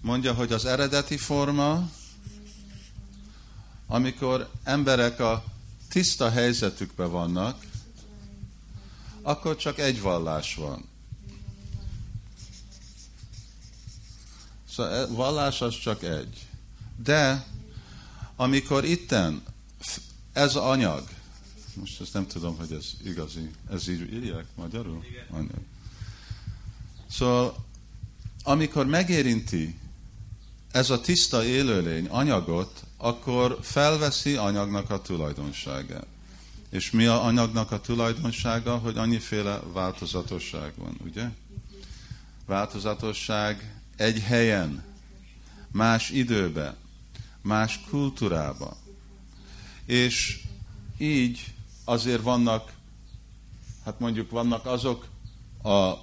Mondja, 0.08 0.34
hogy 0.34 0.52
az 0.52 0.65
eredeti 0.65 1.17
forma, 1.17 1.89
amikor 3.88 4.50
emberek 4.63 5.20
a 5.20 5.43
tiszta 5.89 6.30
helyzetükben 6.30 7.12
vannak, 7.12 7.65
akkor 9.22 9.56
csak 9.56 9.80
egy 9.80 10.02
vallás 10.02 10.56
van. 10.56 10.89
Szóval 14.70 14.93
e, 14.93 15.06
vallás 15.06 15.62
az 15.62 15.80
csak 15.80 16.04
egy. 16.04 16.48
De 17.04 17.46
amikor 18.36 18.86
itten 18.86 19.43
ez 20.34 20.56
anyag, 20.56 21.10
most 21.74 22.02
ezt 22.02 22.13
nem 22.13 22.28
tudom, 22.28 22.58
hogy 22.58 22.72
ez 22.72 22.86
igazi, 23.04 23.52
ez 23.70 23.88
így 23.88 24.13
írják 24.13 24.46
magyarul? 24.56 25.06
Igen. 25.10 25.26
Anyag. 25.30 25.62
Szóval 27.10 27.65
amikor 28.43 28.86
megérinti 28.86 29.80
ez 30.77 30.89
a 30.89 31.01
tiszta 31.01 31.43
élőlény 31.43 32.07
anyagot, 32.07 32.83
akkor 32.97 33.57
felveszi 33.61 34.35
anyagnak 34.35 34.89
a 34.89 35.01
tulajdonságát. 35.01 36.05
És 36.69 36.91
mi 36.91 37.05
a 37.05 37.25
anyagnak 37.25 37.71
a 37.71 37.81
tulajdonsága? 37.81 38.77
Hogy 38.77 38.97
annyiféle 38.97 39.59
változatosság 39.73 40.73
van, 40.75 40.97
ugye? 41.05 41.29
Változatosság 42.45 43.75
egy 43.95 44.19
helyen, 44.19 44.83
más 45.71 46.09
időben, 46.09 46.75
más 47.41 47.79
kultúrában. 47.89 48.75
És 49.85 50.43
így 50.97 51.53
azért 51.85 52.21
vannak, 52.21 52.71
hát 53.85 53.99
mondjuk 53.99 54.29
vannak 54.29 54.65
azok 54.65 55.07
a 55.63 55.93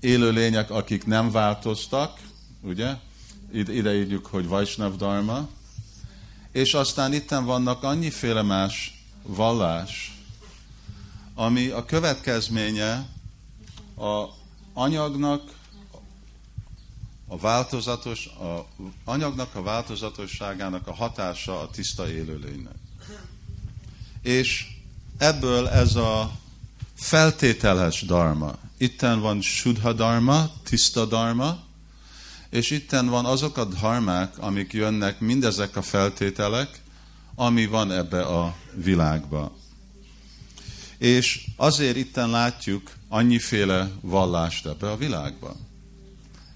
élőlények, 0.00 0.70
akik 0.70 1.06
nem 1.06 1.30
változtak, 1.30 2.20
ugye? 2.60 2.96
Ide 3.52 3.94
írjuk, 3.94 4.26
hogy 4.26 4.46
Vaisnav 4.46 4.96
Dharma, 4.96 5.48
és 6.52 6.74
aztán 6.74 7.12
itten 7.12 7.44
vannak 7.44 7.82
annyiféle 7.82 8.42
más 8.42 9.04
vallás, 9.22 10.16
ami 11.34 11.68
a 11.68 11.84
következménye 11.84 13.06
a 13.96 14.24
anyagnak 14.72 15.42
a 17.26 17.36
változatos, 17.36 18.26
a 18.26 18.66
anyagnak 19.04 19.54
a 19.54 19.62
változatosságának 19.62 20.86
a 20.86 20.94
hatása 20.94 21.60
a 21.60 21.70
tiszta 21.70 22.10
élőlénynek. 22.10 22.76
És 24.22 24.66
ebből 25.18 25.68
ez 25.68 25.94
a 25.94 26.30
feltételes 26.94 28.02
dharma. 28.02 28.54
Itten 28.76 29.20
van 29.20 29.40
sudha 29.40 29.92
dharma, 29.92 30.50
tiszta 30.64 31.04
dharma, 31.04 31.58
és 32.52 32.70
itten 32.70 33.06
van 33.06 33.24
azok 33.24 33.56
a 33.56 33.64
dharmák, 33.64 34.38
amik 34.38 34.72
jönnek, 34.72 35.20
mindezek 35.20 35.76
a 35.76 35.82
feltételek, 35.82 36.80
ami 37.34 37.66
van 37.66 37.92
ebbe 37.92 38.22
a 38.22 38.56
világba. 38.74 39.56
És 40.98 41.46
azért 41.56 41.96
itten 41.96 42.30
látjuk 42.30 42.90
annyiféle 43.08 43.90
vallást 44.00 44.66
ebbe 44.66 44.90
a 44.90 44.96
világban 44.96 45.70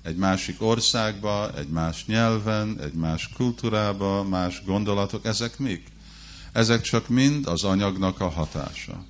egy 0.07 0.17
másik 0.17 0.63
országba, 0.63 1.51
egy 1.57 1.69
más 1.69 2.07
nyelven, 2.07 2.81
egy 2.81 2.93
más 2.93 3.29
kultúrába, 3.37 4.23
más 4.23 4.63
gondolatok, 4.65 5.25
ezek 5.25 5.59
mik? 5.59 5.87
Ezek 6.53 6.81
csak 6.81 7.09
mind 7.09 7.47
az 7.47 7.65
anyagnak 7.65 8.21
a 8.21 8.29
hatása. 8.29 9.05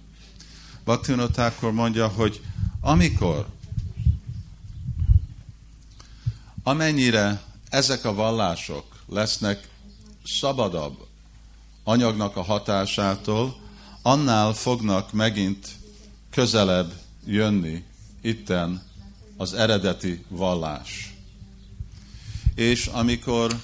Bhaktivinoda 0.84 1.52
mondja, 1.72 2.06
hogy 2.06 2.40
amikor 2.80 3.46
amennyire 6.66 7.42
ezek 7.68 8.04
a 8.04 8.14
vallások 8.14 8.84
lesznek 9.08 9.68
szabadabb 10.24 11.06
anyagnak 11.84 12.36
a 12.36 12.42
hatásától, 12.42 13.56
annál 14.02 14.52
fognak 14.52 15.12
megint 15.12 15.68
közelebb 16.30 16.92
jönni 17.26 17.84
itten 18.20 18.82
az 19.36 19.54
eredeti 19.54 20.24
vallás. 20.28 21.14
És 22.54 22.86
amikor 22.86 23.60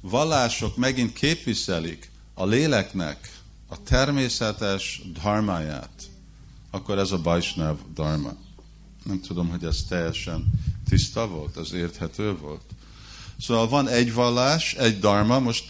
vallások 0.00 0.76
megint 0.76 1.12
képviselik 1.12 2.10
a 2.34 2.46
léleknek 2.46 3.42
a 3.68 3.82
természetes 3.82 5.02
dharmáját, 5.12 6.10
akkor 6.70 6.98
ez 6.98 7.12
a 7.12 7.18
Bajsnáv 7.18 7.76
dharma. 7.94 8.32
Nem 9.04 9.20
tudom, 9.20 9.48
hogy 9.48 9.64
ez 9.64 9.84
teljesen 9.88 10.46
tiszta 10.88 11.28
volt, 11.28 11.56
ez 11.56 11.72
érthető 11.72 12.36
volt. 12.36 12.62
Szóval 13.40 13.68
van 13.68 13.88
egy 13.88 14.12
vallás, 14.12 14.74
egy 14.74 14.98
dharma, 14.98 15.38
most 15.38 15.64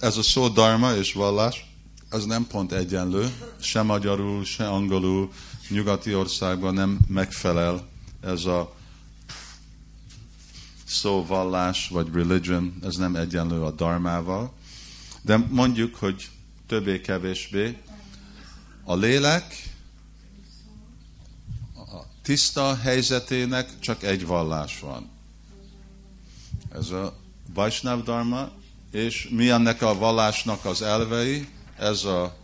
ez 0.00 0.16
a 0.16 0.22
szó 0.22 0.48
dharma 0.48 0.94
és 0.94 1.12
vallás, 1.12 1.66
az 2.10 2.24
nem 2.24 2.46
pont 2.46 2.72
egyenlő, 2.72 3.32
se 3.60 3.82
magyarul, 3.82 4.44
se 4.44 4.68
angolul, 4.68 5.32
nyugati 5.68 6.14
országban 6.14 6.74
nem 6.74 6.98
megfelel 7.08 7.88
ez 8.20 8.44
a 8.44 8.74
szó 10.84 11.26
vallás 11.26 11.88
vagy 11.88 12.08
religion, 12.12 12.78
ez 12.82 12.96
nem 12.96 13.16
egyenlő 13.16 13.62
a 13.62 13.70
dharmával. 13.70 14.52
De 15.22 15.36
mondjuk, 15.36 15.94
hogy 15.94 16.28
többé-kevésbé 16.66 17.76
a 18.84 18.96
lélek 18.96 19.67
tiszta 22.28 22.76
helyzetének 22.76 23.78
csak 23.78 24.02
egy 24.02 24.26
vallás 24.26 24.80
van. 24.80 25.10
Ez 26.74 26.90
a 26.90 27.16
Vaisnav 27.54 28.02
Dharma, 28.02 28.50
és 28.92 29.28
mi 29.30 29.50
ennek 29.50 29.82
a 29.82 29.98
vallásnak 29.98 30.64
az 30.64 30.82
elvei, 30.82 31.48
ez 31.78 32.04
a, 32.04 32.36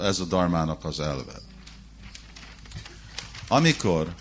ez 0.00 0.20
a 0.20 0.24
Dharmának 0.24 0.84
az 0.84 1.00
elve. 1.00 1.32
Amikor 3.48 4.14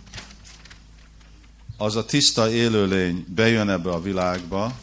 az 1.78 1.96
a 1.96 2.06
tiszta 2.06 2.52
élőlény 2.52 3.26
bejön 3.28 3.70
ebbe 3.70 3.90
a 3.90 4.02
világba, 4.02 4.78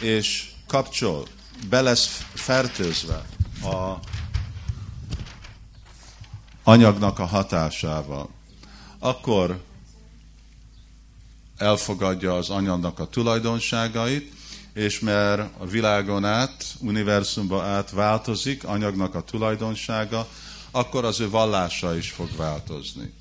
és 0.00 0.50
kapcsol, 0.66 1.26
be 1.68 1.80
lesz 1.80 2.26
fertőzve 2.34 3.24
a 3.62 3.98
anyagnak 6.62 7.18
a 7.18 7.26
hatásával, 7.26 8.40
akkor 9.02 9.60
elfogadja 11.56 12.36
az 12.36 12.50
anyagnak 12.50 12.98
a 12.98 13.06
tulajdonságait, 13.06 14.32
és 14.72 15.00
mert 15.00 15.50
a 15.58 15.66
világon 15.66 16.24
át, 16.24 16.64
univerzumba 16.80 17.62
át 17.62 17.90
változik 17.90 18.64
anyagnak 18.64 19.14
a 19.14 19.22
tulajdonsága, 19.22 20.28
akkor 20.70 21.04
az 21.04 21.20
ő 21.20 21.30
vallása 21.30 21.96
is 21.96 22.10
fog 22.10 22.28
változni. 22.36 23.12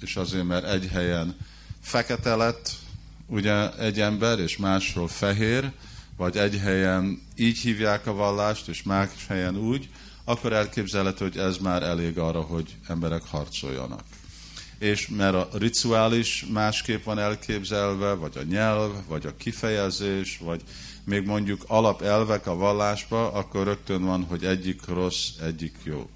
És 0.00 0.16
azért, 0.16 0.44
mert 0.44 0.64
egy 0.64 0.86
helyen 0.86 1.36
fekete 1.80 2.36
lett, 2.36 2.70
ugye 3.26 3.76
egy 3.78 4.00
ember, 4.00 4.38
és 4.38 4.56
máshol 4.56 5.08
fehér, 5.08 5.72
vagy 6.16 6.36
egy 6.36 6.58
helyen 6.58 7.22
így 7.36 7.58
hívják 7.58 8.06
a 8.06 8.12
vallást, 8.12 8.68
és 8.68 8.82
más 8.82 9.08
helyen 9.28 9.56
úgy, 9.56 9.88
akkor 10.24 10.52
elképzelhető, 10.52 11.24
hogy 11.24 11.36
ez 11.36 11.56
már 11.56 11.82
elég 11.82 12.18
arra, 12.18 12.40
hogy 12.40 12.76
emberek 12.88 13.22
harcoljanak. 13.22 14.02
És 14.82 15.08
mert 15.08 15.34
a 15.34 15.48
rituális 15.58 16.46
másképp 16.52 17.04
van 17.04 17.18
elképzelve, 17.18 18.14
vagy 18.14 18.36
a 18.36 18.42
nyelv, 18.42 18.92
vagy 19.08 19.26
a 19.26 19.36
kifejezés, 19.36 20.38
vagy 20.38 20.62
még 21.04 21.26
mondjuk 21.26 21.64
alapelvek 21.66 22.46
a 22.46 22.56
vallásba, 22.56 23.32
akkor 23.32 23.64
rögtön 23.64 24.04
van, 24.04 24.24
hogy 24.24 24.44
egyik 24.44 24.86
rossz, 24.86 25.28
egyik 25.42 25.74
jó. 25.82 26.08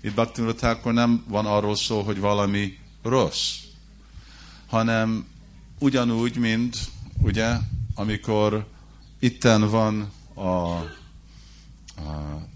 Itt 0.00 0.14
Bhaktivinoda 0.14 0.92
nem 0.92 1.24
van 1.28 1.46
arról 1.46 1.76
szó, 1.76 2.00
hogy 2.00 2.20
valami 2.20 2.78
rossz, 3.02 3.56
hanem 4.66 5.26
ugyanúgy, 5.78 6.36
mint 6.36 6.76
ugye, 7.20 7.56
amikor 7.94 8.66
itten 9.18 9.70
van 9.70 10.12
a, 10.34 10.40
a 10.42 10.88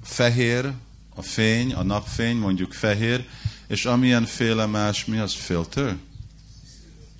fehér, 0.02 0.72
a 1.14 1.22
fény, 1.22 1.74
a 1.74 1.82
napfény, 1.82 2.36
mondjuk 2.36 2.72
fehér, 2.72 3.26
és 3.69 3.85
amilyen 3.85 4.25
féle 4.25 4.67
más, 4.67 5.05
mi 5.05 5.19
az 5.19 5.33
filter? 5.33 5.97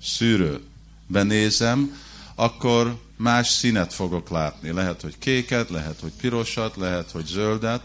Szűrő. 0.01 0.61
Benézem, 1.07 1.99
akkor 2.35 3.01
más 3.17 3.47
színet 3.47 3.93
fogok 3.93 4.29
látni. 4.29 4.71
Lehet, 4.71 5.01
hogy 5.01 5.17
kéket, 5.19 5.69
lehet, 5.69 5.99
hogy 5.99 6.11
pirosat, 6.11 6.75
lehet, 6.75 7.11
hogy 7.11 7.25
zöldet. 7.25 7.83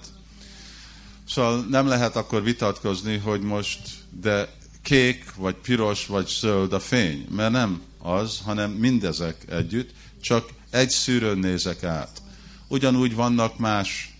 Szóval 1.28 1.66
nem 1.70 1.86
lehet 1.86 2.16
akkor 2.16 2.42
vitatkozni, 2.42 3.16
hogy 3.16 3.40
most, 3.40 3.80
de 4.20 4.48
kék, 4.82 5.34
vagy 5.34 5.54
piros, 5.54 6.06
vagy 6.06 6.26
zöld 6.26 6.72
a 6.72 6.80
fény, 6.80 7.26
mert 7.30 7.52
nem 7.52 7.82
az, 7.98 8.40
hanem 8.44 8.70
mindezek 8.70 9.44
együtt, 9.48 9.90
csak 10.20 10.48
egy 10.70 10.90
szűrőn 10.90 11.38
nézek 11.38 11.84
át. 11.84 12.22
Ugyanúgy 12.68 13.14
vannak 13.14 13.58
más 13.58 14.16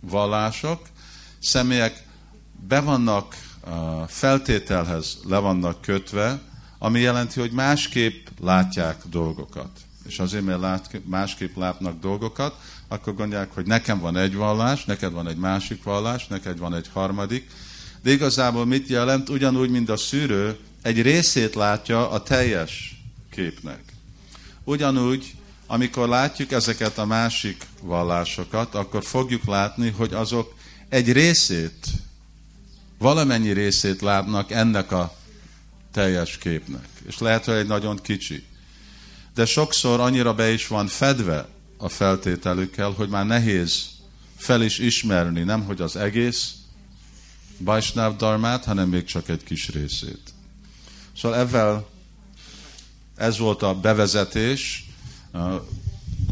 vallások, 0.00 0.86
személyek 1.40 2.06
be 2.68 2.80
vannak 2.80 3.36
feltételhez 4.06 5.18
le 5.28 5.38
vannak 5.38 5.80
kötve, 5.80 6.40
ami 6.78 7.00
jelenti, 7.00 7.40
hogy 7.40 7.50
másképp 7.50 8.26
látják 8.40 9.02
dolgokat. 9.10 9.70
És 10.06 10.18
azért, 10.18 10.44
mert 10.44 10.60
lát, 10.60 11.00
másképp 11.04 11.56
látnak 11.56 12.00
dolgokat, 12.00 12.54
akkor 12.88 13.14
gondolják, 13.14 13.54
hogy 13.54 13.66
nekem 13.66 14.00
van 14.00 14.16
egy 14.16 14.34
vallás, 14.34 14.84
neked 14.84 15.12
van 15.12 15.28
egy 15.28 15.36
másik 15.36 15.82
vallás, 15.82 16.26
neked 16.26 16.58
van 16.58 16.74
egy 16.74 16.88
harmadik, 16.92 17.50
de 18.02 18.10
igazából 18.10 18.66
mit 18.66 18.88
jelent? 18.88 19.28
Ugyanúgy, 19.28 19.70
mint 19.70 19.88
a 19.88 19.96
szűrő, 19.96 20.58
egy 20.82 21.02
részét 21.02 21.54
látja 21.54 22.10
a 22.10 22.22
teljes 22.22 23.02
képnek. 23.30 23.82
Ugyanúgy, 24.64 25.34
amikor 25.66 26.08
látjuk 26.08 26.52
ezeket 26.52 26.98
a 26.98 27.04
másik 27.04 27.66
vallásokat, 27.82 28.74
akkor 28.74 29.04
fogjuk 29.04 29.44
látni, 29.44 29.90
hogy 29.90 30.12
azok 30.12 30.54
egy 30.88 31.12
részét, 31.12 31.86
valamennyi 33.04 33.52
részét 33.52 34.00
látnak 34.00 34.50
ennek 34.50 34.92
a 34.92 35.14
teljes 35.92 36.38
képnek. 36.38 36.88
És 37.06 37.18
lehet, 37.18 37.44
hogy 37.44 37.54
egy 37.54 37.66
nagyon 37.66 37.96
kicsi. 37.96 38.44
De 39.34 39.44
sokszor 39.44 40.00
annyira 40.00 40.34
be 40.34 40.52
is 40.52 40.66
van 40.66 40.86
fedve 40.86 41.48
a 41.76 41.88
feltételükkel, 41.88 42.90
hogy 42.90 43.08
már 43.08 43.26
nehéz 43.26 43.86
fel 44.36 44.62
is 44.62 44.78
ismerni, 44.78 45.42
nem 45.42 45.64
hogy 45.64 45.80
az 45.80 45.96
egész, 45.96 46.52
Bajsnáv 47.58 48.16
Darmát, 48.16 48.64
hanem 48.64 48.88
még 48.88 49.04
csak 49.04 49.28
egy 49.28 49.44
kis 49.44 49.68
részét. 49.68 50.22
Szóval 51.16 51.38
ezzel 51.38 51.86
ez 53.16 53.38
volt 53.38 53.62
a 53.62 53.74
bevezetés. 53.74 54.88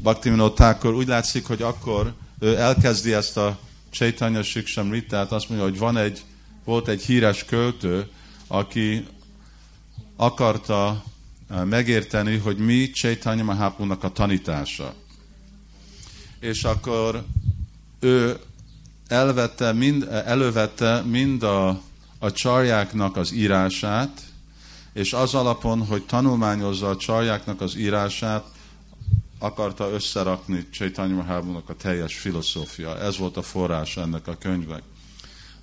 Bhaktivinoda 0.03 0.55
Thakur 0.55 0.95
úgy 0.95 1.09
látszik, 1.09 1.47
hogy 1.47 1.63
akkor 1.63 2.15
ő 2.39 2.57
elkezdi 2.57 3.13
ezt 3.13 3.37
a 3.37 3.59
Chaitanya 3.91 4.43
Siksam 4.43 4.91
Ritát, 4.91 5.33
azt 5.33 5.49
mondja, 5.49 5.67
hogy 5.67 5.79
van 5.79 5.97
egy, 5.97 6.23
volt 6.65 6.89
egy 6.89 7.03
híres 7.03 7.45
költő, 7.45 8.09
aki 8.47 9.07
akarta 10.17 11.05
megérteni, 11.65 12.37
hogy 12.37 12.57
mi 12.57 12.91
Chaitanya 12.91 13.45
Mahaprabhu-nak 13.45 14.05
a 14.05 14.13
tanítása. 14.13 14.95
És 16.41 16.65
akkor 16.65 17.25
ő 18.01 18.39
elvette, 19.09 19.73
mind, 19.73 20.09
elővette 20.25 21.01
mind 21.01 21.43
a, 21.43 21.81
a 22.19 22.33
csarjáknak 22.33 23.17
az 23.17 23.33
írását, 23.33 24.21
és 24.93 25.13
az 25.13 25.35
alapon, 25.35 25.87
hogy 25.87 26.07
tanulmányozza 26.07 26.89
a 26.89 26.97
csarjáknak 26.97 27.61
az 27.61 27.77
írását, 27.77 28.45
akarta 29.39 29.91
összerakni 29.91 30.67
Chaitanya 30.71 31.15
Mahaprabhu-nak 31.15 31.69
a 31.69 31.75
teljes 31.75 32.19
filozófia. 32.19 32.99
Ez 32.99 33.19
volt 33.19 33.37
a 33.37 33.43
forrás 33.43 33.97
ennek 33.97 34.27
a 34.27 34.37
könyvnek. 34.37 34.83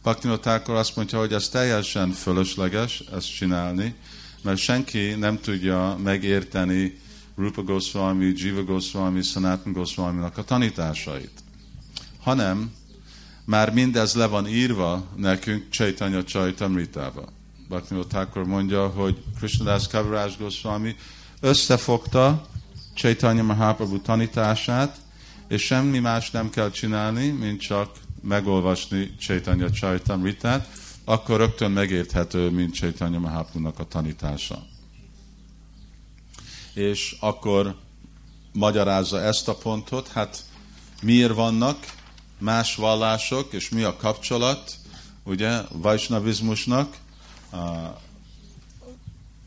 Paktinotákor 0.02 0.76
azt 0.76 0.96
mondja, 0.96 1.20
hogy 1.20 1.34
ez 1.34 1.50
teljesen 1.50 2.12
fölösleges 2.12 3.00
ezt 3.00 3.36
csinálni, 3.36 3.96
mert 4.42 4.58
senki 4.58 5.14
nem 5.14 5.40
tudja 5.40 5.98
megérteni 6.04 7.00
Rupa 7.36 7.64
Goswami, 7.64 8.34
Jiva 8.36 8.64
Goswami, 8.64 9.22
Sanatan 9.22 9.72
Goswami-nak 9.72 10.38
a 10.38 10.44
tanításait. 10.44 11.32
Hanem 12.20 12.72
már 13.46 13.74
mindez 13.74 14.14
le 14.14 14.26
van 14.26 14.48
írva 14.48 15.06
nekünk 15.16 15.70
Chaitanya 15.70 16.24
Chaitamritába. 16.24 17.26
Bhaktivinoda 17.68 18.30
mondja, 18.46 18.88
hogy 18.88 19.18
Krishnadas 19.38 19.88
Kaviraj 19.88 20.32
Goswami 20.40 20.96
összefogta 21.40 22.48
Chaitanya 22.94 23.44
Mahaprabhu 23.44 24.02
tanítását, 24.02 24.98
és 25.48 25.62
semmi 25.62 26.00
más 26.00 26.32
nem 26.32 26.50
kell 26.50 26.72
csinálni, 26.72 27.28
mint 27.28 27.62
csak 27.62 27.90
megolvasni 28.22 29.16
Chaitanya 29.20 29.70
Chaitamritát, 29.70 30.68
akkor 31.04 31.38
rögtön 31.38 31.72
megérthető, 31.72 32.50
mint 32.50 32.74
Chaitanya 32.74 33.20
Mahaprabhu-nak 33.20 33.80
a 33.80 33.88
tanítása. 33.88 34.66
És 36.74 37.16
akkor 37.20 37.76
magyarázza 38.54 39.22
ezt 39.22 39.48
a 39.48 39.56
pontot, 39.56 40.08
hát 40.08 40.44
miért 41.02 41.34
vannak 41.34 41.98
más 42.38 42.76
vallások, 42.76 43.54
és 43.54 43.70
mi 43.70 43.84
a 43.84 43.96
kapcsolat, 43.96 44.76
ugye, 45.24 45.62
Vajsnavizmusnak, 45.72 46.98
a 47.52 47.58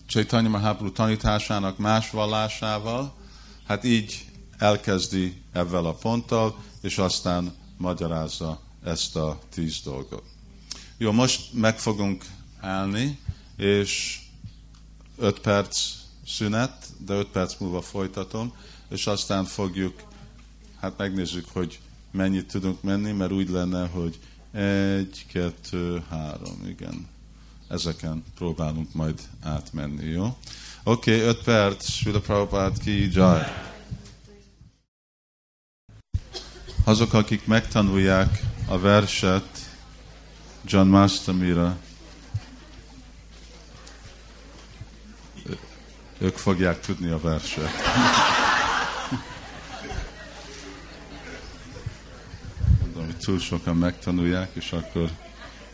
Chaitanya 0.07 0.49
Mahaprabhu 0.49 0.93
tanításának 0.93 1.79
más 1.79 2.11
vallásával, 2.11 3.15
hát 3.67 3.85
így 3.85 4.27
elkezdi 4.59 5.43
ezzel 5.53 5.87
a 5.87 5.93
ponttal, 5.93 6.57
és 6.81 6.99
aztán 6.99 7.55
magyarázza 7.77 8.61
ezt 8.85 9.17
a 9.17 9.39
tíz 9.55 9.81
dolgot. 9.85 10.23
Jó, 10.97 11.13
most 11.13 11.53
meg 11.53 11.79
fogunk 11.79 12.25
állni, 12.61 13.19
és 13.57 14.21
öt 15.17 15.41
perc 15.41 15.91
szünet, 16.27 16.87
de 16.99 17.15
öt 17.15 17.29
perc 17.29 17.57
múlva 17.59 17.81
folytatom, 17.83 18.55
és 18.89 19.07
aztán 19.07 19.45
fogjuk, 19.45 20.03
hát 20.81 20.97
megnézzük, 20.97 21.49
hogy 21.53 21.81
mennyit 22.11 22.47
tudunk 22.47 22.83
menni, 22.83 23.13
mert 23.13 23.33
úgy 23.33 23.49
lenne, 23.49 23.87
hogy 23.87 24.19
egy, 24.53 25.27
kettő, 25.29 26.03
három, 26.09 26.67
igen. 26.67 27.09
Ezeken 27.69 28.25
próbálunk 28.35 28.95
majd 28.95 29.21
átmenni, 29.43 30.05
jó? 30.05 30.37
Oké, 30.85 31.15
okay, 31.15 31.27
öt 31.29 31.43
perc, 31.43 31.91
Sula 31.91 32.21
Prabhupád 32.21 32.79
ki, 32.79 33.13
jai. 33.13 33.43
Azok, 36.85 37.13
akik 37.13 37.47
megtanulják 37.47 38.52
a 38.73 38.79
verset 38.79 39.59
John 40.65 40.87
Mastamira, 40.87 41.77
ők 46.19 46.37
fogják 46.37 46.81
tudni 46.81 47.11
a 47.11 47.21
verset. 47.21 47.71
Mondom, 52.81 53.05
hogy 53.05 53.17
túl 53.17 53.39
sokan 53.39 53.77
megtanulják, 53.77 54.51
és 54.53 54.73
akkor 54.73 55.11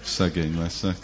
szegény 0.05 0.59
leszek. 0.59 0.97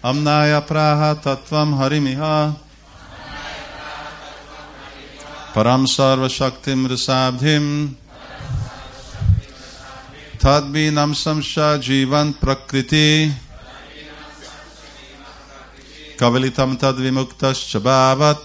Amnaya 0.00 0.62
praha 0.62 1.18
tatvam 1.18 1.72
harimiha 1.72 2.60
Param 5.52 5.84
sarva 5.86 6.28
shaktim 6.28 6.86
risabdhim 10.42 10.94
Tadbinam 10.94 11.14
samsha 11.14 11.78
jivan 11.78 12.32
prakriti 12.32 13.32
Kavalitam 16.18 16.76
tadvimuktas 16.76 17.58
chabhavat 17.70 18.42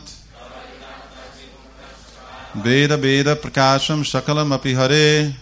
Veda 2.56 2.98
Veda 2.98 3.36
Prakasham 3.36 4.04
Shakalam 4.04 4.54
Api 4.54 4.74
Hare 4.74 5.36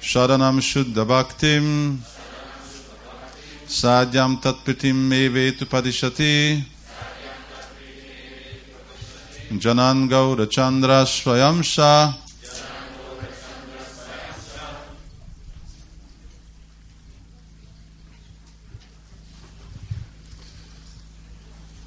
Sharanam 0.00 0.60
Shuddha 0.60 1.06
Bhaktim 1.06 1.98
Sadhyam 3.66 4.40
Tatpitim 4.40 4.94
Me 4.94 5.28
Vetu 5.28 5.64
Padishati 5.64 6.62
Janan 9.52 10.08
Gaura 10.08 10.50
Chandra 10.50 11.04
Swayamsha 11.04 12.23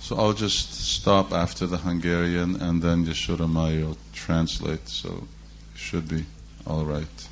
So 0.08 0.16
I'll 0.16 0.32
just 0.32 0.74
stop 0.74 1.34
after 1.34 1.68
the 1.68 1.76
Hungarian 1.76 2.56
and 2.62 2.82
then 2.82 3.06
Yashoda 3.06 3.46
Maya 3.46 3.88
will 3.88 3.98
translate, 4.14 4.88
so 4.88 5.10
it 5.10 5.78
should 5.78 6.08
be 6.08 6.24
all 6.66 6.86
right. 6.86 7.28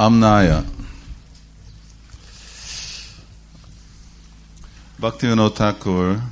Amnaya. 0.00 0.64
Bhaktivinoda 4.98 5.52
Thakur 5.52 6.22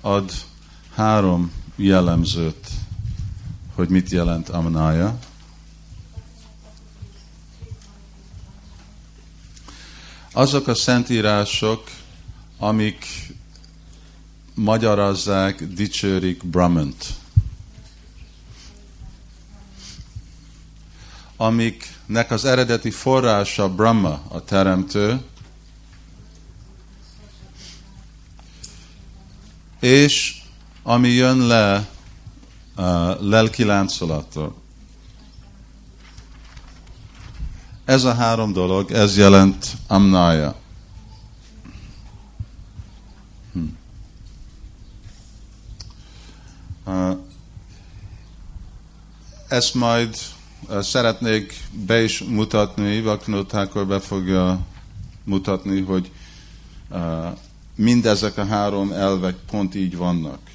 ad 0.00 0.32
három 0.94 1.52
jellemzőt, 1.76 2.70
hogy 3.74 3.88
mit 3.88 4.10
jelent 4.10 4.48
Amnaya. 4.48 5.18
Azok 10.32 10.66
a 10.66 10.74
szentírások, 10.74 11.90
amik 12.58 13.06
magyarázzák, 14.54 15.64
dicsőrik 15.64 16.44
Brahmant. 16.44 17.04
Amiknek 21.36 22.30
az 22.30 22.44
eredeti 22.44 22.90
forrása 22.90 23.68
Brahma, 23.68 24.22
a 24.28 24.44
teremtő, 24.44 25.20
és 29.80 30.42
ami 30.82 31.08
jön 31.08 31.46
le 31.46 31.88
a 32.74 33.16
lelki 33.20 33.64
láncolattól. 33.64 34.59
Ez 37.90 38.04
a 38.04 38.14
három 38.14 38.52
dolog, 38.52 38.90
ez 38.90 39.16
jelent 39.16 39.66
amnája. 39.86 40.54
Hm. 43.52 43.64
Ezt 49.48 49.74
majd 49.74 50.16
szeretnék 50.80 51.60
be 51.86 52.02
is 52.02 52.22
mutatni, 52.22 53.00
Vaknótákor 53.00 53.86
be 53.86 54.00
fogja 54.00 54.58
mutatni, 55.24 55.80
hogy 55.80 56.10
mindezek 57.74 58.36
a 58.38 58.44
három 58.44 58.92
elvek 58.92 59.36
pont 59.50 59.74
így 59.74 59.96
vannak. 59.96 60.49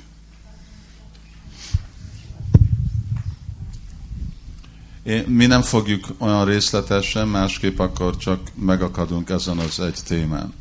Mi 5.25 5.45
nem 5.45 5.61
fogjuk 5.61 6.07
olyan 6.17 6.45
részletesen, 6.45 7.27
másképp 7.27 7.79
akkor 7.79 8.17
csak 8.17 8.51
megakadunk 8.55 9.29
ezen 9.29 9.57
az 9.57 9.79
egy 9.79 9.99
témán. 10.05 10.53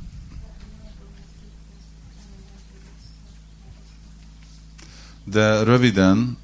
De 5.25 5.63
röviden 5.63 6.39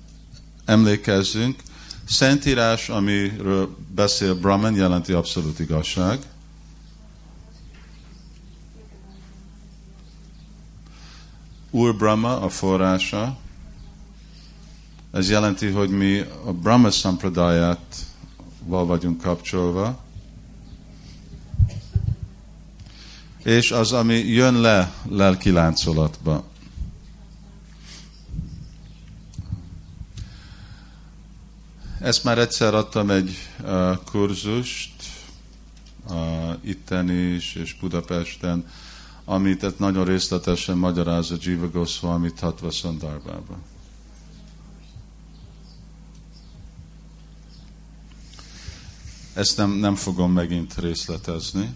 emlékezzünk, 0.65 1.63
Szentírás, 2.05 2.89
amiről 2.89 3.77
beszél 3.95 4.35
Brahman, 4.35 4.75
jelenti 4.75 5.13
abszolút 5.13 5.59
igazság. 5.59 6.19
Úr 11.71 11.97
Brahma 11.97 12.41
a 12.41 12.49
forrása, 12.49 13.39
ez 15.13 15.31
jelenti, 15.31 15.71
hogy 15.71 15.91
mi 15.91 16.19
a 16.45 16.53
Brahma 16.53 16.91
Sampradayát 16.91 18.07
val 18.65 18.87
vagyunk 18.87 19.21
kapcsolva, 19.21 19.99
és 23.45 23.71
az, 23.71 23.93
ami 23.93 24.15
jön 24.15 24.61
le 24.61 24.93
lelki 25.09 25.51
láncolatba. 25.51 26.45
Ezt 32.01 32.25
már 32.25 32.39
egyszer 32.39 32.75
adtam 32.75 33.11
egy 33.11 33.37
uh, 33.63 33.97
kurzust, 34.11 34.93
uh, 36.09 36.17
itten 36.61 37.11
is, 37.11 37.55
és 37.55 37.77
Budapesten, 37.81 38.67
amit 39.25 39.79
nagyon 39.79 40.05
részletesen 40.05 40.77
magyaráz 40.77 41.31
a 41.31 41.37
Jiva 41.41 41.69
Goswami 41.69 42.33
Tatva 42.33 42.71
Szandarbában. 42.71 43.70
Ezt 49.41 49.57
nem, 49.57 49.71
nem 49.71 49.95
fogom 49.95 50.33
megint 50.33 50.75
részletezni. 50.79 51.75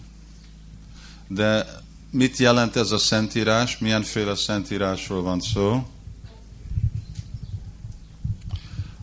De 1.27 1.65
mit 2.11 2.37
jelent 2.37 2.75
ez 2.75 2.91
a 2.91 2.97
szentírás? 2.97 3.77
Milyenféle 3.77 4.35
szentírásról 4.35 5.21
van 5.21 5.39
szó? 5.39 5.87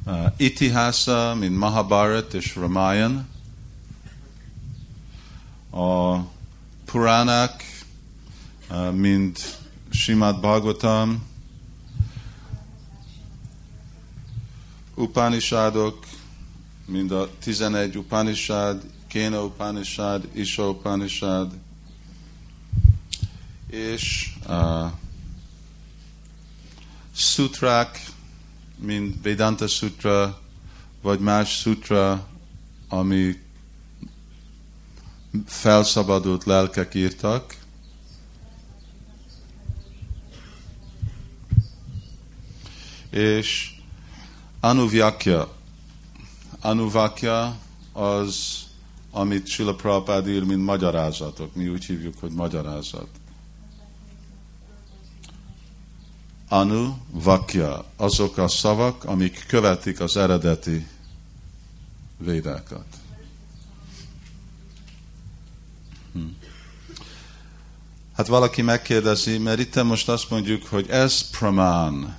Uh, 0.06 0.32
Itihasa, 0.36 1.34
mint 1.38 1.58
Mahabharat 1.58 2.34
és 2.34 2.56
Ramayan. 2.56 3.28
A 5.70 6.16
Puránák, 6.84 7.84
uh, 8.70 8.92
mint 8.92 9.58
Simad 9.90 10.40
Bhagavatam, 10.40 11.26
Upanishadok, 14.94 16.06
mind 16.92 17.12
a 17.12 17.28
11 17.38 17.96
Upanishad, 17.96 18.82
Kéna 19.08 19.42
Upanishad, 19.42 20.28
Isha 20.32 20.68
Upanishad, 20.68 21.52
és 23.70 24.32
uh, 24.48 24.90
sutrák, 27.14 28.06
mint 28.76 29.22
Vedanta 29.22 29.66
Sutra, 29.66 30.40
vagy 31.02 31.18
más 31.20 31.60
sutra, 31.60 32.28
ami 32.88 33.40
felszabadult 35.46 36.44
lelkek 36.44 36.94
írtak. 36.94 37.56
És 43.10 43.74
Anuvyakya, 44.60 45.61
Anuvakya 46.62 47.56
az, 47.92 48.62
amit 49.10 49.46
Sila 49.46 49.74
Prabhupád 49.74 50.28
ír, 50.28 50.44
mint 50.44 50.64
magyarázatok. 50.64 51.54
Mi 51.54 51.68
úgy 51.68 51.84
hívjuk, 51.84 52.14
hogy 52.20 52.30
magyarázat. 52.30 53.08
Anu 56.48 56.94
Vakya, 57.10 57.84
azok 57.96 58.36
a 58.36 58.48
szavak, 58.48 59.04
amik 59.04 59.44
követik 59.46 60.00
az 60.00 60.16
eredeti 60.16 60.86
védákat. 62.18 62.84
Hm. 66.12 66.20
Hát 68.16 68.26
valaki 68.26 68.62
megkérdezi, 68.62 69.38
mert 69.38 69.58
itt 69.58 69.82
most 69.82 70.08
azt 70.08 70.30
mondjuk, 70.30 70.66
hogy 70.66 70.88
ez 70.88 71.30
pramán. 71.30 72.16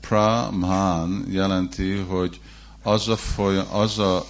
Pramán 0.00 1.26
jelenti, 1.28 1.96
hogy 1.96 2.40
az 2.82 3.08
a, 3.08 3.16
folyam, 3.16 3.74
az 3.74 3.98
a 3.98 4.26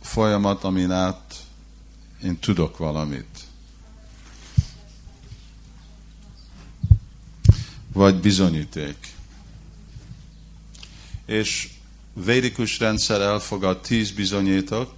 folyamat, 0.00 0.64
amin 0.64 0.90
át 0.90 1.34
én 2.22 2.38
tudok 2.38 2.78
valamit. 2.78 3.46
Vagy 7.92 8.20
bizonyíték. 8.20 9.14
És 11.26 11.70
védikus 12.12 12.78
rendszer 12.78 13.20
elfogad 13.20 13.80
tíz 13.80 14.10
bizonyítok, 14.10 14.94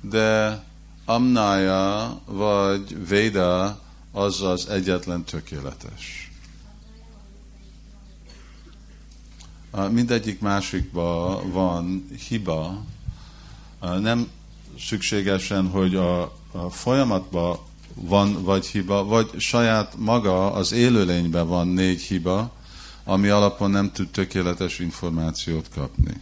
de 0.00 0.62
Amnaya 1.04 2.20
vagy 2.24 3.08
Véda 3.08 3.80
az 4.12 4.42
az 4.42 4.68
egyetlen 4.68 5.24
tökéletes. 5.24 6.31
Mindegyik 9.90 10.40
másikban 10.40 11.50
van 11.50 12.08
hiba, 12.28 12.84
nem 13.80 14.28
szükségesen, 14.78 15.68
hogy 15.68 15.94
a, 15.94 16.22
a 16.52 16.70
folyamatban 16.70 17.58
van 17.94 18.42
vagy 18.42 18.66
hiba, 18.66 19.04
vagy 19.04 19.30
saját 19.38 19.94
maga 19.96 20.52
az 20.52 20.72
élőlényben 20.72 21.48
van 21.48 21.68
négy 21.68 22.00
hiba, 22.00 22.52
ami 23.04 23.28
alapon 23.28 23.70
nem 23.70 23.92
tud 23.92 24.08
tökéletes 24.08 24.78
információt 24.78 25.68
kapni. 25.74 26.20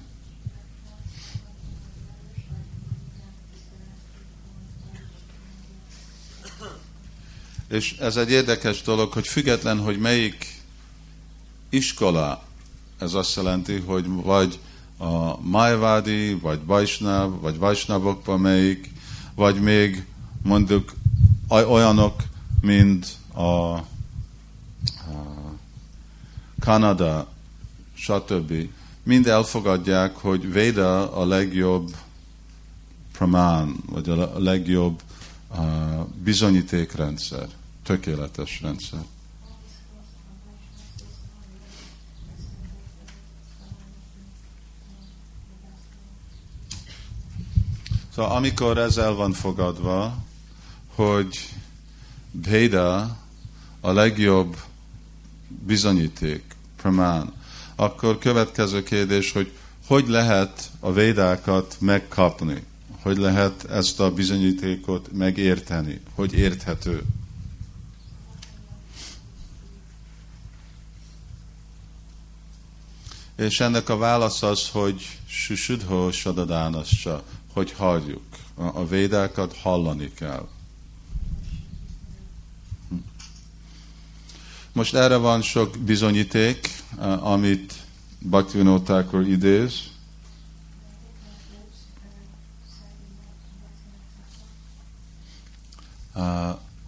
És 7.68 7.96
ez 7.98 8.16
egy 8.16 8.30
érdekes 8.30 8.82
dolog, 8.82 9.12
hogy 9.12 9.26
független, 9.26 9.78
hogy 9.78 9.98
melyik 9.98 10.62
iskola, 11.68 12.42
ez 13.00 13.14
azt 13.14 13.36
jelenti, 13.36 13.78
hogy 13.78 14.06
vagy 14.08 14.58
a 14.98 15.40
Májvádi, 15.42 16.34
vagy 16.34 16.64
Vajsnav, 16.64 17.40
vagy 17.40 17.58
Vajsnavokban 17.58 18.40
melyik, 18.40 18.90
vagy 19.34 19.60
még 19.60 20.04
mondjuk 20.42 20.92
olyanok, 21.48 22.22
mint 22.60 23.06
a, 23.34 23.42
a 23.42 23.84
Kanada, 26.60 27.28
stb. 27.94 28.52
Mind 29.02 29.26
elfogadják, 29.26 30.16
hogy 30.16 30.52
Véda 30.52 31.12
a 31.12 31.26
legjobb 31.26 31.94
pramán, 33.12 33.76
vagy 33.86 34.08
a 34.08 34.38
legjobb 34.38 35.02
uh, 35.50 35.58
bizonyítékrendszer 36.22 37.48
tökéletes 37.82 38.60
rendszer. 38.62 39.00
Szóval 48.20 48.36
amikor 48.36 48.78
el 48.78 49.12
van 49.12 49.32
fogadva, 49.32 50.16
hogy 50.94 51.48
Bheda 52.30 53.16
a 53.80 53.92
legjobb 53.92 54.56
bizonyíték, 55.48 56.42
pramán, 56.76 57.32
akkor 57.76 58.18
következő 58.18 58.82
kérdés, 58.82 59.32
hogy 59.32 59.52
hogy 59.86 60.08
lehet 60.08 60.70
a 60.80 60.92
védákat 60.92 61.76
megkapni? 61.78 62.62
Hogy 63.02 63.16
lehet 63.16 63.64
ezt 63.70 64.00
a 64.00 64.12
bizonyítékot 64.12 65.12
megérteni? 65.12 66.00
Hogy 66.14 66.34
érthető? 66.34 67.02
És 73.36 73.60
ennek 73.60 73.88
a 73.88 73.96
válasz 73.96 74.42
az, 74.42 74.68
hogy 74.68 75.18
susudho 75.26 76.12
sadadánassa, 76.12 77.22
hogy 77.60 77.72
halljuk. 77.72 78.22
A 78.54 78.86
védákat 78.86 79.56
hallani 79.56 80.12
kell. 80.12 80.48
Most 84.72 84.94
erre 84.94 85.16
van 85.16 85.42
sok 85.42 85.78
bizonyíték, 85.78 86.82
amit 87.20 87.74
Bhaktivinoda 88.18 88.82
Thakur 88.82 89.28
idéz. 89.28 89.72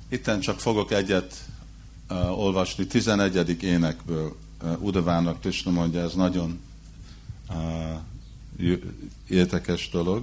Itten 0.08 0.40
csak 0.40 0.60
fogok 0.60 0.90
egyet 0.90 1.44
olvasni, 2.30 2.86
11. 2.86 3.62
énekből 3.62 4.36
Udavának 4.78 5.40
Krishna 5.40 5.70
mondja, 5.70 6.00
ez 6.00 6.14
nagyon 6.14 6.60
érdekes 9.28 9.88
dolog. 9.88 10.22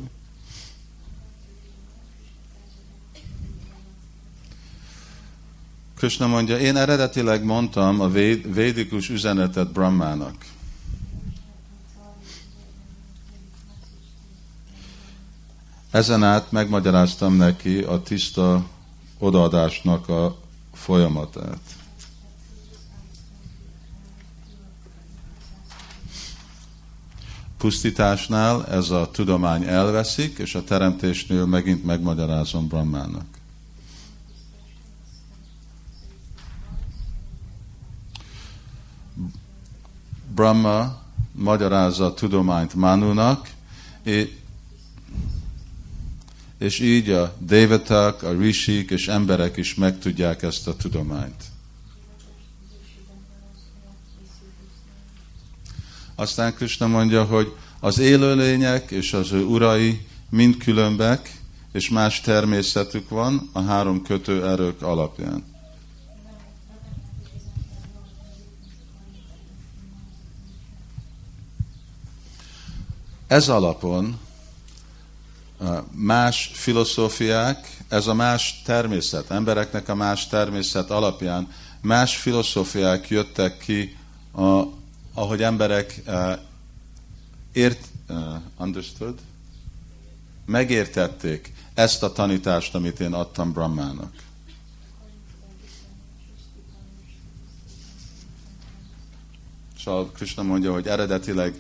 Krishna 6.00 6.28
mondja, 6.28 6.58
én 6.58 6.78
eredetileg 6.78 7.44
mondtam 7.44 8.00
a 8.00 8.08
véd, 8.08 8.54
védikus 8.54 9.10
üzenetet 9.10 9.72
Brahmának. 9.72 10.36
Ezen 15.92 16.24
át 16.24 16.52
megmagyaráztam 16.52 17.36
neki 17.36 17.80
a 17.80 18.02
tiszta 18.02 18.66
odaadásnak 19.18 20.10
a 20.10 20.40
folyamatát. 20.74 21.60
pusztításnál 27.58 28.66
ez 28.66 28.90
a 28.90 29.10
tudomány 29.12 29.64
elveszik, 29.64 30.38
és 30.38 30.56
a 30.56 30.64
teremtésnél 30.64 31.46
megint 31.46 31.86
megmagyarázom 31.86 32.68
Brahmának. 32.68 33.39
Brahma 40.40 41.02
magyarázza 41.32 42.06
a 42.06 42.14
tudományt 42.14 42.74
Manunak, 42.74 43.50
és 46.58 46.80
így 46.80 47.10
a 47.10 47.36
devatak, 47.40 48.24
a 48.24 48.32
rishik 48.32 48.90
és 48.92 49.08
emberek 49.08 49.58
is 49.58 49.76
megtudják 49.76 50.44
ezt 50.44 50.68
a 50.68 50.76
tudományt. 50.76 51.44
Aztán 56.16 56.54
Krishna 56.54 56.88
mondja, 56.88 57.24
hogy 57.24 57.56
az 57.80 58.00
élőlények 58.00 58.92
és 58.92 59.14
az 59.14 59.32
ő 59.32 59.44
urai 59.44 60.08
mind 60.30 60.58
különbek, 60.58 61.38
és 61.72 61.90
más 61.90 62.22
természetük 62.22 63.10
van 63.10 63.50
a 63.52 63.62
három 63.62 64.04
kötő 64.04 64.48
erők 64.48 64.82
alapján. 64.82 65.44
Ez 73.30 73.50
alapon 73.50 74.20
más 75.92 76.52
filozófiák, 76.54 77.78
ez 77.88 78.08
a 78.08 78.14
más 78.14 78.62
természet, 78.66 79.32
embereknek 79.32 79.90
a 79.90 79.96
más 79.96 80.28
természet 80.28 80.90
alapján 80.90 81.52
más 81.82 82.18
filozófiák 82.18 83.10
jöttek 83.10 83.58
ki 83.58 83.98
a 84.36 84.64
ahogy 85.14 85.44
emberek 85.44 86.02
uh, 86.08 86.32
ért, 87.52 87.86
uh, 88.10 88.18
understood? 88.58 89.20
Megértették 90.46 91.54
ezt 91.74 92.04
a 92.04 92.12
tanítást, 92.12 92.76
amit 92.76 93.00
én 93.00 93.14
adtam 93.14 93.54
Brahmának. 93.54 94.14
Szóval 99.84 100.12
Krishna 100.12 100.44
mondja, 100.44 100.74
hogy 100.74 100.88
eredetileg 100.88 101.56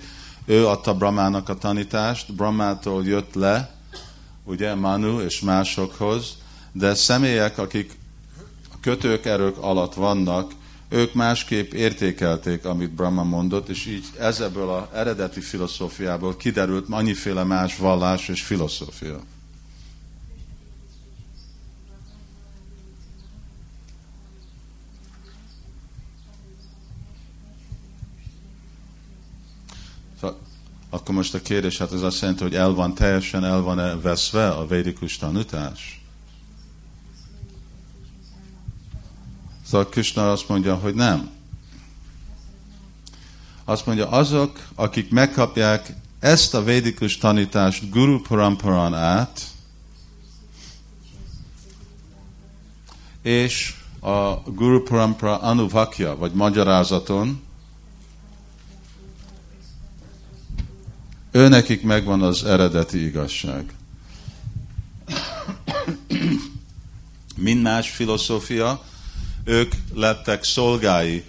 ő 0.50 0.68
adta 0.68 0.94
Brahmának 0.94 1.50
a 1.50 1.58
tanítást, 1.58 2.34
Brahmától 2.34 3.06
jött 3.06 3.34
le, 3.34 3.72
ugye, 4.44 4.76
Manu 4.76 5.20
és 5.20 5.40
másokhoz, 5.40 6.38
de 6.72 6.94
személyek, 6.94 7.58
akik 7.58 7.98
kötők 8.82 9.26
erők 9.26 9.58
alatt 9.58 9.94
vannak, 9.94 10.52
ők 10.90 11.14
másképp 11.14 11.74
értékelték, 11.74 12.66
amit 12.66 12.92
Brahma 12.92 13.24
mondott, 13.24 13.70
és 13.70 13.86
így 13.86 14.06
ezebből 14.20 14.70
az 14.70 14.84
eredeti 14.94 15.42
filozófiából 15.42 16.36
kiderült 16.36 16.86
annyiféle 16.90 17.44
más 17.44 17.78
vallás 17.78 18.28
és 18.28 18.42
filozófia. 18.42 19.20
Akkor 30.90 31.16
most 31.16 31.34
a 31.34 31.42
kérdés, 31.42 31.78
hát 31.78 31.94
ez 31.94 32.02
azt 32.02 32.22
jelenti, 32.22 32.44
hogy 32.44 32.56
el 32.56 32.70
van 32.70 32.94
teljesen 32.94 33.44
el 33.44 33.62
van-e 33.62 33.96
veszve 33.96 34.50
a 34.50 34.68
védikus 34.68 35.18
tanítás? 35.18 36.02
Szóval 39.66 39.90
Krishna 39.90 40.32
azt 40.32 40.48
mondja, 40.48 40.76
hogy 40.76 40.94
nem. 40.94 41.30
Azt 43.64 43.86
mondja, 43.86 44.10
azok, 44.10 44.68
akik 44.76 45.12
megkapják 45.12 45.94
ezt 46.20 46.54
a 46.54 46.64
védikus 46.64 47.18
tanítást 47.18 47.90
Guru 47.90 48.22
Paramparan 48.22 48.94
át, 48.94 49.42
és 53.22 53.74
a 54.00 54.34
Guru 54.36 54.84
Parampara 54.84 55.38
Anuvakya, 55.38 56.18
vagy 56.18 56.34
magyarázaton, 56.34 57.42
ő 61.32 61.48
nekik 61.48 61.84
megvan 61.84 62.22
az 62.22 62.44
eredeti 62.44 63.06
igazság. 63.06 63.74
Mind 67.36 67.62
más 67.62 67.90
filozófia, 67.90 68.84
ők 69.44 69.74
lettek 69.94 70.44
szolgái 70.44 71.24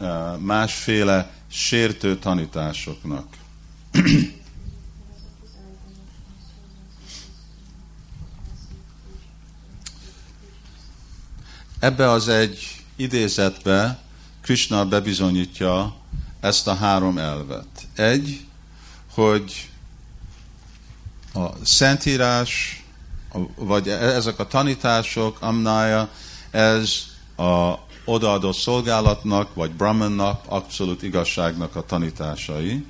eh, 0.00 0.36
másféle 0.38 1.30
sértő 1.50 2.16
tanításoknak. 2.18 3.26
Ebbe 11.78 12.10
az 12.10 12.28
egy 12.28 12.82
idézetbe 12.96 13.98
Krishna 14.40 14.86
bebizonyítja 14.86 15.94
ezt 16.40 16.66
a 16.66 16.74
három 16.74 17.18
elvet. 17.18 17.66
Egy, 17.94 18.46
hogy 19.14 19.70
a 21.34 21.48
Szentírás, 21.64 22.84
vagy 23.56 23.88
e- 23.88 23.98
ezek 23.98 24.38
a 24.38 24.46
tanítások, 24.46 25.36
amnája, 25.40 26.08
ez 26.50 26.90
a 27.36 27.74
odaadó 28.04 28.52
szolgálatnak, 28.52 29.54
vagy 29.54 29.70
Brahmannak, 29.70 30.44
abszolút 30.48 31.02
igazságnak 31.02 31.76
a 31.76 31.82
tanításai. 31.82 32.86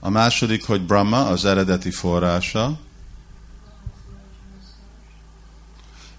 A 0.00 0.10
második, 0.10 0.66
hogy 0.66 0.82
Brahma 0.82 1.26
az 1.26 1.44
eredeti 1.44 1.90
forrása. 1.90 2.78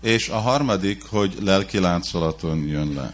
És 0.05 0.29
a 0.29 0.39
harmadik, 0.39 1.03
hogy 1.03 1.37
lelki 1.41 1.79
láncolaton 1.79 2.57
jön 2.57 2.93
le. 2.93 3.13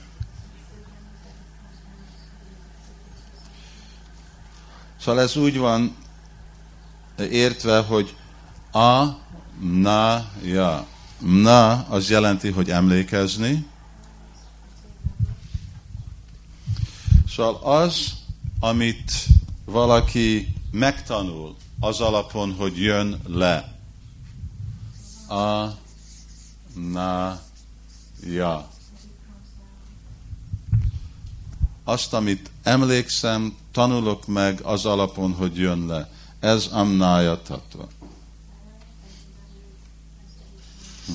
Szóval 5.00 5.22
ez 5.22 5.36
úgy 5.36 5.58
van 5.58 5.96
értve, 7.18 7.80
hogy 7.80 8.16
a, 8.72 9.06
na, 9.60 10.30
ja. 10.44 10.88
Na 11.20 11.72
az 11.72 12.10
jelenti, 12.10 12.50
hogy 12.50 12.70
emlékezni. 12.70 13.68
Szóval 17.28 17.82
az, 17.82 18.14
amit 18.60 19.12
valaki 19.66 20.56
megtanul 20.72 21.56
az 21.80 22.00
alapon, 22.00 22.54
hogy 22.54 22.78
jön 22.78 23.22
le. 23.28 23.76
A, 25.28 25.80
na, 26.74 27.42
ja. 28.24 28.70
Azt, 31.84 32.14
amit 32.14 32.52
emlékszem, 32.64 33.56
tanulok 33.72 34.28
meg 34.28 34.62
az 34.62 34.86
alapon, 34.86 35.34
hogy 35.34 35.58
jön 35.58 35.86
le. 35.86 36.12
Ez 36.40 36.66
amnája 36.66 37.42
tatva. 37.42 37.88
Hm. 41.06 41.14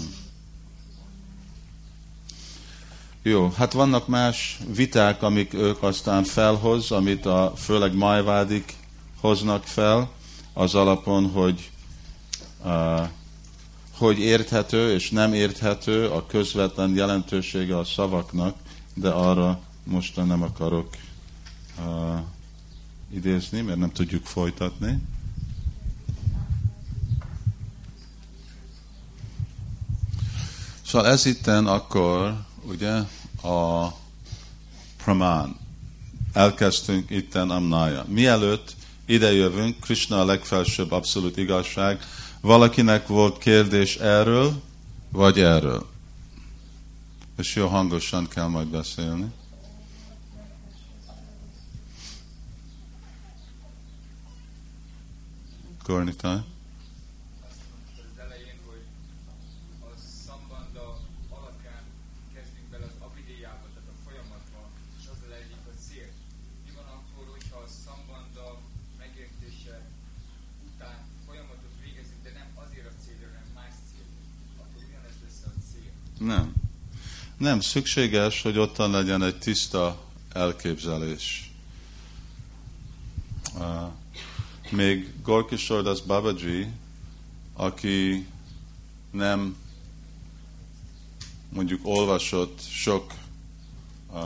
Jó, 3.22 3.52
hát 3.56 3.72
vannak 3.72 4.06
más 4.06 4.58
viták, 4.74 5.22
amik 5.22 5.54
ők 5.54 5.82
aztán 5.82 6.24
felhoz, 6.24 6.90
amit 6.90 7.26
a 7.26 7.52
főleg 7.56 7.94
majvádik 7.94 8.74
hoznak 9.20 9.64
fel, 9.64 10.10
az 10.52 10.74
alapon, 10.74 11.30
hogy 11.30 11.70
uh, 12.64 13.08
hogy 13.96 14.18
érthető 14.18 14.92
és 14.92 15.10
nem 15.10 15.32
érthető 15.34 16.08
a 16.08 16.26
közvetlen 16.26 16.94
jelentősége 16.94 17.78
a 17.78 17.84
szavaknak, 17.84 18.56
de 18.94 19.08
arra 19.10 19.60
most 19.84 20.16
nem 20.16 20.42
akarok 20.42 20.88
uh, 21.78 22.18
idézni, 23.14 23.60
mert 23.60 23.78
nem 23.78 23.92
tudjuk 23.92 24.24
folytatni. 24.24 24.98
Szóval 30.86 31.08
ez 31.10 31.26
itten 31.26 31.66
akkor, 31.66 32.36
ugye, 32.62 32.92
a 33.42 33.86
pramán. 35.04 35.56
Elkezdtünk 36.32 37.10
itten 37.10 37.50
amnája. 37.50 38.04
Mielőtt 38.08 38.74
ide 39.06 39.32
jövünk, 39.32 39.80
Krishna 39.80 40.20
a 40.20 40.24
legfelsőbb 40.24 40.92
abszolút 40.92 41.36
igazság, 41.36 42.02
valakinek 42.40 43.06
volt 43.06 43.38
kérdés 43.38 43.96
erről, 43.96 44.62
vagy 45.08 45.40
erről. 45.40 45.86
És 47.38 47.54
jó 47.54 47.66
hangosan 47.66 48.28
kell 48.28 48.46
majd 48.46 48.66
beszélni. 48.66 49.32
Gornitai. 55.84 56.38
Nem, 77.38 77.60
szükséges, 77.60 78.42
hogy 78.42 78.58
ottan 78.58 78.90
legyen 78.90 79.22
egy 79.22 79.38
tiszta 79.38 79.98
elképzelés. 80.32 81.52
Még 84.70 85.12
Gorky 85.22 85.56
Sordas 85.56 86.02
Babaji, 86.02 86.68
aki 87.52 88.26
nem 89.10 89.56
mondjuk 91.48 91.80
olvasott 91.82 92.60
sok 92.70 93.12
uh, 94.12 94.20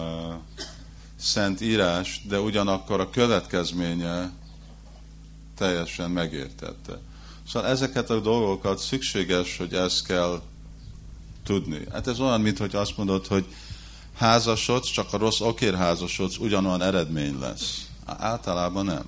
szent 1.17 1.61
írás, 1.61 2.23
de 2.29 2.41
ugyanakkor 2.41 3.01
a 3.01 3.11
következménye 3.11 4.33
teljesen 5.57 6.11
megértette. 6.11 6.99
Szóval 7.49 7.69
ezeket 7.69 8.11
a 8.11 8.21
dolgokat 8.21 8.79
szükséges, 8.79 9.57
hogy 9.57 9.75
ezt 9.75 10.07
kell 10.07 10.43
tudni. 11.45 11.87
Hát 11.93 12.07
ez 12.07 12.21
olyan, 12.21 12.41
mint 12.41 12.59
hogy 12.59 12.75
azt 12.75 12.97
mondod, 12.97 13.27
hogy 13.27 13.45
házasodsz, 14.17 14.91
csak 14.91 15.13
a 15.13 15.19
rossz 15.19 15.41
okér 15.41 15.75
házasodsz, 15.75 16.37
ugyanolyan 16.37 16.83
eredmény 16.83 17.39
lesz. 17.39 17.87
Általában. 18.07 18.85
Nem. 18.85 19.05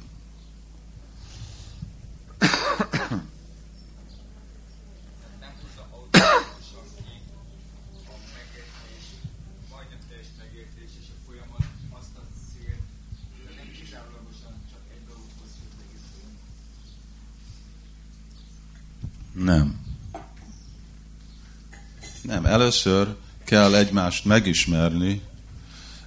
először 22.72 23.16
kell 23.44 23.74
egymást 23.74 24.24
megismerni, 24.24 25.22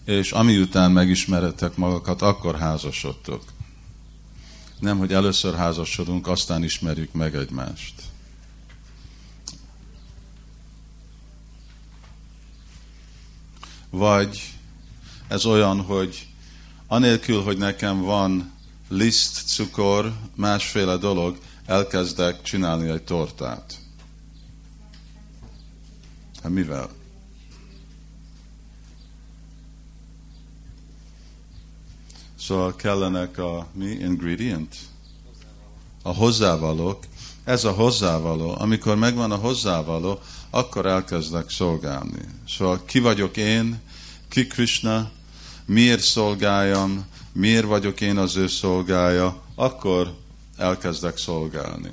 és 0.05 0.31
ami 0.31 0.57
után 0.57 0.91
megismeretek 0.91 1.75
magakat, 1.75 2.21
akkor 2.21 2.57
házasodtok. 2.57 3.43
Nem, 4.79 4.97
hogy 4.97 5.13
először 5.13 5.55
házasodunk, 5.55 6.27
aztán 6.27 6.63
ismerjük 6.63 7.13
meg 7.13 7.35
egymást. 7.35 7.93
Vagy 13.89 14.53
ez 15.27 15.45
olyan, 15.45 15.81
hogy 15.81 16.27
anélkül, 16.87 17.41
hogy 17.41 17.57
nekem 17.57 18.01
van 18.01 18.53
liszt, 18.89 19.47
cukor, 19.47 20.13
másféle 20.35 20.97
dolog, 20.97 21.37
elkezdek 21.65 22.41
csinálni 22.41 22.89
egy 22.89 23.03
tortát. 23.03 23.84
Hát 26.45 26.53
mivel? 26.53 26.89
Szóval 32.39 32.75
kellenek 32.75 33.37
a 33.37 33.67
mi 33.73 33.85
ingredient? 33.85 34.75
A 36.01 36.13
hozzávalók. 36.13 37.03
Ez 37.43 37.63
a 37.63 37.71
hozzávaló. 37.71 38.55
Amikor 38.57 38.95
megvan 38.95 39.31
a 39.31 39.35
hozzávaló, 39.35 40.19
akkor 40.49 40.85
elkezdek 40.85 41.49
szolgálni. 41.49 42.21
Szóval 42.47 42.85
ki 42.85 42.99
vagyok 42.99 43.37
én, 43.37 43.81
ki 44.27 44.47
Krishna, 44.47 45.11
miért 45.65 46.03
szolgáljam, 46.03 47.05
miért 47.31 47.65
vagyok 47.65 48.01
én 48.01 48.17
az 48.17 48.35
ő 48.35 48.47
szolgája, 48.47 49.41
akkor 49.55 50.13
elkezdek 50.57 51.17
szolgálni. 51.17 51.91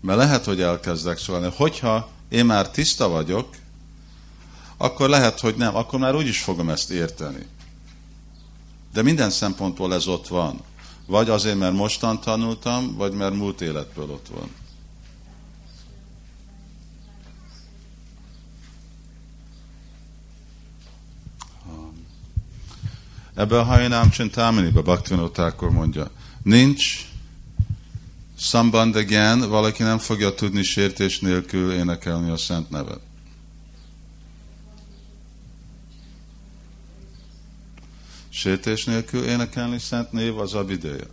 Mert 0.00 0.18
lehet, 0.18 0.44
hogy 0.44 0.60
elkezdek 0.60 1.18
szolgálni. 1.18 1.54
Hogyha 1.56 2.08
én 2.28 2.44
már 2.44 2.70
tiszta 2.70 3.08
vagyok, 3.08 3.58
akkor 4.82 5.08
lehet, 5.08 5.40
hogy 5.40 5.54
nem, 5.56 5.76
akkor 5.76 5.98
már 5.98 6.14
úgy 6.14 6.26
is 6.26 6.42
fogom 6.42 6.68
ezt 6.68 6.90
érteni. 6.90 7.46
De 8.92 9.02
minden 9.02 9.30
szempontból 9.30 9.94
ez 9.94 10.06
ott 10.06 10.28
van. 10.28 10.60
Vagy 11.06 11.28
azért, 11.28 11.58
mert 11.58 11.74
mostan 11.74 12.20
tanultam, 12.20 12.96
vagy 12.96 13.12
mert 13.12 13.34
múlt 13.34 13.60
életből 13.60 14.10
ott 14.10 14.28
van. 14.32 14.50
Ebbe 23.34 23.58
a 23.58 23.62
Hajnám 23.62 24.10
Csintáminibe 24.10 24.80
Bhaktivinoda 24.80 25.54
mondja, 25.58 26.10
nincs 26.42 27.06
szambandagyan, 28.38 29.48
valaki 29.48 29.82
nem 29.82 29.98
fogja 29.98 30.34
tudni 30.34 30.62
sértés 30.62 31.18
nélkül 31.18 31.72
énekelni 31.72 32.30
a 32.30 32.36
szent 32.36 32.70
nevet. 32.70 33.09
Sértés 38.40 38.84
nélkül 38.84 39.24
énekelni 39.24 39.78
szent 39.78 40.12
név 40.12 40.38
az 40.38 40.54
a 40.54 40.64
videja. 40.64 41.06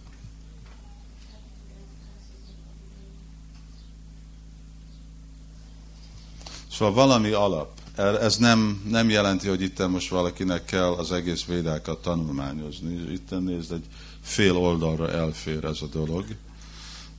Szóval 6.72 6.94
valami 6.94 7.32
alap. 7.32 7.80
Ez 7.96 8.38
nem, 8.38 8.82
nem 8.90 9.10
jelenti, 9.10 9.48
hogy 9.48 9.62
itt 9.62 9.88
most 9.88 10.10
valakinek 10.10 10.66
kell 10.66 10.92
az 10.92 11.12
egész 11.12 11.46
védákat 11.46 12.02
tanulmányozni. 12.02 13.12
Itt 13.12 13.30
nézd, 13.30 13.72
egy 13.72 13.86
fél 14.22 14.56
oldalra 14.56 15.12
elfér 15.12 15.66
ez 15.66 15.82
a 15.82 15.88
dolog. 15.88 16.26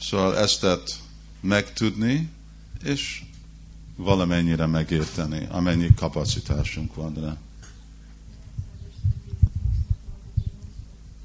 Szóval 0.01 0.39
ezt 0.39 0.67
megtudni, 1.41 2.31
és 2.85 3.23
valamennyire 3.97 4.67
megérteni, 4.67 5.47
amennyi 5.51 5.95
kapacitásunk 5.95 6.95
van 6.95 7.15
rá. 7.15 7.37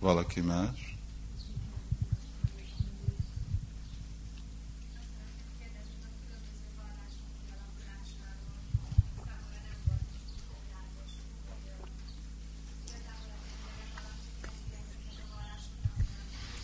Valaki 0.03 0.41
más? 0.41 0.95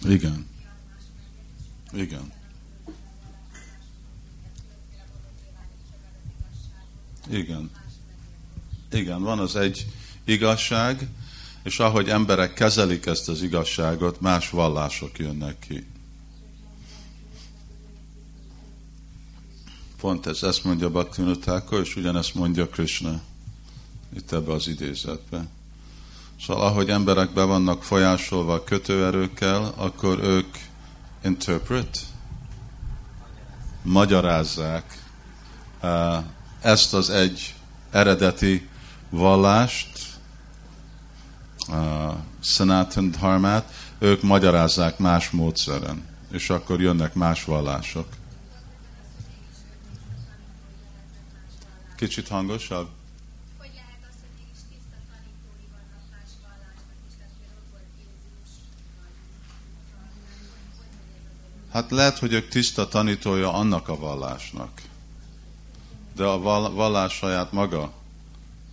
Igen. 0.06 0.48
Igen. 1.94 2.32
Igen. 7.30 7.72
Igen, 8.92 9.22
van 9.22 9.40
az 9.40 9.56
egy 9.56 9.86
igazság, 10.24 11.08
és 11.64 11.80
ahogy 11.80 12.10
emberek 12.10 12.53
kezelik 12.53 13.05
ezt 13.05 13.30
az 13.30 13.41
igazságot, 13.41 14.22
más 14.22 14.49
vallások 14.49 15.20
jönnek 15.20 15.60
ki. 15.60 15.86
Pont 19.99 20.26
ez, 20.26 20.43
ezt 20.43 20.64
mondja 20.64 20.89
Bhaktivinoda 20.89 21.64
és 21.82 21.95
ugyanezt 21.95 22.36
mondja 22.36 22.68
Krishna 22.68 23.22
itt 24.16 24.32
ebbe 24.32 24.51
az 24.51 24.68
idézetbe. 24.68 25.47
Szóval 26.45 26.64
ahogy 26.64 26.89
emberek 26.89 27.34
be 27.34 27.43
vannak 27.43 27.84
folyásolva 27.84 28.64
kötőerőkkel, 28.64 29.74
akkor 29.76 30.20
ők 30.24 30.57
interpret, 31.24 31.99
magyarázzák 33.82 35.03
uh, 35.82 36.24
ezt 36.62 36.93
az 36.93 37.10
egy 37.10 37.55
eredeti 37.91 38.68
vallást, 39.10 39.99
uh, 41.70 42.14
Sanatan 42.40 43.12
Dharmát, 43.12 43.74
ők 44.00 44.22
magyarázzák 44.22 44.98
más 44.98 45.30
módszeren, 45.30 46.06
és 46.32 46.50
akkor 46.50 46.82
jönnek 46.82 47.14
más 47.14 47.44
vallások. 47.44 48.08
Kicsit 51.96 52.28
hangosabb? 52.28 52.88
Hát 61.72 61.92
lehet, 61.92 62.20
hogy 62.20 62.34
ők 62.34 62.48
tiszta 62.48 62.88
tanítója 62.88 63.54
annak 63.54 63.88
a 63.88 64.00
vallásnak. 64.00 64.82
De 66.16 66.24
a 66.24 66.40
vallás 66.72 67.14
saját 67.14 67.52
maga 67.52 67.92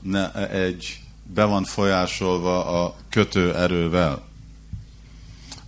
ne 0.03 0.49
egy 0.49 1.06
be 1.35 1.45
van 1.45 1.65
folyásolva 1.65 2.85
a 2.85 2.97
kötőerővel, 3.09 4.23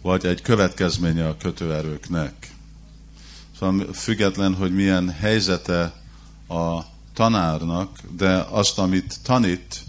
vagy 0.02 0.26
egy 0.26 0.42
következménye 0.42 1.28
a 1.28 1.36
kötőerőknek. 1.36 2.52
Szóval 3.58 3.92
független, 3.92 4.54
hogy 4.54 4.74
milyen 4.74 5.10
helyzete 5.10 5.94
a 6.48 6.80
tanárnak, 7.14 7.98
de 8.16 8.46
azt, 8.50 8.78
amit 8.78 9.18
tanít, 9.22 9.84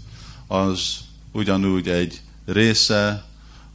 az 0.46 0.98
ugyanúgy 1.32 1.88
egy 1.88 2.22
része, 2.46 3.24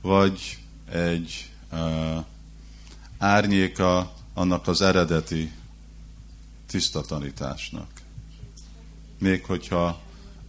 vagy 0.02 0.58
egy 0.92 1.50
uh, 1.72 2.24
árnyéka 3.18 4.14
annak 4.34 4.68
az 4.68 4.82
eredeti 4.82 5.52
tiszta 6.68 7.02
tanításnak. 7.02 7.88
Még 9.20 9.46
hogyha 9.46 10.02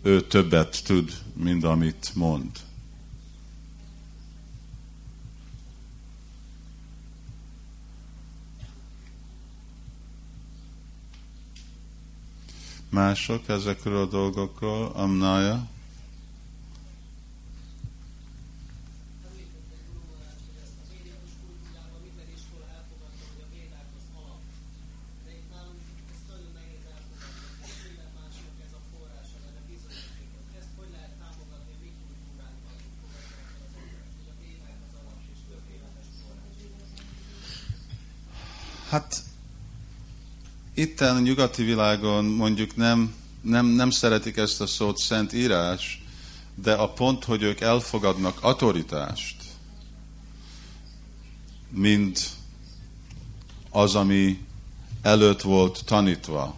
ő 0.07 0.21
többet 0.21 0.85
tud, 0.85 1.13
mint 1.35 1.65
amit 1.65 2.13
mond. 2.15 2.51
Mások 12.89 13.49
ezekről 13.49 13.97
a 13.97 14.07
dolgokról, 14.07 14.93
Amnaya? 14.95 15.67
Hát 38.97 39.23
itt 40.75 41.01
a 41.01 41.19
nyugati 41.19 41.63
világon 41.63 42.25
mondjuk 42.25 42.77
nem, 42.77 43.15
nem, 43.41 43.67
nem 43.67 43.91
szeretik 43.91 44.37
ezt 44.37 44.61
a 44.61 44.67
szót 44.67 44.99
szent 44.99 45.33
írás, 45.33 46.03
de 46.55 46.73
a 46.73 46.89
pont, 46.89 47.25
hogy 47.25 47.43
ők 47.43 47.61
elfogadnak 47.61 48.39
autoritást, 48.43 49.37
mint 51.69 52.29
az, 53.71 53.95
ami 53.95 54.45
előtt 55.03 55.41
volt 55.41 55.83
tanítva, 55.85 56.55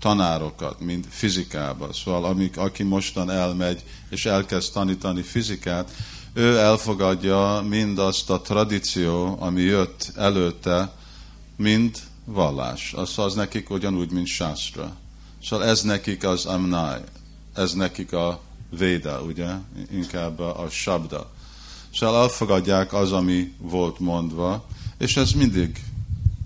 tanárokat, 0.00 0.80
mint 0.80 1.06
fizikába. 1.08 1.92
Szóval 1.92 2.24
amik, 2.24 2.56
aki 2.56 2.82
mostan 2.82 3.30
elmegy 3.30 3.84
és 4.08 4.26
elkezd 4.26 4.72
tanítani 4.72 5.22
fizikát, 5.22 5.90
ő 6.32 6.58
elfogadja 6.58 7.64
mindazt 7.68 8.30
a 8.30 8.40
tradíció, 8.40 9.36
ami 9.40 9.62
jött 9.62 10.12
előtte, 10.16 10.98
mint 11.60 12.02
vallás. 12.24 12.92
Az, 12.92 13.18
az 13.18 13.34
nekik 13.34 13.70
ugyanúgy, 13.70 14.10
mint 14.10 14.26
Shastra. 14.26 14.96
Szóval 15.44 15.66
ez 15.66 15.82
nekik 15.82 16.24
az 16.24 16.44
amnai, 16.44 17.00
ez 17.54 17.72
nekik 17.72 18.12
a 18.12 18.40
véda, 18.70 19.22
ugye? 19.22 19.48
Inkább 19.92 20.38
a 20.38 20.66
sabda. 20.70 21.30
Szóval 21.94 22.22
elfogadják 22.22 22.92
az, 22.92 23.12
ami 23.12 23.52
volt 23.58 23.98
mondva, 23.98 24.66
és 24.98 25.16
ez 25.16 25.32
mindig, 25.32 25.82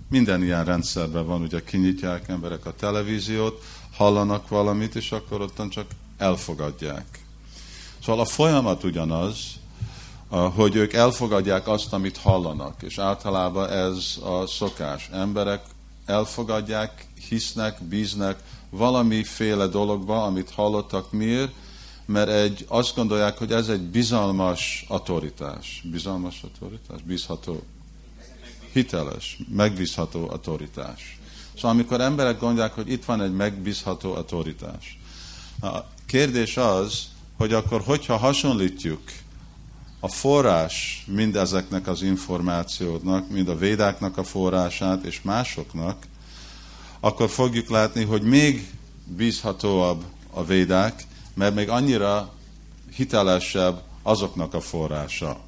minden 0.08 0.42
ilyen 0.42 0.64
rendszerben 0.64 1.26
van, 1.26 1.42
ugye 1.42 1.64
kinyitják 1.64 2.28
emberek 2.28 2.66
a 2.66 2.74
televíziót, 2.74 3.64
hallanak 3.92 4.48
valamit, 4.48 4.94
és 4.94 5.12
akkor 5.12 5.40
ottan 5.40 5.68
csak 5.70 5.86
elfogadják. 6.18 7.24
Szóval 8.04 8.20
a 8.20 8.24
folyamat 8.24 8.84
ugyanaz, 8.84 9.36
hogy 10.28 10.74
ők 10.74 10.92
elfogadják 10.92 11.68
azt, 11.68 11.92
amit 11.92 12.16
hallanak, 12.16 12.82
és 12.82 12.98
általában 12.98 13.70
ez 13.70 14.18
a 14.22 14.46
szokás. 14.46 15.08
Emberek 15.12 15.62
elfogadják, 16.06 17.06
hisznek, 17.28 17.82
bíznek 17.82 18.38
valamiféle 18.70 19.66
dologba, 19.66 20.24
amit 20.24 20.50
hallottak. 20.50 21.12
Miért? 21.12 21.52
Mert 22.06 22.28
egy, 22.28 22.64
azt 22.68 22.94
gondolják, 22.94 23.38
hogy 23.38 23.52
ez 23.52 23.68
egy 23.68 23.80
bizalmas 23.80 24.84
autoritás. 24.88 25.82
Bizalmas 25.90 26.42
autoritás? 26.42 27.02
Bízható. 27.02 27.62
Hiteles, 28.72 29.38
megbízható 29.48 30.28
autoritás. 30.30 31.18
Szóval 31.54 31.70
amikor 31.70 32.00
emberek 32.00 32.40
gondolják, 32.40 32.74
hogy 32.74 32.90
itt 32.90 33.04
van 33.04 33.22
egy 33.22 33.34
megbízható 33.34 34.14
autoritás. 34.14 34.98
A 35.60 35.78
kérdés 36.06 36.56
az, 36.56 37.08
hogy 37.36 37.52
akkor 37.52 37.80
hogyha 37.80 38.16
hasonlítjuk 38.16 39.02
a 40.04 40.08
forrás 40.08 41.04
mindezeknek 41.06 41.86
az 41.86 42.02
információknak, 42.02 43.30
mind 43.30 43.48
a 43.48 43.56
védáknak 43.56 44.18
a 44.18 44.24
forrását 44.24 45.04
és 45.04 45.22
másoknak, 45.22 46.06
akkor 47.00 47.30
fogjuk 47.30 47.68
látni, 47.68 48.04
hogy 48.04 48.22
még 48.22 48.70
bízhatóabb 49.04 50.04
a 50.30 50.44
védák, 50.44 51.06
mert 51.34 51.54
még 51.54 51.68
annyira 51.68 52.32
hitelesebb 52.94 53.82
azoknak 54.02 54.54
a 54.54 54.60
forrása. 54.60 55.40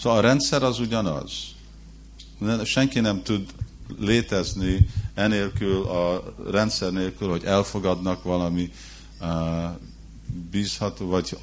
Szóval 0.00 0.18
a 0.18 0.22
rendszer 0.22 0.62
az 0.62 0.78
ugyanaz. 0.78 1.32
Senki 2.64 3.00
nem 3.00 3.22
tud 3.22 3.48
létezni 3.98 4.88
enélkül, 5.14 5.86
a 5.86 6.34
rendszer 6.50 6.92
nélkül, 6.92 7.28
hogy 7.28 7.44
elfogadnak 7.44 8.22
valami 8.22 8.72
uh, 9.20 9.28
bízható, 10.50 11.06
vagy 11.06 11.36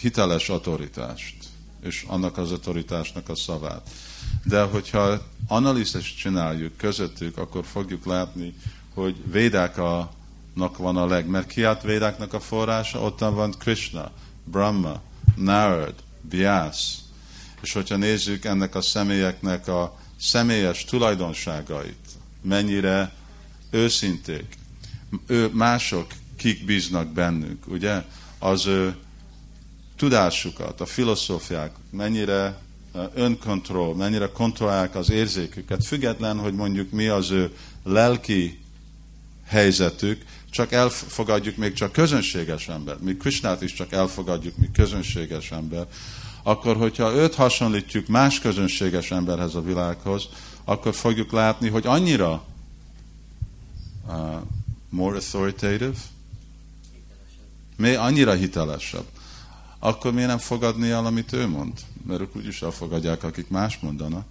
hiteles 0.00 0.48
autoritást, 0.48 1.34
és 1.82 2.04
annak 2.06 2.38
az 2.38 2.50
autoritásnak 2.50 3.28
a 3.28 3.36
szavát. 3.36 3.90
De 4.44 4.62
hogyha 4.62 5.22
analízist 5.48 6.18
csináljuk 6.18 6.76
közöttük, 6.76 7.38
akkor 7.38 7.64
fogjuk 7.64 8.04
látni, 8.04 8.54
hogy 8.94 9.16
védáknak 9.30 10.76
van 10.76 10.96
a 10.96 11.06
leg, 11.06 11.26
mert 11.26 11.46
kiát 11.46 11.82
védáknak 11.82 12.32
a 12.32 12.40
forrása, 12.40 13.00
ottan 13.00 13.34
van 13.34 13.54
Krishna, 13.58 14.10
Brahma, 14.44 15.00
Narad, 15.36 15.94
Vyas. 16.30 16.94
És 17.60 17.72
hogyha 17.72 17.96
nézzük 17.96 18.44
ennek 18.44 18.74
a 18.74 18.80
személyeknek 18.82 19.68
a 19.68 19.98
személyes 20.20 20.84
tulajdonságait, 20.84 22.08
mennyire 22.42 23.12
őszinték, 23.70 24.56
ő, 25.26 25.50
mások 25.52 26.06
kik 26.36 26.64
bíznak 26.64 27.08
bennünk, 27.08 27.66
ugye? 27.66 28.04
Az 28.44 28.66
ő 28.66 28.94
tudásukat, 29.96 30.80
a 30.80 30.86
filozófiák, 30.86 31.72
mennyire 31.90 32.58
önkontroll, 33.14 33.94
mennyire 33.94 34.30
kontrollálják 34.32 34.94
az 34.94 35.10
érzéküket, 35.10 35.84
független, 35.84 36.38
hogy 36.38 36.54
mondjuk 36.54 36.90
mi 36.90 37.06
az 37.06 37.30
ő 37.30 37.56
lelki 37.84 38.58
helyzetük, 39.46 40.24
csak 40.50 40.72
elfogadjuk 40.72 41.56
még 41.56 41.72
csak 41.72 41.92
közönséges 41.92 42.68
ember. 42.68 42.96
Mi 43.00 43.16
Krisnát 43.16 43.62
is 43.62 43.72
csak 43.72 43.92
elfogadjuk, 43.92 44.56
mi 44.56 44.70
közönséges 44.72 45.50
ember. 45.50 45.86
Akkor, 46.42 46.76
hogyha 46.76 47.14
őt 47.14 47.34
hasonlítjuk 47.34 48.06
más 48.06 48.40
közönséges 48.40 49.10
emberhez 49.10 49.54
a 49.54 49.62
világhoz, 49.62 50.28
akkor 50.64 50.94
fogjuk 50.94 51.32
látni, 51.32 51.68
hogy 51.68 51.86
annyira 51.86 52.44
uh, 54.06 54.14
more 54.88 55.14
authoritative, 55.14 55.94
mi 57.76 57.94
annyira 57.94 58.32
hitelesebb. 58.32 59.04
Akkor 59.78 60.12
miért 60.12 60.28
nem 60.28 60.38
fogadni 60.38 60.90
el, 60.90 61.06
amit 61.06 61.32
ő 61.32 61.48
mond? 61.48 61.72
Mert 62.06 62.20
ők 62.20 62.36
úgyis 62.36 62.62
elfogadják, 62.62 63.22
akik 63.22 63.48
más 63.48 63.78
mondanak. 63.78 64.26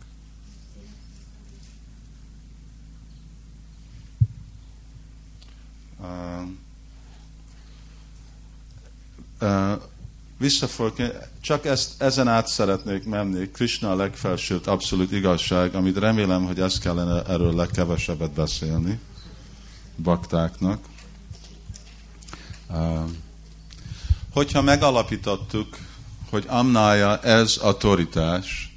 Uh, 9.41 9.81
csak 11.41 11.65
ezt, 11.65 12.01
ezen 12.01 12.27
át 12.27 12.47
szeretnék 12.47 13.05
menni. 13.05 13.49
Krishna 13.51 13.91
a 13.91 13.95
legfelsőt 13.95 14.67
abszolút 14.67 15.11
igazság, 15.11 15.75
amit 15.75 15.97
remélem, 15.97 16.45
hogy 16.45 16.59
ezt 16.59 16.79
kellene 16.79 17.23
erről 17.23 17.55
legkevesebbet 17.55 18.31
beszélni 18.31 18.99
baktáknak. 19.95 20.79
Uh, 22.69 23.09
hogyha 24.33 24.61
megalapítottuk, 24.61 25.77
hogy 26.29 26.45
amnája 26.47 27.19
ez 27.19 27.57
autoritás, 27.57 28.75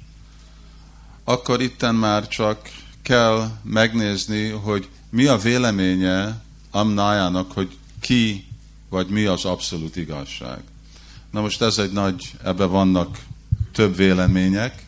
akkor 1.23 1.61
itten 1.61 1.95
már 1.95 2.27
csak 2.27 2.69
kell 3.01 3.49
megnézni, 3.63 4.49
hogy 4.49 4.89
mi 5.09 5.25
a 5.25 5.37
véleménye 5.37 6.41
amnájának, 6.71 7.51
hogy 7.51 7.77
ki 7.99 8.47
vagy 8.89 9.07
mi 9.07 9.25
az 9.25 9.45
abszolút 9.45 9.95
igazság. 9.95 10.59
Na 11.31 11.41
most 11.41 11.61
ez 11.61 11.77
egy 11.77 11.91
nagy, 11.91 12.31
ebbe 12.43 12.65
vannak 12.65 13.17
több 13.71 13.95
vélemények, 13.95 14.85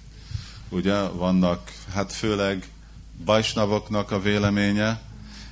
ugye, 0.70 1.02
vannak, 1.02 1.72
hát 1.94 2.14
főleg 2.14 2.70
bajsnavoknak 3.26 4.12
a 4.12 4.22
véleménye, 4.22 5.02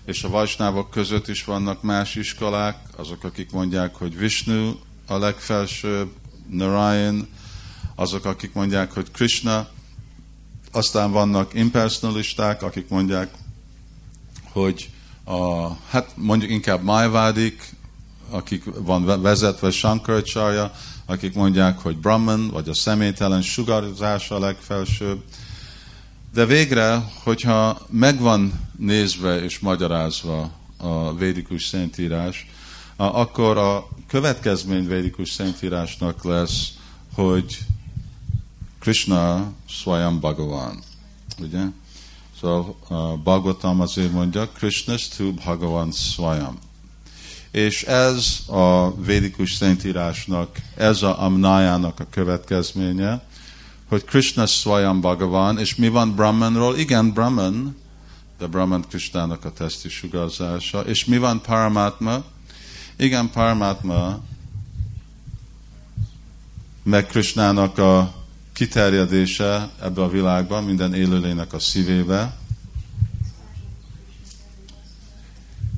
és 0.06 0.24
a 0.24 0.30
vajsnávok 0.30 0.90
között 0.90 1.28
is 1.28 1.44
vannak 1.44 1.82
más 1.82 2.16
iskolák, 2.16 2.78
azok, 2.96 3.24
akik 3.24 3.52
mondják, 3.52 3.96
hogy 3.96 4.18
Vishnu 4.18 4.76
a 5.08 5.18
legfelsőbb, 5.18 6.10
Narayan, 6.50 7.28
azok, 7.96 8.26
akik 8.26 8.54
mondják, 8.54 8.94
hogy 8.94 9.12
Krishna, 9.12 9.68
aztán 10.72 11.12
vannak 11.12 11.54
impersonalisták, 11.54 12.62
akik 12.62 12.90
mondják, 12.90 13.34
hogy 14.52 14.90
a, 15.24 15.68
hát 15.90 16.12
mondjuk 16.16 16.52
inkább 16.52 16.84
májvádik, 16.84 17.76
akik 18.30 18.64
van 18.80 19.22
vezetve 19.22 19.72
Shankaracharya, 19.72 20.72
akik 21.06 21.34
mondják, 21.34 21.80
hogy 21.80 21.98
Brahman, 21.98 22.48
vagy 22.48 22.70
a 22.70 22.74
személytelen 22.74 23.42
sugarzás 23.42 24.32
a 24.32 24.40
legfelsőbb. 24.40 25.24
De 26.34 26.46
végre, 26.46 27.12
hogyha 27.24 27.82
megvan 27.90 28.70
nézve 28.78 29.44
és 29.44 29.60
magyarázva 29.60 30.52
a 30.78 31.16
védikus 31.16 31.66
szentírás, 31.66 32.48
akkor 32.98 33.58
a 33.58 33.88
következmény 34.08 34.88
védikus 34.88 35.32
szentírásnak 35.32 36.24
lesz, 36.24 36.74
hogy 37.14 37.58
Krishna 38.80 39.52
Swayam 39.70 40.20
Bhagavan. 40.20 40.84
Ugye? 41.40 41.64
Szóval 42.40 42.76
a 42.88 43.18
Bhagavatam 43.18 43.82
azért 43.82 44.12
mondja, 44.12 44.48
Krishna 44.48 44.96
tu 45.18 45.34
Bhagavan 45.34 45.92
Swayam. 45.92 46.58
És 47.52 47.84
ez 47.84 48.40
a 48.48 48.96
védikus 49.02 49.54
szentírásnak, 49.54 50.58
ez 50.76 51.02
a 51.02 51.22
amnájának 51.22 52.00
a 52.00 52.08
következménye, 52.10 53.22
hogy 53.90 54.04
Krishna 54.04 54.46
Swayam 54.46 55.02
Bhagavan, 55.02 55.60
és 55.60 55.76
mi 55.76 55.88
van 55.88 56.16
Brahmanról? 56.16 56.78
Igen, 56.78 57.14
Brahman, 57.14 57.78
de 58.40 58.48
Brahman 58.48 58.86
Krishnának 58.90 59.46
a 59.46 59.52
testi 59.52 59.90
sugárzása. 59.90 60.82
És 60.82 61.06
mi 61.06 61.18
van 61.18 61.42
Paramatma? 61.42 62.24
Igen, 63.00 63.30
Paramatma 63.30 64.20
meg 66.84 67.06
Krishnának 67.06 67.78
a 67.78 68.14
kiterjedése 68.54 69.70
ebbe 69.82 70.02
a 70.02 70.10
világban, 70.10 70.64
minden 70.64 70.94
élőlének 70.94 71.54
a 71.54 71.60
szívébe. 71.60 72.38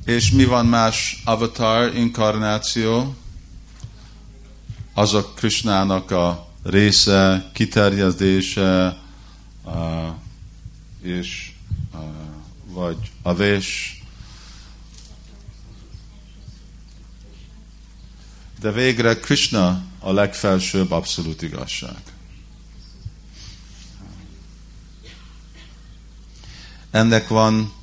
És 0.06 0.32
mi 0.32 0.46
van 0.46 0.66
más 0.66 1.22
avatar, 1.26 1.96
inkarnáció? 1.96 3.16
Azok 4.94 5.36
Krishnának 5.36 6.12
a 6.12 6.48
része, 6.64 7.50
kiterjedése, 7.54 8.98
és 11.02 11.52
vagy 12.66 13.12
avés, 13.22 13.99
de 18.60 18.72
végre 18.72 19.20
Krishna 19.20 19.84
a 20.00 20.12
legfelsőbb 20.12 20.92
abszolút 20.92 21.42
igazság. 21.42 22.02
Ennek 26.92 27.28
van, 27.28 27.74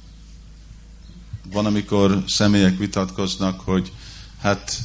van, 1.52 1.66
amikor 1.66 2.24
személyek 2.26 2.78
vitatkoznak, 2.78 3.60
hogy 3.60 3.92
hát 4.40 4.78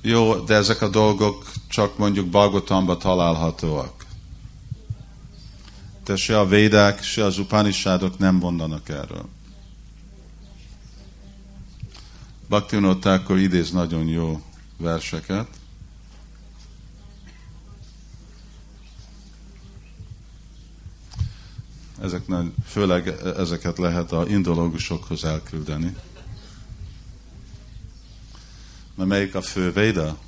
jó, 0.00 0.34
de 0.34 0.54
ezek 0.54 0.82
a 0.82 0.88
dolgok 0.88 1.52
csak 1.68 1.98
mondjuk 1.98 2.26
Balgotamba 2.26 2.96
találhatóak. 2.96 4.06
De 6.04 6.16
se 6.16 6.38
a 6.38 6.46
védák, 6.46 7.02
se 7.02 7.24
az 7.24 7.38
upanisádok 7.38 8.18
nem 8.18 8.34
mondanak 8.34 8.88
erről. 8.88 9.28
Bhaktivinoda 12.48 13.22
idéz 13.28 13.70
nagyon 13.70 14.06
jó 14.06 14.45
verseket. 14.76 15.48
Ezeknek, 22.02 22.46
főleg 22.66 23.08
ezeket 23.36 23.78
lehet 23.78 24.12
a 24.12 24.28
indológusokhoz 24.28 25.24
elküldeni. 25.24 25.96
Mert 28.94 29.08
melyik 29.08 29.34
a 29.34 29.42
fő 29.42 29.72
Véda? 29.72 30.18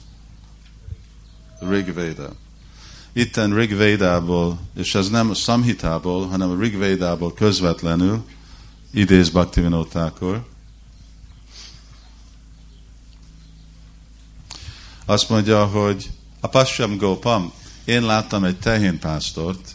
Rig 1.58 1.94
Veda. 1.94 2.32
Itten 3.12 3.54
Rig 3.54 3.76
Vedából, 3.76 4.58
és 4.74 4.94
ez 4.94 5.08
nem 5.08 5.30
a 5.30 5.34
Samhitából, 5.34 6.26
hanem 6.26 6.50
a 6.50 6.60
Rig 6.60 6.78
Vedából 6.78 7.34
közvetlenül 7.34 8.24
idéz 8.90 9.28
Bhaktivinoda 9.28 9.88
Thakur. 9.88 10.46
Azt 15.08 15.28
mondja, 15.28 15.64
hogy 15.64 16.10
a 16.40 16.46
Pasyam 16.46 16.96
Gopam, 16.96 17.52
én 17.84 18.02
láttam 18.02 18.44
egy 18.44 18.58
tehénpásztort, 18.58 19.70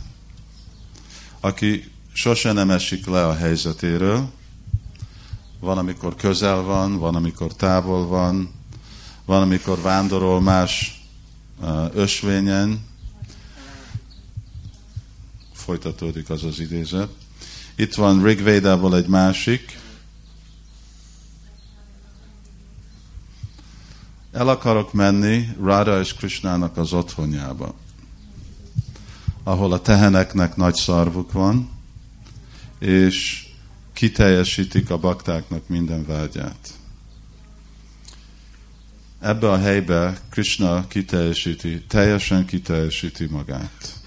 aki 1.39 1.91
sose 2.11 2.51
nem 2.51 2.69
esik 2.69 3.05
le 3.05 3.27
a 3.27 3.36
helyzetéről, 3.36 4.29
van, 5.59 5.77
amikor 5.77 6.15
közel 6.15 6.61
van, 6.61 6.97
van, 6.97 7.15
amikor 7.15 7.53
távol 7.53 8.07
van, 8.07 8.53
van, 9.25 9.41
amikor 9.41 9.81
vándorol 9.81 10.41
más 10.41 11.01
ösvényen, 11.93 12.86
folytatódik 15.53 16.29
az 16.29 16.43
az 16.43 16.59
idézet. 16.59 17.09
Itt 17.75 17.93
van 17.93 18.23
Rigvédából 18.23 18.95
egy 18.95 19.07
másik, 19.07 19.79
el 24.34 24.49
akarok 24.49 24.93
menni 24.93 25.55
Ráda 25.63 25.99
és 25.99 26.13
Krishnának 26.13 26.77
az 26.77 26.93
otthonjába, 26.93 27.75
ahol 29.43 29.73
a 29.73 29.81
teheneknek 29.81 30.55
nagy 30.55 30.75
szarvuk 30.75 31.31
van, 31.31 31.69
és 32.79 33.47
kiteljesítik 33.93 34.89
a 34.89 34.97
baktáknak 34.97 35.67
minden 35.67 36.05
vágyát. 36.05 36.73
Ebbe 39.19 39.51
a 39.51 39.57
helybe 39.57 40.21
Krishna 40.29 40.88
kiteljesíti, 40.88 41.84
teljesen 41.88 42.45
kiteljesíti 42.45 43.25
magát. 43.25 44.01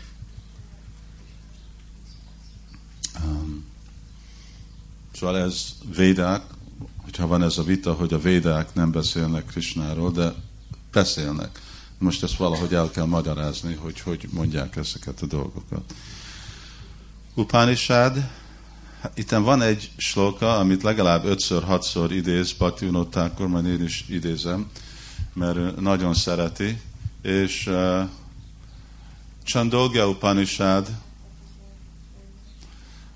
Um, 3.24 3.64
szóval 5.12 5.38
ez 5.38 5.74
védák, 5.96 6.42
hogyha 7.16 7.30
van 7.30 7.42
ez 7.42 7.58
a 7.58 7.62
vita, 7.62 7.92
hogy 7.92 8.12
a 8.12 8.18
védák 8.18 8.74
nem 8.74 8.90
beszélnek 8.90 9.46
Krishnáról, 9.46 10.10
de 10.10 10.34
beszélnek. 10.92 11.60
Most 11.98 12.22
ezt 12.22 12.36
valahogy 12.36 12.74
el 12.74 12.90
kell 12.90 13.04
magyarázni, 13.04 13.74
hogy 13.74 14.00
hogy 14.00 14.28
mondják 14.30 14.76
ezeket 14.76 15.22
a 15.22 15.26
dolgokat. 15.26 15.94
Upanishad, 17.34 18.28
itt 19.14 19.30
van 19.30 19.62
egy 19.62 19.90
sloka, 19.96 20.58
amit 20.58 20.82
legalább 20.82 21.24
ötször, 21.24 21.62
hatszor 21.62 22.12
idéz 22.12 22.52
Bhaktivinoda 22.52 23.08
majd 23.48 23.66
én 23.66 23.82
is 23.82 24.04
idézem, 24.08 24.70
mert 25.32 25.80
nagyon 25.80 26.14
szereti, 26.14 26.80
és 27.22 27.66
uh, 27.66 28.08
Upanishad 30.08 30.88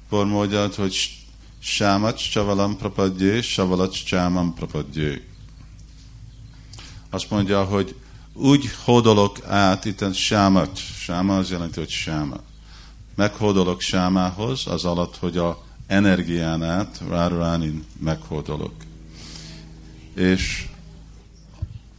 mondja, 0.08 0.68
hogy 0.74 1.19
Sámac 1.62 2.20
csavalam 2.20 2.76
prapadjé, 2.76 3.40
savalac 3.40 4.02
csámam 4.04 4.54
prapadjé. 4.54 5.24
Azt 7.10 7.30
mondja, 7.30 7.64
hogy 7.64 7.94
úgy 8.32 8.70
hódolok 8.84 9.44
át, 9.46 9.84
itt 9.84 10.14
sámat, 10.14 10.76
sáma 10.76 11.36
az 11.36 11.50
jelenti, 11.50 11.78
hogy 11.78 11.88
sáma. 11.88 12.36
Meghódolok 13.14 13.80
sámához, 13.80 14.66
az 14.66 14.84
alatt, 14.84 15.16
hogy 15.16 15.36
a 15.36 15.62
energián 15.86 16.62
át, 16.62 17.00
ráránin 17.08 17.84
meghódolok. 17.98 18.74
És 20.14 20.68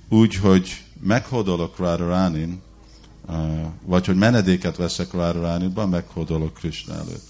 úgy, 0.09 0.35
hogy 0.35 0.83
meghódolok 0.99 1.79
ráránin, 1.79 2.61
vagy 3.85 4.05
hogy 4.05 4.15
menedéket 4.15 4.75
veszek 4.75 5.13
ráráninban, 5.13 5.89
meghódolok 5.89 6.53
Krishna 6.53 6.93
előtt. 6.93 7.25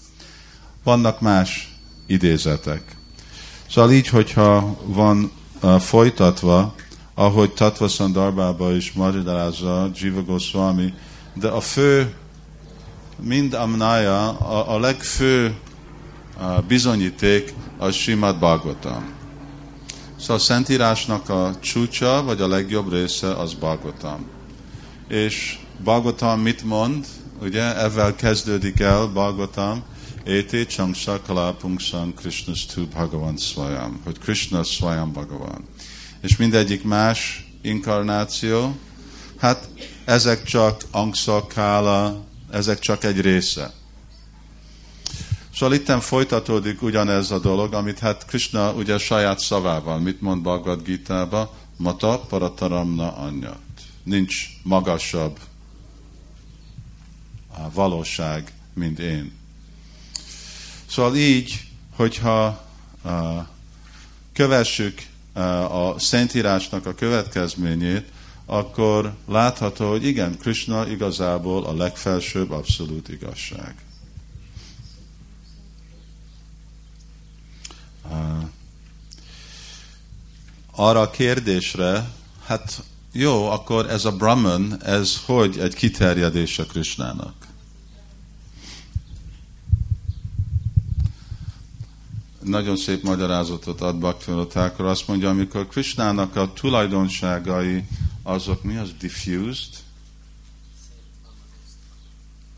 Vannak 0.82 1.20
más 1.20 1.71
idézetek. 2.06 2.96
Szóval 3.70 3.92
így, 3.92 4.08
hogyha 4.08 4.76
van 4.84 5.32
uh, 5.62 5.80
folytatva, 5.80 6.74
ahogy 7.14 7.50
Tatva 7.52 7.88
Sandarbába 7.88 8.72
is 8.72 8.92
magyarázza 8.92 9.90
Jiva 9.94 10.22
Goswami, 10.22 10.94
de 11.34 11.48
a 11.48 11.60
fő, 11.60 12.14
mind 13.20 13.54
amnája, 13.54 14.28
a, 14.28 14.74
a 14.74 14.78
legfő 14.78 15.54
uh, 16.40 16.62
bizonyíték 16.62 17.54
a 17.78 17.90
Simad 17.90 18.38
Bhagavatam. 18.38 19.04
Szóval 20.18 20.36
a 20.36 20.38
Szentírásnak 20.38 21.28
a 21.28 21.50
csúcsa, 21.60 22.22
vagy 22.22 22.40
a 22.40 22.48
legjobb 22.48 22.92
része 22.92 23.32
az 23.32 23.54
Bhagavatam. 23.54 24.26
És 25.08 25.58
Bhagavatam 25.84 26.40
mit 26.40 26.64
mond? 26.64 27.06
Ugye, 27.40 27.76
ezzel 27.76 28.14
kezdődik 28.14 28.80
el 28.80 29.06
Bhagavatam, 29.06 29.82
Été 30.24 30.66
Chamsa 30.66 31.22
Kalapungsan 31.22 32.14
Krishna 32.14 32.54
Stu 32.54 32.86
Bhagavan 32.86 33.36
Swayam, 33.36 34.00
hogy 34.04 34.18
Krishna 34.18 34.62
Swayam 34.62 35.12
Bhagavan. 35.12 35.64
És 36.20 36.36
mindegyik 36.36 36.84
más 36.84 37.48
inkarnáció, 37.62 38.76
hát 39.36 39.68
ezek 40.04 40.44
csak 40.44 40.82
Angsa, 40.90 41.46
Kála, 41.46 42.24
ezek 42.50 42.78
csak 42.78 43.04
egy 43.04 43.20
része. 43.20 43.72
Szóval 45.54 45.74
itten 45.74 46.00
folytatódik 46.00 46.82
ugyanez 46.82 47.30
a 47.30 47.38
dolog, 47.38 47.74
amit 47.74 47.98
hát 47.98 48.26
Krishna 48.26 48.72
ugye 48.72 48.98
saját 48.98 49.38
szavával, 49.38 49.98
mit 49.98 50.20
mond 50.20 50.42
Bhagavad 50.42 50.82
Gita-ba, 50.82 51.54
Mata 51.76 52.18
Parataramna 52.28 53.16
anyat. 53.16 53.58
Nincs 54.02 54.46
magasabb 54.62 55.38
a 57.48 57.70
valóság, 57.72 58.52
mint 58.74 58.98
én. 58.98 59.40
Szóval 60.92 61.16
így, 61.16 61.64
hogyha 61.96 62.64
uh, 63.04 63.12
kövessük 64.32 65.06
uh, 65.34 65.76
a 65.76 65.98
Szentírásnak 65.98 66.86
a 66.86 66.94
következményét, 66.94 68.08
akkor 68.46 69.14
látható, 69.28 69.90
hogy 69.90 70.04
igen, 70.06 70.38
Krishna 70.38 70.88
igazából 70.88 71.64
a 71.64 71.74
legfelsőbb 71.74 72.50
abszolút 72.50 73.08
igazság. 73.08 73.74
Uh, 78.10 78.44
arra 80.74 81.00
a 81.00 81.10
kérdésre, 81.10 82.10
hát 82.44 82.82
jó, 83.12 83.50
akkor 83.50 83.90
ez 83.90 84.04
a 84.04 84.16
Brahman, 84.16 84.82
ez 84.84 85.20
hogy 85.24 85.58
egy 85.58 85.74
kiterjedés 85.74 86.58
a 86.58 86.64
Krishnának? 86.64 87.41
Nagyon 92.44 92.76
szép 92.76 93.02
magyarázatot 93.02 93.80
ad 93.80 93.96
Bhaktivinoda 93.96 94.72
azt 94.76 95.08
mondja, 95.08 95.28
amikor 95.28 95.68
Krishnának 95.68 96.36
a 96.36 96.52
tulajdonságai 96.52 97.84
azok 98.22 98.62
mi 98.62 98.76
az? 98.76 98.90
Diffused? 98.98 99.68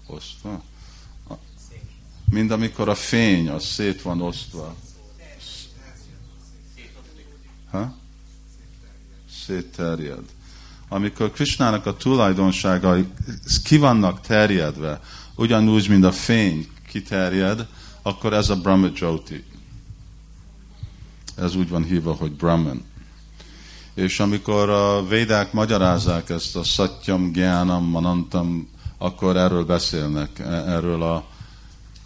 Osztva? 0.06 0.62
Mind 2.30 2.50
amikor 2.50 2.88
a 2.88 2.94
fény, 2.94 3.48
az 3.48 3.64
szét 3.64 4.02
van 4.02 4.20
osztva. 4.20 4.74
Ha? 7.70 7.94
Szétterjed. 9.46 10.24
Amikor 10.88 11.32
Krishnának 11.32 11.86
a 11.86 11.96
tulajdonságai 11.96 13.06
ki 13.64 13.76
vannak 13.76 14.20
terjedve, 14.20 15.00
ugyanúgy, 15.34 15.88
mint 15.88 16.04
a 16.04 16.12
fény 16.12 16.68
kiterjed, 16.86 17.66
akkor 18.02 18.32
ez 18.32 18.48
a 18.48 18.56
Brahma 18.56 18.90
Jyoti 18.94 19.44
ez 21.36 21.54
úgy 21.54 21.68
van 21.68 21.84
hívva, 21.84 22.12
hogy 22.12 22.32
Brahman. 22.32 22.84
És 23.94 24.20
amikor 24.20 24.68
a 24.68 25.06
védák 25.06 25.52
magyarázzák 25.52 26.30
ezt 26.30 26.56
a 26.56 26.62
Satyam, 26.62 27.32
Gyánam, 27.32 27.84
Manantam, 27.84 28.68
akkor 28.98 29.36
erről 29.36 29.64
beszélnek, 29.64 30.38
erről 30.66 31.02
a 31.02 31.24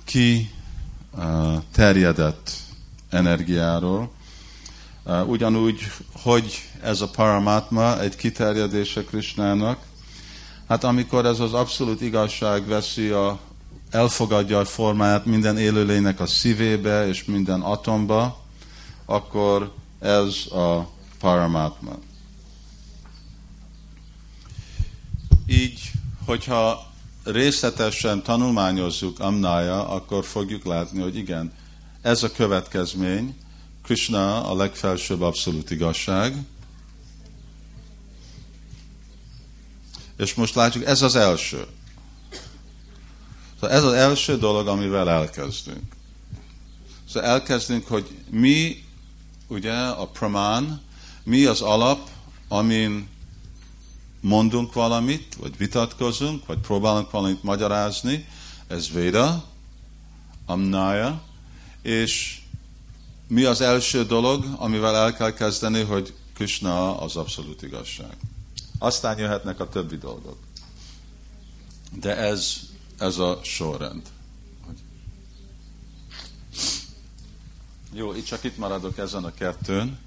ki 0.04 0.50
terjedett 1.72 2.50
energiáról. 3.10 4.10
Ugyanúgy, 5.26 5.80
hogy 6.12 6.62
ez 6.82 7.00
a 7.00 7.08
paramatma 7.08 8.00
egy 8.00 8.16
kiterjedése 8.16 9.04
Krisnának, 9.04 9.78
hát 10.68 10.84
amikor 10.84 11.26
ez 11.26 11.40
az 11.40 11.52
abszolút 11.52 12.00
igazság 12.00 12.66
veszi 12.66 13.08
a, 13.08 13.38
elfogadja 13.90 14.58
a 14.58 14.64
formáját 14.64 15.24
minden 15.24 15.58
élőlénynek 15.58 16.20
a 16.20 16.26
szívébe 16.26 17.06
és 17.08 17.24
minden 17.24 17.60
atomba, 17.60 18.46
akkor 19.10 19.72
ez 19.98 20.46
a 20.52 20.88
paramatma. 21.18 21.98
Így, 25.46 25.90
hogyha 26.24 26.92
részletesen 27.24 28.22
tanulmányozzuk 28.22 29.20
Amnája, 29.20 29.88
akkor 29.88 30.24
fogjuk 30.24 30.64
látni, 30.64 31.00
hogy 31.00 31.16
igen, 31.16 31.52
ez 32.02 32.22
a 32.22 32.32
következmény, 32.32 33.36
Krishna 33.82 34.48
a 34.48 34.56
legfelsőbb 34.56 35.20
abszolút 35.20 35.70
igazság, 35.70 36.36
és 40.18 40.34
most 40.34 40.54
látjuk, 40.54 40.84
ez 40.84 41.02
az 41.02 41.16
első. 41.16 41.66
Szóval 43.60 43.76
ez 43.76 43.84
az 43.84 43.92
első 43.92 44.38
dolog, 44.38 44.66
amivel 44.66 45.10
elkezdünk. 45.10 45.94
Szóval 47.08 47.30
elkezdünk, 47.30 47.86
hogy 47.86 48.18
mi, 48.30 48.86
ugye, 49.48 49.74
a 49.74 50.06
pramán, 50.06 50.80
mi 51.22 51.44
az 51.44 51.60
alap, 51.60 52.10
amin 52.48 53.08
mondunk 54.20 54.72
valamit, 54.72 55.34
vagy 55.34 55.56
vitatkozunk, 55.56 56.46
vagy 56.46 56.58
próbálunk 56.58 57.10
valamit 57.10 57.42
magyarázni, 57.42 58.26
ez 58.66 58.90
Véda, 58.90 59.44
Amnaya, 60.46 61.22
és 61.82 62.40
mi 63.28 63.44
az 63.44 63.60
első 63.60 64.04
dolog, 64.04 64.44
amivel 64.56 64.96
el 64.96 65.14
kell 65.14 65.32
kezdeni, 65.32 65.82
hogy 65.82 66.14
Krishna 66.34 67.00
az 67.00 67.16
abszolút 67.16 67.62
igazság. 67.62 68.16
Aztán 68.78 69.18
jöhetnek 69.18 69.60
a 69.60 69.68
többi 69.68 69.96
dolgok. 69.96 70.38
De 72.00 72.16
ez, 72.16 72.56
ez 72.98 73.18
a 73.18 73.40
sorrend. 73.42 74.02
Jó, 77.98 78.14
itt 78.14 78.24
csak 78.24 78.44
itt 78.44 78.56
maradok 78.58 78.98
ezen 78.98 79.24
a 79.24 79.34
kettőn, 79.34 79.98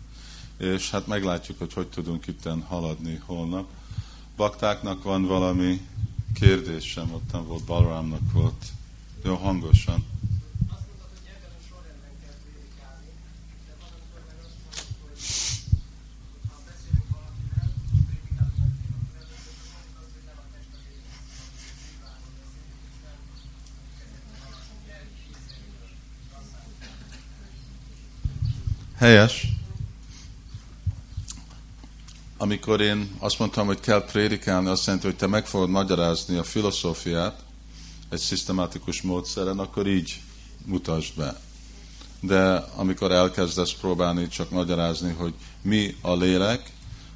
és 0.57 0.91
hát 0.91 1.07
meglátjuk, 1.07 1.59
hogy 1.59 1.73
hogy 1.73 1.87
tudunk 1.87 2.27
itten 2.27 2.61
haladni 2.61 3.21
holnap 3.25 3.67
baktáknak 4.35 5.03
van 5.03 5.25
valami 5.25 5.87
kérdésem, 6.33 7.13
ottan 7.13 7.47
volt, 7.47 7.63
Balrámnak 7.63 8.31
volt. 8.33 8.65
Jó, 9.23 9.35
hangosan. 9.35 10.10
Helyes 29.01 29.47
amikor 32.37 32.81
én 32.81 33.15
azt 33.19 33.39
mondtam, 33.39 33.65
hogy 33.65 33.79
kell 33.79 34.05
prédikálni, 34.05 34.67
azt 34.67 34.85
jelenti, 34.85 35.07
hogy 35.07 35.15
te 35.15 35.27
meg 35.27 35.45
fogod 35.45 35.69
magyarázni 35.69 36.37
a 36.37 36.43
filozófiát 36.43 37.43
egy 38.09 38.19
szisztematikus 38.19 39.01
módszeren, 39.01 39.59
akkor 39.59 39.87
így 39.87 40.21
mutasd 40.65 41.15
be. 41.17 41.39
De 42.19 42.55
amikor 42.55 43.11
elkezdesz 43.11 43.73
próbálni 43.73 44.27
csak 44.27 44.49
magyarázni, 44.49 45.13
hogy 45.13 45.33
mi 45.61 45.95
a 46.01 46.15
lélek, 46.15 46.71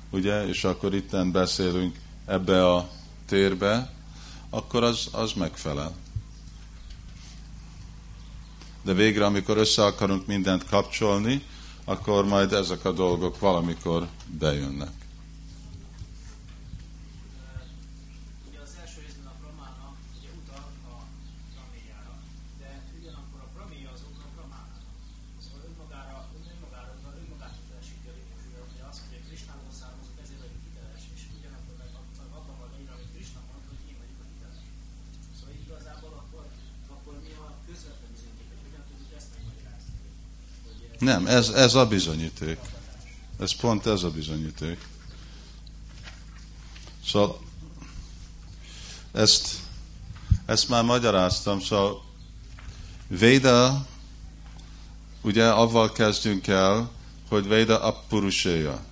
ugye, 0.09 0.47
és 0.47 0.63
akkor 0.63 0.93
itten 0.93 1.31
beszélünk 1.31 1.95
ebbe 2.25 2.73
a 2.73 2.89
térbe, 3.27 3.93
akkor 4.49 4.83
az, 4.83 5.07
az 5.11 5.33
megfelel. 5.33 5.95
De 8.81 8.93
végre, 8.93 9.25
amikor 9.25 9.57
össze 9.57 9.85
akarunk 9.85 10.25
mindent 10.25 10.65
kapcsolni, 10.65 11.43
akkor 11.85 12.25
majd 12.25 12.53
ezek 12.53 12.85
a 12.85 12.91
dolgok 12.91 13.39
valamikor 13.39 14.07
bejönnek. 14.39 15.04
Nem, 40.99 41.27
ez, 41.27 41.49
ez 41.49 41.75
a 41.75 41.87
bizonyíték. 41.87 42.57
Ez 43.39 43.55
pont 43.55 43.85
ez 43.85 44.03
a 44.03 44.09
bizonyíték. 44.09 44.77
Szóval 47.05 47.39
ezt, 49.11 49.47
ezt 50.45 50.69
már 50.69 50.83
magyaráztam, 50.83 51.61
szóval 51.61 52.03
Véda, 53.07 53.85
ugye 55.21 55.49
avval 55.49 55.91
kezdjünk 55.91 56.47
el, 56.47 56.91
hogy 57.29 57.47
Véda 57.47 57.81
appuruséja. 57.81 58.83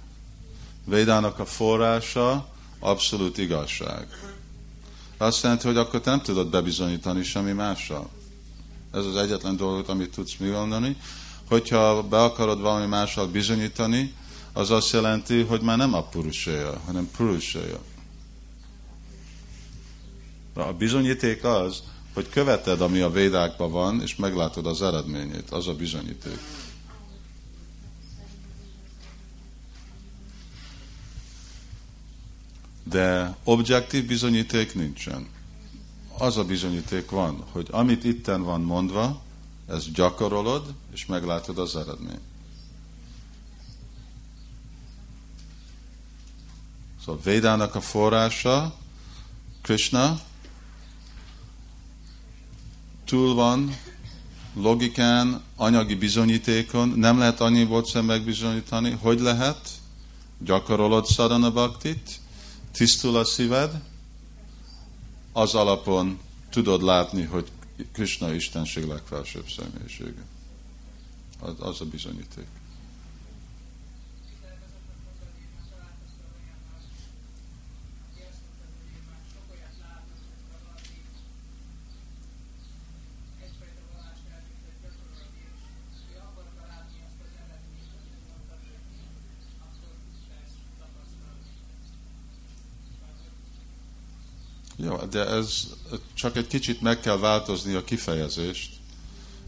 Védának 0.85 1.39
a 1.39 1.45
forrása 1.45 2.47
abszolút 2.79 3.37
igazság. 3.37 4.07
Azt 5.17 5.43
jelenti, 5.43 5.67
hogy 5.67 5.77
akkor 5.77 6.01
te 6.01 6.09
nem 6.09 6.21
tudod 6.21 6.49
bebizonyítani 6.49 7.23
semmi 7.23 7.51
mással. 7.51 8.09
Ez 8.91 9.05
az 9.05 9.15
egyetlen 9.15 9.55
dolog, 9.55 9.89
amit 9.89 10.11
tudsz 10.11 10.35
mi 10.39 10.47
mondani 10.47 10.97
hogyha 11.47 12.03
be 12.03 12.23
akarod 12.23 12.61
valami 12.61 12.85
mással 12.85 13.27
bizonyítani, 13.27 14.13
az 14.53 14.71
azt 14.71 14.91
jelenti, 14.91 15.41
hogy 15.41 15.61
már 15.61 15.77
nem 15.77 15.93
a 15.93 16.03
puruséja, 16.03 16.81
hanem 16.85 17.09
puruséja. 17.17 17.79
A 20.53 20.73
bizonyíték 20.73 21.43
az, 21.43 21.83
hogy 22.13 22.29
követed, 22.29 22.81
ami 22.81 22.99
a 22.99 23.09
védákban 23.09 23.71
van, 23.71 24.01
és 24.01 24.15
meglátod 24.15 24.65
az 24.65 24.81
eredményét. 24.81 25.49
Az 25.49 25.67
a 25.67 25.73
bizonyíték. 25.73 26.39
De 32.83 33.35
objektív 33.43 34.05
bizonyíték 34.05 34.75
nincsen. 34.75 35.27
Az 36.17 36.37
a 36.37 36.43
bizonyíték 36.43 37.09
van, 37.09 37.43
hogy 37.51 37.67
amit 37.71 38.03
itten 38.03 38.43
van 38.43 38.61
mondva, 38.61 39.22
ezt 39.67 39.91
gyakorolod, 39.91 40.73
és 40.93 41.05
meglátod 41.05 41.57
az 41.57 41.75
eredményt. 41.75 42.21
Szóval 47.05 47.21
Védának 47.23 47.75
a 47.75 47.81
forrása, 47.81 48.75
Krishna, 49.61 50.19
túl 53.05 53.33
van 53.33 53.75
logikán, 54.55 55.41
anyagi 55.55 55.95
bizonyítékon, 55.95 56.89
nem 56.89 57.17
lehet 57.17 57.41
annyi 57.41 57.63
módszer 57.63 58.01
megbizonyítani. 58.01 58.91
Hogy 58.91 59.19
lehet? 59.19 59.69
Gyakorolod 60.37 61.05
szadana 61.05 61.51
baktit, 61.51 62.19
tisztul 62.71 63.15
a 63.17 63.25
szíved, 63.25 63.81
az 65.31 65.55
alapon 65.55 66.19
tudod 66.49 66.81
látni, 66.81 67.23
hogy 67.23 67.51
Krishna 67.91 68.33
Istenség 68.33 68.85
legfelsőbb 68.85 69.49
személyisége. 69.49 70.25
Az, 71.39 71.53
az 71.59 71.81
a 71.81 71.85
bizonyíték. 71.85 72.47
Jó, 94.85 94.95
de 95.11 95.27
ez 95.27 95.67
csak 96.13 96.37
egy 96.37 96.47
kicsit 96.47 96.81
meg 96.81 96.99
kell 96.99 97.17
változni 97.17 97.73
a 97.73 97.83
kifejezést. 97.83 98.71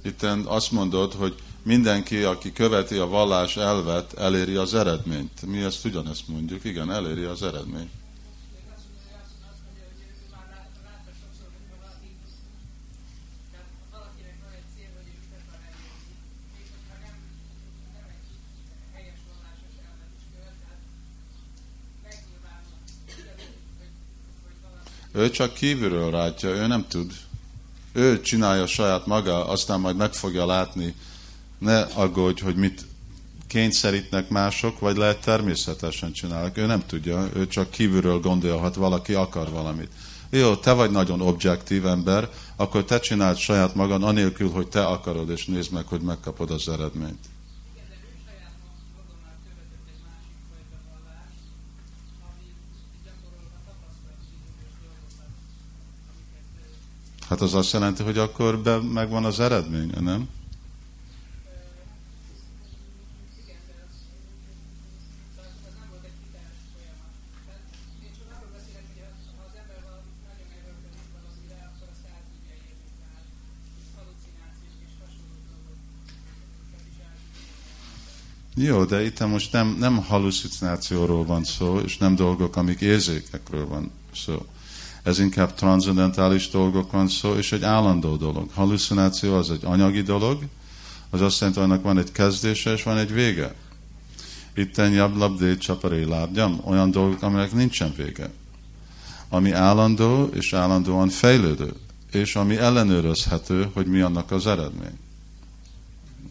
Itt 0.04 0.24
azt 0.46 0.72
mondod, 0.72 1.14
hogy 1.14 1.36
mindenki, 1.64 2.24
aki 2.24 2.54
követi 2.54 2.96
a 2.96 3.08
vallás 3.08 3.58
elvet, 3.58 4.14
eléri 4.14 4.56
az 4.56 4.74
eredményt. 4.74 5.46
Mi 5.46 5.64
ezt 5.64 5.86
ugyanezt 5.86 6.28
mondjuk, 6.28 6.64
igen, 6.64 6.92
eléri 6.92 7.24
az 7.24 7.44
eredményt. 7.44 7.90
Ő 25.16 25.30
csak 25.30 25.54
kívülről 25.54 26.12
látja, 26.12 26.50
ő 26.50 26.68
nem 26.68 26.86
tud. 26.88 27.12
Ő 27.94 28.22
csinálja 28.22 28.68
saját 28.68 29.06
maga, 29.06 29.48
aztán 29.48 29.80
majd 29.80 29.96
meg 29.96 30.14
fogja 30.14 30.46
látni. 30.46 30.96
Ne 31.58 31.80
aggódj, 31.80 32.42
hogy 32.42 32.56
mit 32.56 32.86
kényszerítnek 33.48 34.30
mások, 34.30 34.80
vagy 34.80 34.98
lehet 34.98 35.22
természetesen 35.22 36.12
csinálnak. 36.12 36.58
Ő 36.58 36.66
nem 36.66 36.86
tudja, 36.86 37.30
ő 37.36 37.48
csak 37.48 37.70
kívülről 37.70 38.20
gondolhat, 38.20 38.76
valaki 38.76 39.14
akar 39.14 39.50
valamit. 39.50 39.92
Jó, 40.30 40.56
te 40.56 40.72
vagy 40.72 40.92
nagyon 40.92 41.22
objektív 41.22 41.86
ember, 41.86 42.30
akkor 42.56 42.84
te 42.84 43.00
csináld 43.00 43.38
saját 43.38 43.76
magad, 43.76 44.04
anélkül, 44.04 44.50
hogy 44.50 44.68
te 44.68 44.86
akarod, 44.86 45.30
és 45.30 45.46
nézd 45.46 45.72
meg, 45.72 45.86
hogy 45.86 46.02
megkapod 46.02 46.52
az 46.52 46.70
eredményt. 46.70 47.20
Hát 57.36 57.44
az 57.44 57.54
azt 57.54 57.74
jelenti, 57.74 58.04
hogy 58.04 58.18
akkor 58.18 58.60
be, 58.60 58.78
megvan 58.78 59.26
az 59.26 59.40
eredménye, 59.40 60.00
nem? 60.00 60.28
Jó, 78.56 78.86
de 78.86 79.04
itt 79.04 79.28
most 79.28 79.52
nem, 79.52 79.76
nem 79.80 79.98
hallucinációról 79.98 81.26
van 81.26 81.44
szó, 81.44 81.80
és 81.80 81.98
nem 81.98 82.16
dolgok, 82.16 82.56
amik 82.56 82.82
érzékekről 82.82 83.68
van 83.68 83.92
szó. 84.14 84.46
Ez 85.06 85.20
inkább 85.20 85.54
transzendentális 85.54 86.50
dolgok 86.50 86.92
van 86.92 87.08
szó, 87.08 87.34
és 87.34 87.52
egy 87.52 87.64
állandó 87.64 88.16
dolog. 88.16 88.50
Hallucináció 88.54 89.36
az 89.36 89.52
egy 89.52 89.66
anyagi 89.66 90.02
dolog, 90.02 90.44
az 91.10 91.22
azt 91.22 91.40
jelenti, 91.40 91.60
hogy 91.62 91.70
annak 91.70 91.84
van 91.84 91.98
egy 91.98 92.12
kezdése, 92.12 92.72
és 92.72 92.84
van 92.84 92.98
egy 92.98 93.14
vége. 93.14 93.56
Itten 94.56 94.92
jablabdé 94.92 95.58
csaparé 95.58 96.04
lábgyam, 96.04 96.62
olyan 96.64 96.92
dolgok, 96.92 97.22
aminek 97.22 97.54
nincsen 97.54 97.94
vége. 97.98 98.30
Ami 99.30 99.52
állandó, 99.52 100.30
és 100.34 100.54
állandóan 100.54 101.10
fejlődő, 101.10 101.74
és 102.12 102.36
ami 102.36 102.58
ellenőrözhető, 102.58 103.70
hogy 103.74 103.86
mi 103.86 104.02
annak 104.02 104.32
az 104.32 104.48
eredmény. 104.48 104.98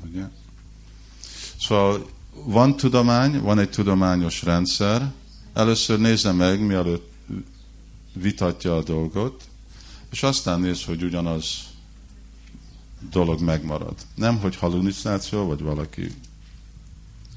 Ugye? 0.04 0.24
Szóval 1.60 2.06
van 2.44 2.76
tudomány, 2.76 3.40
van 3.40 3.58
egy 3.58 3.70
tudományos 3.70 4.42
rendszer, 4.42 5.12
először 5.52 5.98
nézze 5.98 6.32
meg, 6.32 6.60
mielőtt 6.60 7.13
vitatja 8.14 8.76
a 8.76 8.82
dolgot, 8.82 9.44
és 10.10 10.22
aztán 10.22 10.60
néz, 10.60 10.84
hogy 10.84 11.02
ugyanaz 11.02 11.72
dolog 13.10 13.40
megmarad. 13.40 13.94
Nem, 14.14 14.38
hogy 14.38 14.56
halucináció, 14.56 15.46
vagy 15.46 15.60
valaki 15.60 16.14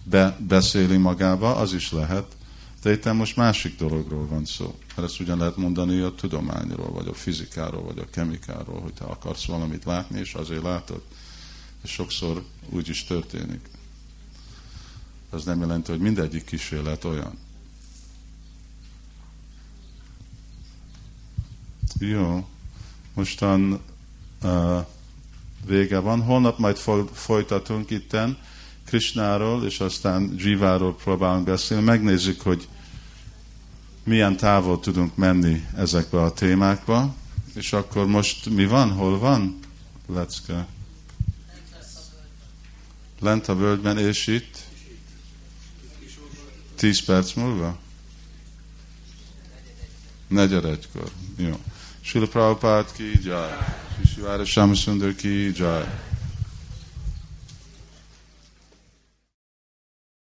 be, 0.04 0.38
beszéli 0.48 0.98
magába, 0.98 1.56
az 1.56 1.74
is 1.74 1.92
lehet, 1.92 2.36
de 2.82 2.92
itt 2.92 3.14
most 3.14 3.36
másik 3.36 3.78
dologról 3.78 4.28
van 4.28 4.46
szó. 4.46 4.78
Mert 4.96 5.08
ezt 5.08 5.20
ugyan 5.20 5.38
lehet 5.38 5.58
mondani 5.58 6.00
a 6.00 6.16
tudományról, 6.16 6.92
vagy 6.92 7.08
a 7.08 7.14
fizikáról, 7.14 7.84
vagy 7.84 8.00
a 8.00 8.10
kemikáról, 8.10 8.82
hogy 8.82 8.94
te 8.94 9.04
akarsz 9.04 9.46
valamit 9.46 9.86
látni, 9.86 10.20
és 10.20 10.34
azért 10.34 10.64
látod. 10.64 11.02
És 11.84 11.90
sokszor 11.90 12.44
úgy 12.70 12.90
is 12.90 13.04
történik. 13.04 13.70
Az 15.30 15.44
nem 15.44 15.60
jelenti, 15.60 15.92
hogy 15.92 16.00
mindegyik 16.00 16.46
kísérlet 16.46 17.04
olyan. 17.04 17.38
Jó, 22.00 22.48
mostan 23.14 23.80
uh, 24.44 24.86
vége 25.66 26.00
van. 26.00 26.22
Holnap 26.22 26.58
majd 26.58 26.78
folytatunk 27.14 27.90
itten 27.90 28.38
Krishnáról, 28.86 29.66
és 29.66 29.80
aztán 29.80 30.34
Jiváról 30.38 30.96
próbálunk 30.96 31.46
beszélni. 31.46 31.84
Megnézzük, 31.84 32.42
hogy 32.42 32.68
milyen 34.04 34.38
távol 34.38 34.80
tudunk 34.80 35.16
menni 35.16 35.66
ezekbe 35.76 36.22
a 36.22 36.34
témákba. 36.34 37.16
És 37.54 37.74
akkor 37.74 38.08
most 38.08 38.50
mi 38.50 38.66
van? 38.66 38.92
Hol 38.92 39.20
van? 39.20 39.60
Lecke. 40.08 40.68
Lent 43.20 43.48
a 43.48 43.56
völgyben, 43.56 43.98
és 43.98 44.28
itt? 44.28 44.58
Tíz 46.76 47.04
perc 47.04 47.34
múlva? 47.34 47.78
Negyed 50.28 50.66
egykor. 50.66 51.12
Jó. 51.36 51.60
Srila 52.08 52.26
Prabhupada 52.26 52.88
ki 52.96 53.20
jai. 53.20 53.52
Shri 54.06 54.08
Shivara 54.08 54.46
Shamasundar 54.46 55.12
ki 55.18 55.52
jai. 55.52 56.07